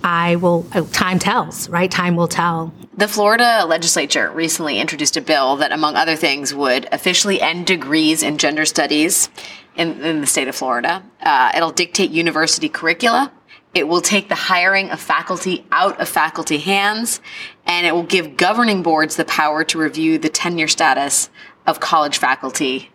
I 0.03 0.35
will, 0.37 0.65
uh, 0.73 0.81
time 0.91 1.19
tells, 1.19 1.69
right? 1.69 1.89
Time 1.89 2.15
will 2.15 2.27
tell. 2.27 2.73
The 2.95 3.07
Florida 3.07 3.65
legislature 3.67 4.31
recently 4.31 4.79
introduced 4.79 5.17
a 5.17 5.21
bill 5.21 5.55
that, 5.57 5.71
among 5.71 5.95
other 5.95 6.15
things, 6.15 6.53
would 6.53 6.87
officially 6.91 7.41
end 7.41 7.67
degrees 7.67 8.23
in 8.23 8.37
gender 8.37 8.65
studies 8.65 9.29
in, 9.75 10.01
in 10.01 10.21
the 10.21 10.27
state 10.27 10.47
of 10.47 10.55
Florida. 10.55 11.03
Uh, 11.21 11.51
it'll 11.55 11.71
dictate 11.71 12.11
university 12.11 12.69
curricula. 12.69 13.31
It 13.73 13.87
will 13.87 14.01
take 14.01 14.27
the 14.27 14.35
hiring 14.35 14.89
of 14.89 14.99
faculty 14.99 15.65
out 15.71 15.99
of 16.01 16.09
faculty 16.09 16.57
hands, 16.57 17.21
and 17.65 17.87
it 17.87 17.93
will 17.93 18.03
give 18.03 18.35
governing 18.35 18.83
boards 18.83 19.15
the 19.15 19.25
power 19.25 19.63
to 19.63 19.77
review 19.77 20.17
the 20.17 20.29
tenure 20.29 20.67
status 20.67 21.29
of 21.65 21.79
college 21.79 22.17
faculty 22.17 22.91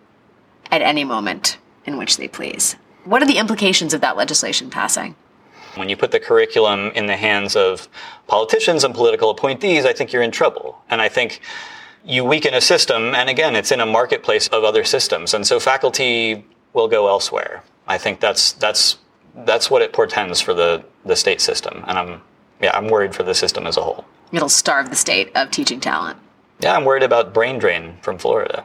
at 0.71 0.83
any 0.83 1.05
moment 1.05 1.59
in 1.87 1.97
which 1.97 2.17
they 2.17 2.29
please. 2.29 2.77
What 3.05 3.23
are 3.23 3.27
the 3.27 3.39
implications 3.39 3.95
of 3.95 4.01
that 4.03 4.17
legislation 4.17 4.69
passing? 4.69 5.15
When 5.77 5.89
you 5.89 5.97
put 5.97 6.11
the 6.11 6.21
curriculum 6.21 6.91
in 6.95 7.07
the 7.07 7.17
hands 7.17 7.57
of 7.57 7.89
politicians 8.27 8.85
and 8.85 8.95
political 8.95 9.31
appointees, 9.31 9.85
I 9.85 9.93
think 9.93 10.13
you're 10.13 10.23
in 10.23 10.31
trouble. 10.31 10.83
And 10.89 11.01
I 11.01 11.09
think 11.09 11.41
you 12.05 12.25
weaken 12.25 12.55
a 12.55 12.61
system, 12.61 13.15
and 13.15 13.29
again, 13.29 13.57
it's 13.57 13.73
in 13.73 13.81
a 13.81 13.87
marketplace 13.87 14.49
of 14.49 14.65
other 14.65 14.85
systems. 14.85 15.35
And 15.35 15.47
so 15.47 15.59
faculty 15.61 16.45
will 16.73 16.89
go 16.89 17.09
elsewhere. 17.09 17.63
I 17.89 17.99
think 17.99 18.21
that's 18.21 18.53
that's 18.53 18.99
that's 19.45 19.71
what 19.71 19.83
it 19.83 19.93
portends 19.93 20.41
for 20.41 20.55
the, 20.55 20.83
the 21.05 21.17
state 21.17 21.41
system. 21.41 21.85
And 21.87 21.99
I'm 21.99 22.23
yeah, 22.61 22.77
I'm 22.77 22.89
worried 22.89 23.15
for 23.15 23.23
the 23.23 23.35
system 23.35 23.67
as 23.67 23.77
a 23.77 23.83
whole. 23.83 24.05
It'll 24.33 24.49
starve 24.49 24.91
the 24.91 24.97
state 24.97 25.31
of 25.37 25.51
teaching 25.51 25.81
talent. 25.81 26.19
Yeah, 26.61 26.75
I'm 26.75 26.85
worried 26.85 27.03
about 27.03 27.35
brain 27.35 27.59
drain 27.59 27.97
from 28.03 28.19
Florida. 28.19 28.65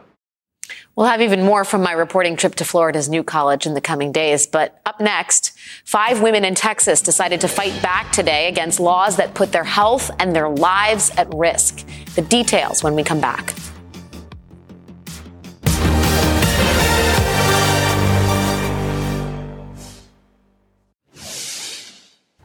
We'll 0.98 1.08
have 1.08 1.22
even 1.22 1.44
more 1.44 1.64
from 1.64 1.84
my 1.84 1.94
reporting 1.94 2.36
trip 2.36 2.56
to 2.56 2.66
Florida's 2.66 3.08
new 3.08 3.24
college 3.24 3.66
in 3.66 3.76
the 3.76 3.82
coming 3.82 4.12
days. 4.12 4.46
But 4.46 4.82
up 4.86 5.00
next, 5.00 5.58
five 5.86 6.22
women 6.22 6.44
in 6.44 6.54
Texas 6.54 7.02
decided 7.02 7.40
to 7.42 7.48
fight 7.48 7.82
back 7.82 8.12
today 8.12 8.50
against 8.50 8.78
laws 8.78 9.16
that 9.16 9.34
put 9.34 9.54
their 9.54 9.64
health 9.64 10.12
and 10.20 10.36
their 10.36 10.50
lives 10.50 11.10
at 11.16 11.34
risk. 11.34 11.88
The 12.16 12.22
details 12.22 12.84
when 12.84 12.94
we 12.94 13.04
come 13.04 13.22
back. 13.22 13.54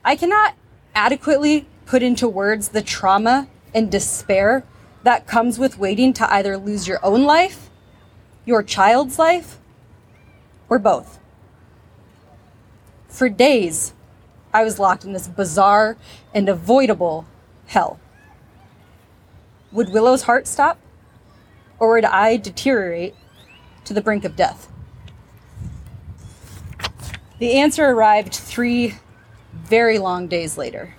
I 0.04 0.14
cannot 0.14 0.54
adequately 0.94 1.66
put 1.84 2.00
into 2.00 2.28
words 2.28 2.68
the 2.68 2.80
trauma 2.80 3.48
and 3.74 3.90
despair 3.90 4.64
that 5.02 5.26
comes 5.26 5.58
with 5.58 5.78
waiting 5.78 6.12
to 6.12 6.32
either 6.32 6.56
lose 6.56 6.86
your 6.86 7.04
own 7.04 7.24
life, 7.24 7.65
your 8.46 8.62
child's 8.62 9.18
life, 9.18 9.58
or 10.70 10.78
both. 10.78 11.18
For 13.08 13.28
days, 13.28 13.92
I 14.54 14.64
was 14.64 14.78
locked 14.78 15.04
in 15.04 15.12
this 15.12 15.28
bizarre 15.28 15.98
and 16.32 16.48
avoidable 16.48 17.26
hell. 17.66 18.00
Would 19.72 19.92
Willow's 19.92 20.22
heart 20.22 20.46
stop? 20.46 20.78
Or 21.78 21.92
would 21.92 22.06
I 22.06 22.38
deteriorate 22.38 23.14
to 23.84 23.92
the 23.92 24.00
brink 24.00 24.24
of 24.24 24.36
death? 24.36 24.72
The 27.38 27.52
answer 27.54 27.84
arrived 27.84 28.32
three 28.32 28.94
very 29.52 29.98
long 29.98 30.26
days 30.26 30.56
later. 30.56 30.94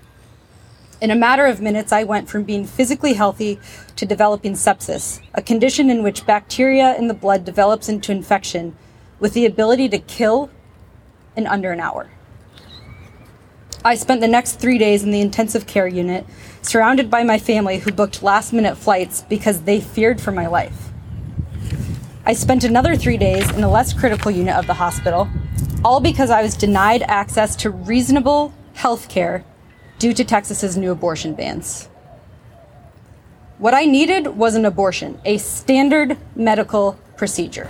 In 0.99 1.11
a 1.11 1.15
matter 1.15 1.45
of 1.45 1.61
minutes, 1.61 1.91
I 1.91 2.03
went 2.03 2.27
from 2.27 2.43
being 2.43 2.65
physically 2.65 3.13
healthy 3.13 3.59
to 3.97 4.05
developing 4.05 4.53
sepsis, 4.53 5.21
a 5.35 5.43
condition 5.43 5.91
in 5.91 6.01
which 6.01 6.25
bacteria 6.25 6.95
in 6.97 7.07
the 7.07 7.13
blood 7.13 7.45
develops 7.45 7.87
into 7.87 8.11
infection 8.11 8.75
with 9.19 9.33
the 9.33 9.45
ability 9.45 9.89
to 9.89 9.99
kill 9.99 10.49
in 11.35 11.45
under 11.45 11.71
an 11.71 11.79
hour. 11.79 12.09
I 13.85 13.93
spent 13.93 14.21
the 14.21 14.27
next 14.27 14.53
three 14.53 14.79
days 14.79 15.03
in 15.03 15.11
the 15.11 15.21
intensive 15.21 15.67
care 15.67 15.87
unit, 15.87 16.25
surrounded 16.63 17.11
by 17.11 17.23
my 17.23 17.37
family 17.37 17.77
who 17.77 17.91
booked 17.91 18.23
last 18.23 18.51
minute 18.51 18.75
flights 18.75 19.21
because 19.29 19.61
they 19.61 19.79
feared 19.79 20.19
for 20.19 20.31
my 20.31 20.47
life. 20.47 20.89
I 22.25 22.33
spent 22.33 22.63
another 22.63 22.95
three 22.95 23.17
days 23.17 23.47
in 23.51 23.63
a 23.63 23.69
less 23.69 23.93
critical 23.93 24.31
unit 24.31 24.55
of 24.55 24.65
the 24.65 24.73
hospital, 24.73 25.29
all 25.85 25.99
because 25.99 26.31
I 26.31 26.41
was 26.41 26.57
denied 26.57 27.03
access 27.03 27.55
to 27.57 27.69
reasonable 27.69 28.51
health 28.73 29.09
care 29.09 29.45
due 29.99 30.13
to 30.13 30.23
Texas's 30.23 30.77
new 30.77 30.91
abortion 30.91 31.33
bans. 31.33 31.89
What 33.57 33.73
I 33.73 33.85
needed 33.85 34.27
was 34.37 34.55
an 34.55 34.65
abortion, 34.65 35.19
a 35.25 35.37
standard 35.37 36.17
medical 36.35 36.99
procedure. 37.15 37.69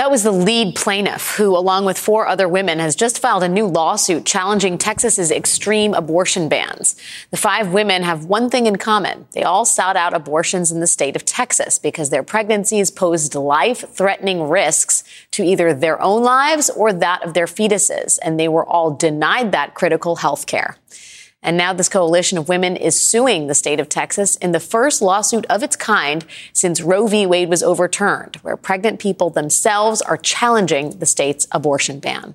That 0.00 0.10
was 0.10 0.22
the 0.22 0.32
lead 0.32 0.76
plaintiff, 0.76 1.36
who, 1.36 1.54
along 1.54 1.84
with 1.84 1.98
four 1.98 2.26
other 2.26 2.48
women, 2.48 2.78
has 2.78 2.96
just 2.96 3.18
filed 3.18 3.42
a 3.42 3.48
new 3.50 3.66
lawsuit 3.66 4.24
challenging 4.24 4.78
Texas's 4.78 5.30
extreme 5.30 5.92
abortion 5.92 6.48
bans. 6.48 6.96
The 7.30 7.36
five 7.36 7.74
women 7.74 8.02
have 8.04 8.24
one 8.24 8.48
thing 8.48 8.64
in 8.64 8.76
common. 8.76 9.26
They 9.32 9.42
all 9.42 9.66
sought 9.66 9.96
out 9.96 10.14
abortions 10.14 10.72
in 10.72 10.80
the 10.80 10.86
state 10.86 11.16
of 11.16 11.26
Texas 11.26 11.78
because 11.78 12.08
their 12.08 12.22
pregnancies 12.22 12.90
posed 12.90 13.34
life 13.34 13.84
threatening 13.90 14.48
risks 14.48 15.04
to 15.32 15.42
either 15.42 15.74
their 15.74 16.00
own 16.00 16.22
lives 16.22 16.70
or 16.70 16.94
that 16.94 17.22
of 17.22 17.34
their 17.34 17.44
fetuses, 17.44 18.18
and 18.22 18.40
they 18.40 18.48
were 18.48 18.64
all 18.64 18.92
denied 18.92 19.52
that 19.52 19.74
critical 19.74 20.16
health 20.16 20.46
care. 20.46 20.78
And 21.42 21.56
now 21.56 21.72
this 21.72 21.88
coalition 21.88 22.36
of 22.36 22.50
women 22.50 22.76
is 22.76 23.00
suing 23.00 23.46
the 23.46 23.54
state 23.54 23.80
of 23.80 23.88
Texas 23.88 24.36
in 24.36 24.52
the 24.52 24.60
first 24.60 25.00
lawsuit 25.00 25.46
of 25.46 25.62
its 25.62 25.74
kind 25.74 26.26
since 26.52 26.82
Roe 26.82 27.06
v. 27.06 27.24
Wade 27.24 27.48
was 27.48 27.62
overturned, 27.62 28.36
where 28.36 28.58
pregnant 28.58 29.00
people 29.00 29.30
themselves 29.30 30.02
are 30.02 30.18
challenging 30.18 30.98
the 30.98 31.06
state's 31.06 31.46
abortion 31.50 31.98
ban. 31.98 32.34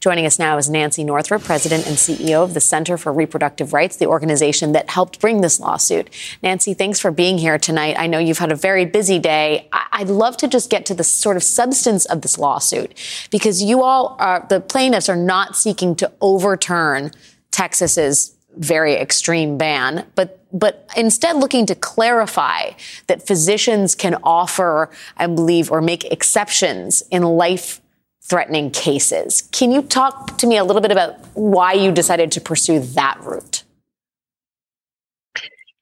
Joining 0.00 0.26
us 0.26 0.38
now 0.38 0.58
is 0.58 0.68
Nancy 0.68 1.02
Northup, 1.02 1.42
president 1.42 1.86
and 1.86 1.96
CEO 1.96 2.42
of 2.44 2.52
the 2.52 2.60
Center 2.60 2.98
for 2.98 3.10
Reproductive 3.10 3.72
Rights, 3.72 3.96
the 3.96 4.06
organization 4.06 4.72
that 4.72 4.90
helped 4.90 5.18
bring 5.18 5.40
this 5.40 5.58
lawsuit. 5.58 6.10
Nancy, 6.42 6.74
thanks 6.74 7.00
for 7.00 7.10
being 7.10 7.38
here 7.38 7.56
tonight. 7.56 7.96
I 7.98 8.06
know 8.06 8.18
you've 8.18 8.38
had 8.38 8.52
a 8.52 8.56
very 8.56 8.84
busy 8.84 9.18
day. 9.18 9.70
I'd 9.72 10.08
love 10.08 10.36
to 10.38 10.48
just 10.48 10.68
get 10.68 10.84
to 10.86 10.94
the 10.94 11.04
sort 11.04 11.38
of 11.38 11.42
substance 11.42 12.04
of 12.04 12.20
this 12.20 12.36
lawsuit 12.36 12.92
because 13.30 13.62
you 13.62 13.82
all 13.82 14.16
are, 14.18 14.44
the 14.46 14.60
plaintiffs 14.60 15.08
are 15.08 15.16
not 15.16 15.56
seeking 15.56 15.96
to 15.96 16.12
overturn 16.20 17.12
Texas's 17.50 18.34
very 18.56 18.94
extreme 18.94 19.58
ban, 19.58 20.06
but 20.14 20.38
but 20.52 20.86
instead 20.96 21.36
looking 21.36 21.64
to 21.66 21.74
clarify 21.74 22.70
that 23.06 23.26
physicians 23.26 23.94
can 23.94 24.16
offer, 24.22 24.90
I 25.16 25.26
believe, 25.26 25.70
or 25.70 25.80
make 25.80 26.04
exceptions 26.04 27.02
in 27.10 27.22
life 27.22 27.80
threatening 28.22 28.70
cases. 28.70 29.42
Can 29.52 29.72
you 29.72 29.82
talk 29.82 30.38
to 30.38 30.46
me 30.46 30.56
a 30.56 30.64
little 30.64 30.82
bit 30.82 30.92
about 30.92 31.18
why 31.34 31.72
you 31.72 31.90
decided 31.90 32.32
to 32.32 32.40
pursue 32.40 32.80
that 32.80 33.18
route? 33.22 33.62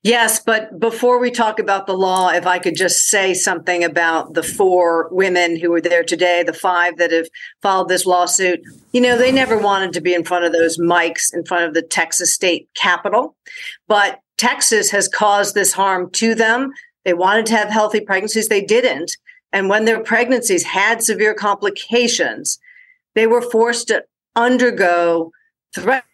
Yes, 0.03 0.41
but 0.41 0.81
before 0.81 1.21
we 1.21 1.31
talk 1.31 1.59
about 1.59 1.87
the 1.87 1.97
law, 1.97 2.31
if 2.31 2.47
I 2.47 2.59
could 2.59 2.75
just 2.75 3.09
say 3.09 3.35
something 3.35 3.85
about 3.85 4.33
the 4.33 4.43
four 4.43 5.09
women 5.11 5.61
who 5.61 5.71
were 5.71 5.83
there 5.83 6.03
today, 6.03 6.43
the 6.43 6.55
five 6.55 6.97
that 6.97 7.13
have 7.13 7.29
filed 7.61 7.91
this 7.91 8.07
lawsuit. 8.07 8.61
You 8.93 9.03
know, 9.03 9.19
they 9.19 9.31
never 9.31 9.59
wanted 9.59 9.93
to 9.93 10.01
be 10.01 10.15
in 10.15 10.25
front 10.25 10.47
of 10.47 10.53
those 10.53 10.79
mics 10.79 11.35
in 11.35 11.45
front 11.45 11.65
of 11.65 11.75
the 11.75 11.83
Texas 11.83 12.33
state 12.33 12.67
capitol, 12.75 13.37
but 13.89 14.21
Texas 14.39 14.91
has 14.91 15.07
caused 15.07 15.55
this 15.55 15.75
harm 15.75 16.11
to 16.13 16.35
them. 16.35 16.71
They 17.05 17.13
wanted 17.13 17.45
to 17.47 17.57
have 17.57 17.69
healthy 17.69 18.01
pregnancies, 18.01 18.49
they 18.49 18.65
didn't. 18.65 19.15
And 19.53 19.69
when 19.69 19.85
their 19.85 20.03
pregnancies 20.03 20.65
had 20.65 21.03
severe 21.03 21.35
complications, 21.35 22.59
they 23.15 23.27
were 23.27 23.43
forced 23.43 23.89
to 23.89 24.05
undergo 24.35 25.31
threats 25.75 26.07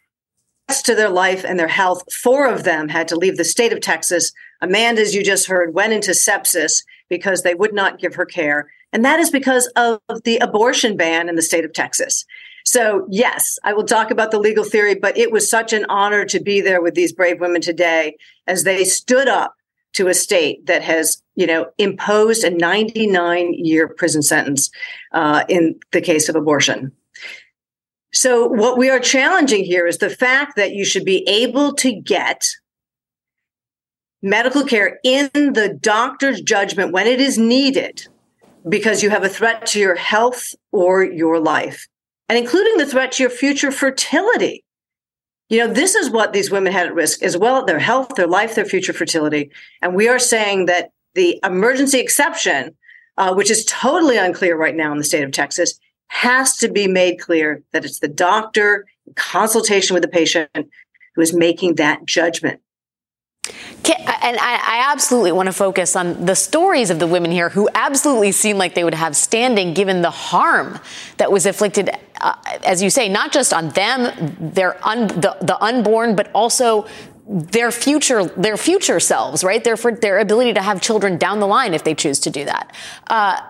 to 0.69 0.95
their 0.95 1.09
life 1.09 1.45
and 1.45 1.59
their 1.59 1.69
health. 1.69 2.03
Four 2.13 2.49
of 2.49 2.65
them 2.65 2.89
had 2.89 3.09
to 3.09 3.17
leave 3.17 3.37
the 3.37 3.45
state 3.45 3.73
of 3.73 3.81
Texas. 3.81 4.33
Amanda, 4.61 5.03
as 5.03 5.15
you 5.15 5.23
just 5.23 5.47
heard, 5.47 5.75
went 5.75 5.93
into 5.93 6.11
sepsis 6.11 6.85
because 7.09 7.43
they 7.43 7.55
would 7.55 7.73
not 7.73 7.99
give 7.99 8.15
her 8.17 8.27
care. 8.27 8.71
And 8.93 9.05
that 9.05 9.21
is 9.21 9.31
because 9.31 9.67
of 9.77 10.01
the 10.25 10.39
abortion 10.39 10.97
ban 10.97 11.29
in 11.29 11.37
the 11.37 11.43
state 11.43 11.65
of 11.65 11.73
Texas. 11.73 12.25
So, 12.65 13.07
yes, 13.09 13.59
I 13.63 13.75
will 13.75 13.85
talk 13.85 14.11
about 14.11 14.33
the 14.33 14.41
legal 14.41 14.65
theory, 14.65 14.97
but 14.97 15.17
it 15.17 15.31
was 15.31 15.49
such 15.49 15.73
an 15.73 15.87
honor 15.89 16.25
to 16.25 16.41
be 16.41 16.61
there 16.61 16.83
with 16.83 16.95
these 16.95 17.13
brave 17.13 17.41
women 17.41 17.61
today 17.61 18.17
as 18.49 18.65
they 18.65 18.83
stood 18.85 19.29
up 19.29 19.55
to 19.93 20.09
a 20.09 20.15
state 20.15 20.67
that 20.67 20.83
has, 20.83 21.23
you 21.37 21.47
know, 21.47 21.67
imposed 21.79 22.43
a 22.43 22.51
99 22.51 23.55
year 23.55 23.87
prison 23.87 24.21
sentence 24.21 24.71
uh, 25.13 25.45
in 25.49 25.79
the 25.93 26.01
case 26.01 26.29
of 26.29 26.35
abortion. 26.35 26.91
So, 28.17 28.47
what 28.47 28.79
we 28.79 28.89
are 28.89 28.99
challenging 28.99 29.63
here 29.65 29.87
is 29.87 29.99
the 29.99 30.09
fact 30.09 30.57
that 30.57 30.73
you 30.73 30.87
should 30.87 31.05
be 31.05 31.23
able 31.29 31.75
to 31.75 31.93
get 31.93 32.47
medical 34.23 34.65
care 34.65 34.99
in 35.05 35.29
the 35.35 35.79
doctor's 35.79 36.41
judgment 36.41 36.93
when 36.93 37.07
it 37.07 37.21
is 37.21 37.37
needed 37.37 38.09
because 38.67 39.03
you 39.03 39.11
have 39.11 39.23
a 39.23 39.29
threat 39.29 39.67
to 39.67 39.79
your 39.79 39.97
health 39.97 40.55
or 40.73 41.05
your 41.05 41.39
life, 41.39 41.89
and 42.31 42.39
including 42.39 42.79
the 42.79 42.87
threat 42.87 43.13
to 43.13 43.23
your 43.23 43.29
future 43.29 43.71
fertility. 43.71 44.65
You 45.51 45.59
know, 45.59 45.75
this 45.75 45.95
is 45.95 46.09
what 46.09 46.33
these 46.33 46.51
women 46.51 46.73
had 46.73 46.87
at 46.87 46.95
risk 46.95 47.23
as 47.23 47.37
well 47.37 47.67
their 47.67 47.79
health, 47.79 48.15
their 48.15 48.27
life, 48.27 48.55
their 48.55 48.65
future 48.65 48.95
fertility. 48.95 49.51
And 49.83 49.95
we 49.95 50.09
are 50.09 50.19
saying 50.19 50.65
that 50.67 50.89
the 51.15 51.39
emergency 51.45 52.01
exception, 52.01 52.77
uh, 53.19 53.35
which 53.35 53.51
is 53.51 53.67
totally 53.67 54.17
unclear 54.17 54.57
right 54.57 54.75
now 54.75 54.91
in 54.91 54.97
the 54.97 55.05
state 55.05 55.23
of 55.23 55.33
Texas, 55.33 55.79
has 56.09 56.57
to 56.59 56.69
be 56.69 56.87
made 56.87 57.21
clear 57.21 57.63
that 57.73 57.85
it's 57.85 57.99
the 57.99 58.09
doctor 58.09 58.87
in 59.07 59.15
consultation 59.15 59.95
with 59.95 60.03
the 60.03 60.09
patient 60.09 60.51
who 60.55 61.21
is 61.21 61.33
making 61.33 61.77
that 61.77 62.05
judgment. 62.07 62.61
And 64.27 64.37
I 64.41 64.91
absolutely 64.93 65.31
want 65.31 65.47
to 65.47 65.53
focus 65.53 65.95
on 65.95 66.27
the 66.27 66.35
stories 66.35 66.91
of 66.91 66.99
the 66.99 67.07
women 67.07 67.31
here 67.31 67.49
who 67.49 67.69
absolutely 67.75 68.33
seem 68.33 68.59
like 68.59 68.75
they 68.75 68.83
would 68.83 68.95
have 68.95 69.15
standing 69.15 69.73
given 69.73 70.03
the 70.03 70.11
harm 70.11 70.81
that 71.19 71.31
was 71.31 71.47
inflicted, 71.47 71.91
uh, 72.21 72.35
as 72.65 72.83
you 72.83 72.91
say, 72.91 73.09
not 73.09 73.31
just 73.33 73.53
on 73.53 73.69
them, 73.71 74.37
their 74.41 74.85
un, 74.85 75.07
the, 75.07 75.37
the 75.43 75.57
unborn, 75.63 76.17
but 76.17 76.29
also 76.35 76.87
their 77.29 77.73
future 77.73 78.25
their 78.25 78.57
future 78.57 79.01
selves 79.01 79.43
right 79.43 79.65
their 79.65 79.75
their 79.75 80.21
ability 80.21 80.53
to 80.53 80.63
have 80.63 80.81
children 80.81 81.19
down 81.19 81.41
the 81.41 81.47
line 81.47 81.75
if 81.75 81.83
they 81.83 81.93
choose 81.93 82.21
to 82.21 82.31
do 82.31 82.45
that 82.45 82.73
uh, 83.09 83.41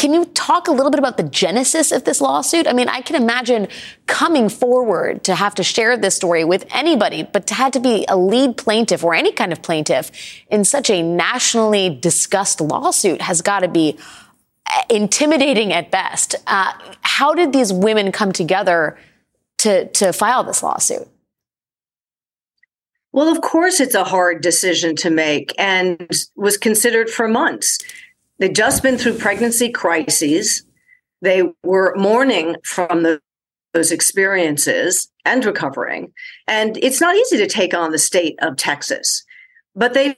can 0.00 0.14
you 0.14 0.24
talk 0.24 0.66
a 0.66 0.72
little 0.72 0.90
bit 0.90 0.98
about 0.98 1.18
the 1.18 1.22
genesis 1.24 1.92
of 1.92 2.04
this 2.04 2.22
lawsuit? 2.22 2.66
I 2.66 2.72
mean, 2.72 2.88
I 2.88 3.02
can 3.02 3.16
imagine 3.16 3.68
coming 4.06 4.48
forward 4.48 5.24
to 5.24 5.34
have 5.34 5.54
to 5.56 5.62
share 5.62 5.94
this 5.98 6.16
story 6.16 6.42
with 6.42 6.64
anybody, 6.70 7.22
but 7.22 7.46
to 7.48 7.54
have 7.54 7.72
to 7.72 7.80
be 7.80 8.06
a 8.08 8.16
lead 8.16 8.56
plaintiff 8.56 9.04
or 9.04 9.12
any 9.12 9.30
kind 9.30 9.52
of 9.52 9.60
plaintiff 9.60 10.10
in 10.50 10.64
such 10.64 10.88
a 10.88 11.02
nationally 11.02 11.90
discussed 11.90 12.62
lawsuit 12.62 13.20
has 13.20 13.42
got 13.42 13.60
to 13.60 13.68
be 13.68 13.98
uh, 14.74 14.82
intimidating 14.88 15.70
at 15.70 15.90
best. 15.90 16.34
Uh, 16.46 16.72
how 17.02 17.34
did 17.34 17.52
these 17.52 17.70
women 17.70 18.10
come 18.10 18.32
together 18.32 18.96
to, 19.58 19.86
to 19.88 20.14
file 20.14 20.44
this 20.44 20.62
lawsuit? 20.62 21.06
Well, 23.12 23.28
of 23.28 23.42
course, 23.42 23.80
it's 23.80 23.94
a 23.94 24.04
hard 24.04 24.40
decision 24.40 24.96
to 24.96 25.10
make 25.10 25.52
and 25.58 26.08
was 26.36 26.56
considered 26.56 27.10
for 27.10 27.28
months. 27.28 27.80
They'd 28.40 28.54
just 28.54 28.82
been 28.82 28.96
through 28.96 29.18
pregnancy 29.18 29.68
crises. 29.68 30.64
They 31.20 31.42
were 31.62 31.94
mourning 31.96 32.56
from 32.64 33.02
the, 33.02 33.20
those 33.74 33.92
experiences 33.92 35.08
and 35.26 35.44
recovering. 35.44 36.12
And 36.48 36.78
it's 36.78 37.02
not 37.02 37.14
easy 37.14 37.36
to 37.36 37.46
take 37.46 37.74
on 37.74 37.92
the 37.92 37.98
state 37.98 38.36
of 38.40 38.56
Texas, 38.56 39.24
but 39.76 39.92
they 39.92 40.16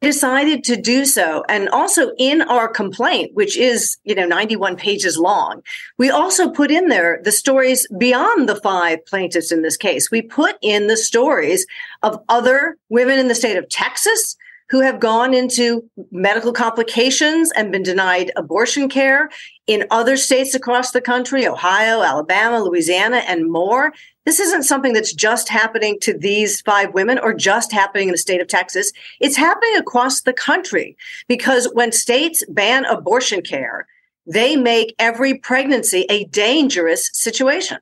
decided 0.00 0.64
to 0.64 0.76
do 0.76 1.04
so 1.04 1.44
and 1.48 1.68
also 1.68 2.12
in 2.16 2.40
our 2.40 2.66
complaint 2.66 3.30
which 3.34 3.54
is 3.54 3.98
you 4.04 4.14
know 4.14 4.26
91 4.26 4.74
pages 4.74 5.18
long 5.18 5.62
we 5.98 6.08
also 6.08 6.48
put 6.48 6.70
in 6.70 6.88
there 6.88 7.20
the 7.22 7.30
stories 7.30 7.86
beyond 7.98 8.48
the 8.48 8.56
five 8.56 9.04
plaintiffs 9.04 9.52
in 9.52 9.60
this 9.60 9.76
case 9.76 10.10
we 10.10 10.22
put 10.22 10.56
in 10.62 10.86
the 10.86 10.96
stories 10.96 11.66
of 12.02 12.18
other 12.30 12.78
women 12.88 13.18
in 13.18 13.28
the 13.28 13.34
state 13.34 13.58
of 13.58 13.68
Texas 13.68 14.36
who 14.70 14.80
have 14.80 15.00
gone 15.00 15.34
into 15.34 15.88
medical 16.12 16.52
complications 16.52 17.50
and 17.52 17.72
been 17.72 17.82
denied 17.82 18.30
abortion 18.36 18.88
care 18.88 19.28
in 19.66 19.84
other 19.90 20.16
states 20.16 20.54
across 20.54 20.92
the 20.92 21.00
country 21.00 21.46
Ohio, 21.46 22.02
Alabama, 22.02 22.60
Louisiana, 22.60 23.18
and 23.26 23.50
more. 23.50 23.92
This 24.24 24.38
isn't 24.38 24.62
something 24.62 24.92
that's 24.92 25.12
just 25.12 25.48
happening 25.48 25.98
to 26.02 26.16
these 26.16 26.60
five 26.60 26.94
women 26.94 27.18
or 27.18 27.34
just 27.34 27.72
happening 27.72 28.08
in 28.08 28.12
the 28.12 28.18
state 28.18 28.40
of 28.40 28.46
Texas. 28.46 28.92
It's 29.18 29.36
happening 29.36 29.76
across 29.76 30.22
the 30.22 30.32
country 30.32 30.96
because 31.26 31.68
when 31.72 31.90
states 31.90 32.44
ban 32.48 32.84
abortion 32.84 33.42
care, 33.42 33.86
they 34.24 34.56
make 34.56 34.94
every 34.98 35.34
pregnancy 35.34 36.06
a 36.08 36.26
dangerous 36.26 37.10
situation. 37.12 37.78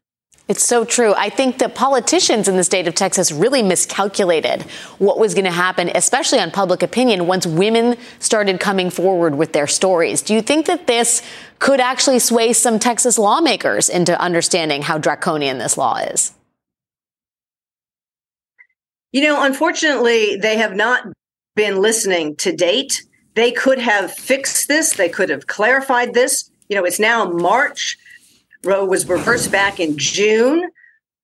It's 0.49 0.65
so 0.65 0.87
true. 0.87 1.13
I 1.15 1.29
think 1.29 1.59
the 1.59 1.69
politicians 1.69 2.49
in 2.49 2.57
the 2.57 2.65
state 2.65 2.89
of 2.89 2.95
Texas 2.95 3.31
really 3.31 3.63
miscalculated 3.63 4.63
what 4.97 5.19
was 5.19 5.35
going 5.35 5.45
to 5.45 5.51
happen, 5.51 5.91
especially 5.95 6.39
on 6.39 6.51
public 6.51 6.83
opinion, 6.83 7.27
once 7.27 7.47
women 7.47 7.99
started 8.19 8.59
coming 8.59 8.89
forward 8.89 9.35
with 9.35 9.53
their 9.53 9.67
stories. 9.67 10.23
Do 10.23 10.33
you 10.33 10.41
think 10.41 10.65
that 10.65 10.87
this 10.87 11.23
could 11.59 11.81
actually 11.81 12.19
sway 12.19 12.55
some 12.55 12.79
Texas 12.79 13.19
lawmakers 13.19 13.91
into 13.91 14.19
understanding 14.19 14.81
how 14.81 14.97
draconian 14.97 15.59
this 15.59 15.77
law 15.77 15.99
is? 15.99 16.33
You 19.13 19.25
know, 19.25 19.43
unfortunately, 19.43 20.37
they 20.37 20.57
have 20.57 20.75
not 20.75 21.09
been 21.57 21.83
listening 21.83 22.37
to 22.37 22.57
date. 22.57 23.03
They 23.35 23.53
could 23.53 23.81
have 23.81 24.13
fixed 24.13 24.67
this, 24.67 24.95
they 24.95 25.11
could 25.11 25.29
have 25.29 25.47
clarified 25.47 26.15
this. 26.15 26.51
You 26.71 26.77
know, 26.77 26.85
it's 26.85 26.99
now 26.99 27.27
March. 27.27 27.99
Roe 28.65 28.85
was 28.85 29.09
reversed 29.09 29.53
back 29.53 29.79
in 29.79 29.97
June, 29.99 30.71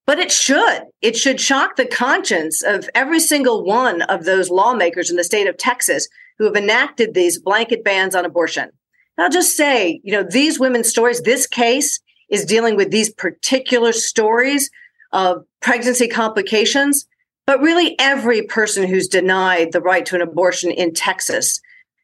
but 0.05 0.19
it 0.19 0.31
should. 0.31 0.83
It 1.01 1.17
should 1.17 1.41
shock 1.41 1.75
the 1.75 1.85
conscience 1.85 2.61
of 2.61 2.89
every 2.95 3.19
single 3.19 3.63
one 3.63 4.01
of 4.03 4.25
those 4.25 4.49
lawmakers 4.49 5.09
in 5.09 5.17
the 5.17 5.23
state 5.23 5.47
of 5.47 5.57
Texas 5.57 6.07
who 6.37 6.45
have 6.45 6.55
enacted 6.55 7.13
these 7.13 7.39
blanket 7.39 7.83
bans 7.83 8.15
on 8.15 8.25
abortion. 8.25 8.69
And 9.17 9.23
I'll 9.23 9.31
just 9.31 9.55
say, 9.55 10.01
you 10.03 10.11
know, 10.11 10.23
these 10.23 10.59
women's 10.59 10.89
stories, 10.89 11.21
this 11.21 11.47
case 11.47 11.99
is 12.29 12.45
dealing 12.45 12.75
with 12.75 12.91
these 12.91 13.13
particular 13.13 13.91
stories 13.91 14.69
of 15.11 15.45
pregnancy 15.61 16.07
complications, 16.07 17.07
but 17.45 17.61
really 17.61 17.97
every 17.99 18.41
person 18.43 18.87
who's 18.87 19.07
denied 19.07 19.71
the 19.71 19.81
right 19.81 20.05
to 20.07 20.15
an 20.15 20.21
abortion 20.21 20.71
in 20.71 20.93
Texas 20.93 21.61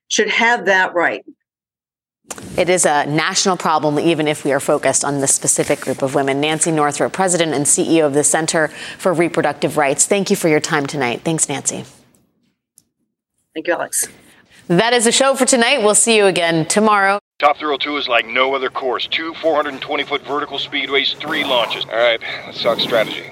should 0.07 0.29
have 0.29 0.65
that 0.65 0.93
right. 0.93 1.23
It 2.57 2.69
is 2.69 2.85
a 2.85 3.05
national 3.05 3.57
problem, 3.57 3.97
even 3.97 4.27
if 4.27 4.43
we 4.43 4.51
are 4.51 4.59
focused 4.59 5.05
on 5.05 5.19
this 5.19 5.33
specific 5.33 5.79
group 5.81 6.01
of 6.01 6.15
women. 6.15 6.41
Nancy 6.41 6.71
Northup, 6.71 7.13
President 7.13 7.53
and 7.53 7.65
CEO 7.65 8.05
of 8.05 8.13
the 8.13 8.23
Center 8.23 8.67
for 8.97 9.13
Reproductive 9.13 9.77
Rights. 9.77 10.05
Thank 10.05 10.29
you 10.29 10.35
for 10.35 10.47
your 10.49 10.59
time 10.59 10.85
tonight. 10.85 11.21
Thanks, 11.23 11.47
Nancy. 11.47 11.85
Thank 13.53 13.67
you, 13.67 13.73
Alex. 13.73 14.07
That 14.67 14.93
is 14.93 15.05
the 15.05 15.11
show 15.11 15.33
for 15.35 15.45
tonight. 15.45 15.79
We'll 15.79 15.95
see 15.95 16.15
you 16.15 16.25
again 16.25 16.65
tomorrow. 16.65 17.19
Top 17.39 17.57
Thrill 17.57 17.77
2 17.77 17.97
is 17.97 18.07
like 18.07 18.27
no 18.27 18.53
other 18.53 18.69
course. 18.69 19.07
Two 19.07 19.33
420 19.35 20.03
foot 20.03 20.21
vertical 20.21 20.59
speedways, 20.59 21.15
three 21.17 21.43
launches. 21.43 21.85
All 21.85 21.91
right, 21.91 22.21
let's 22.45 22.61
talk 22.61 22.79
strategy. 22.79 23.31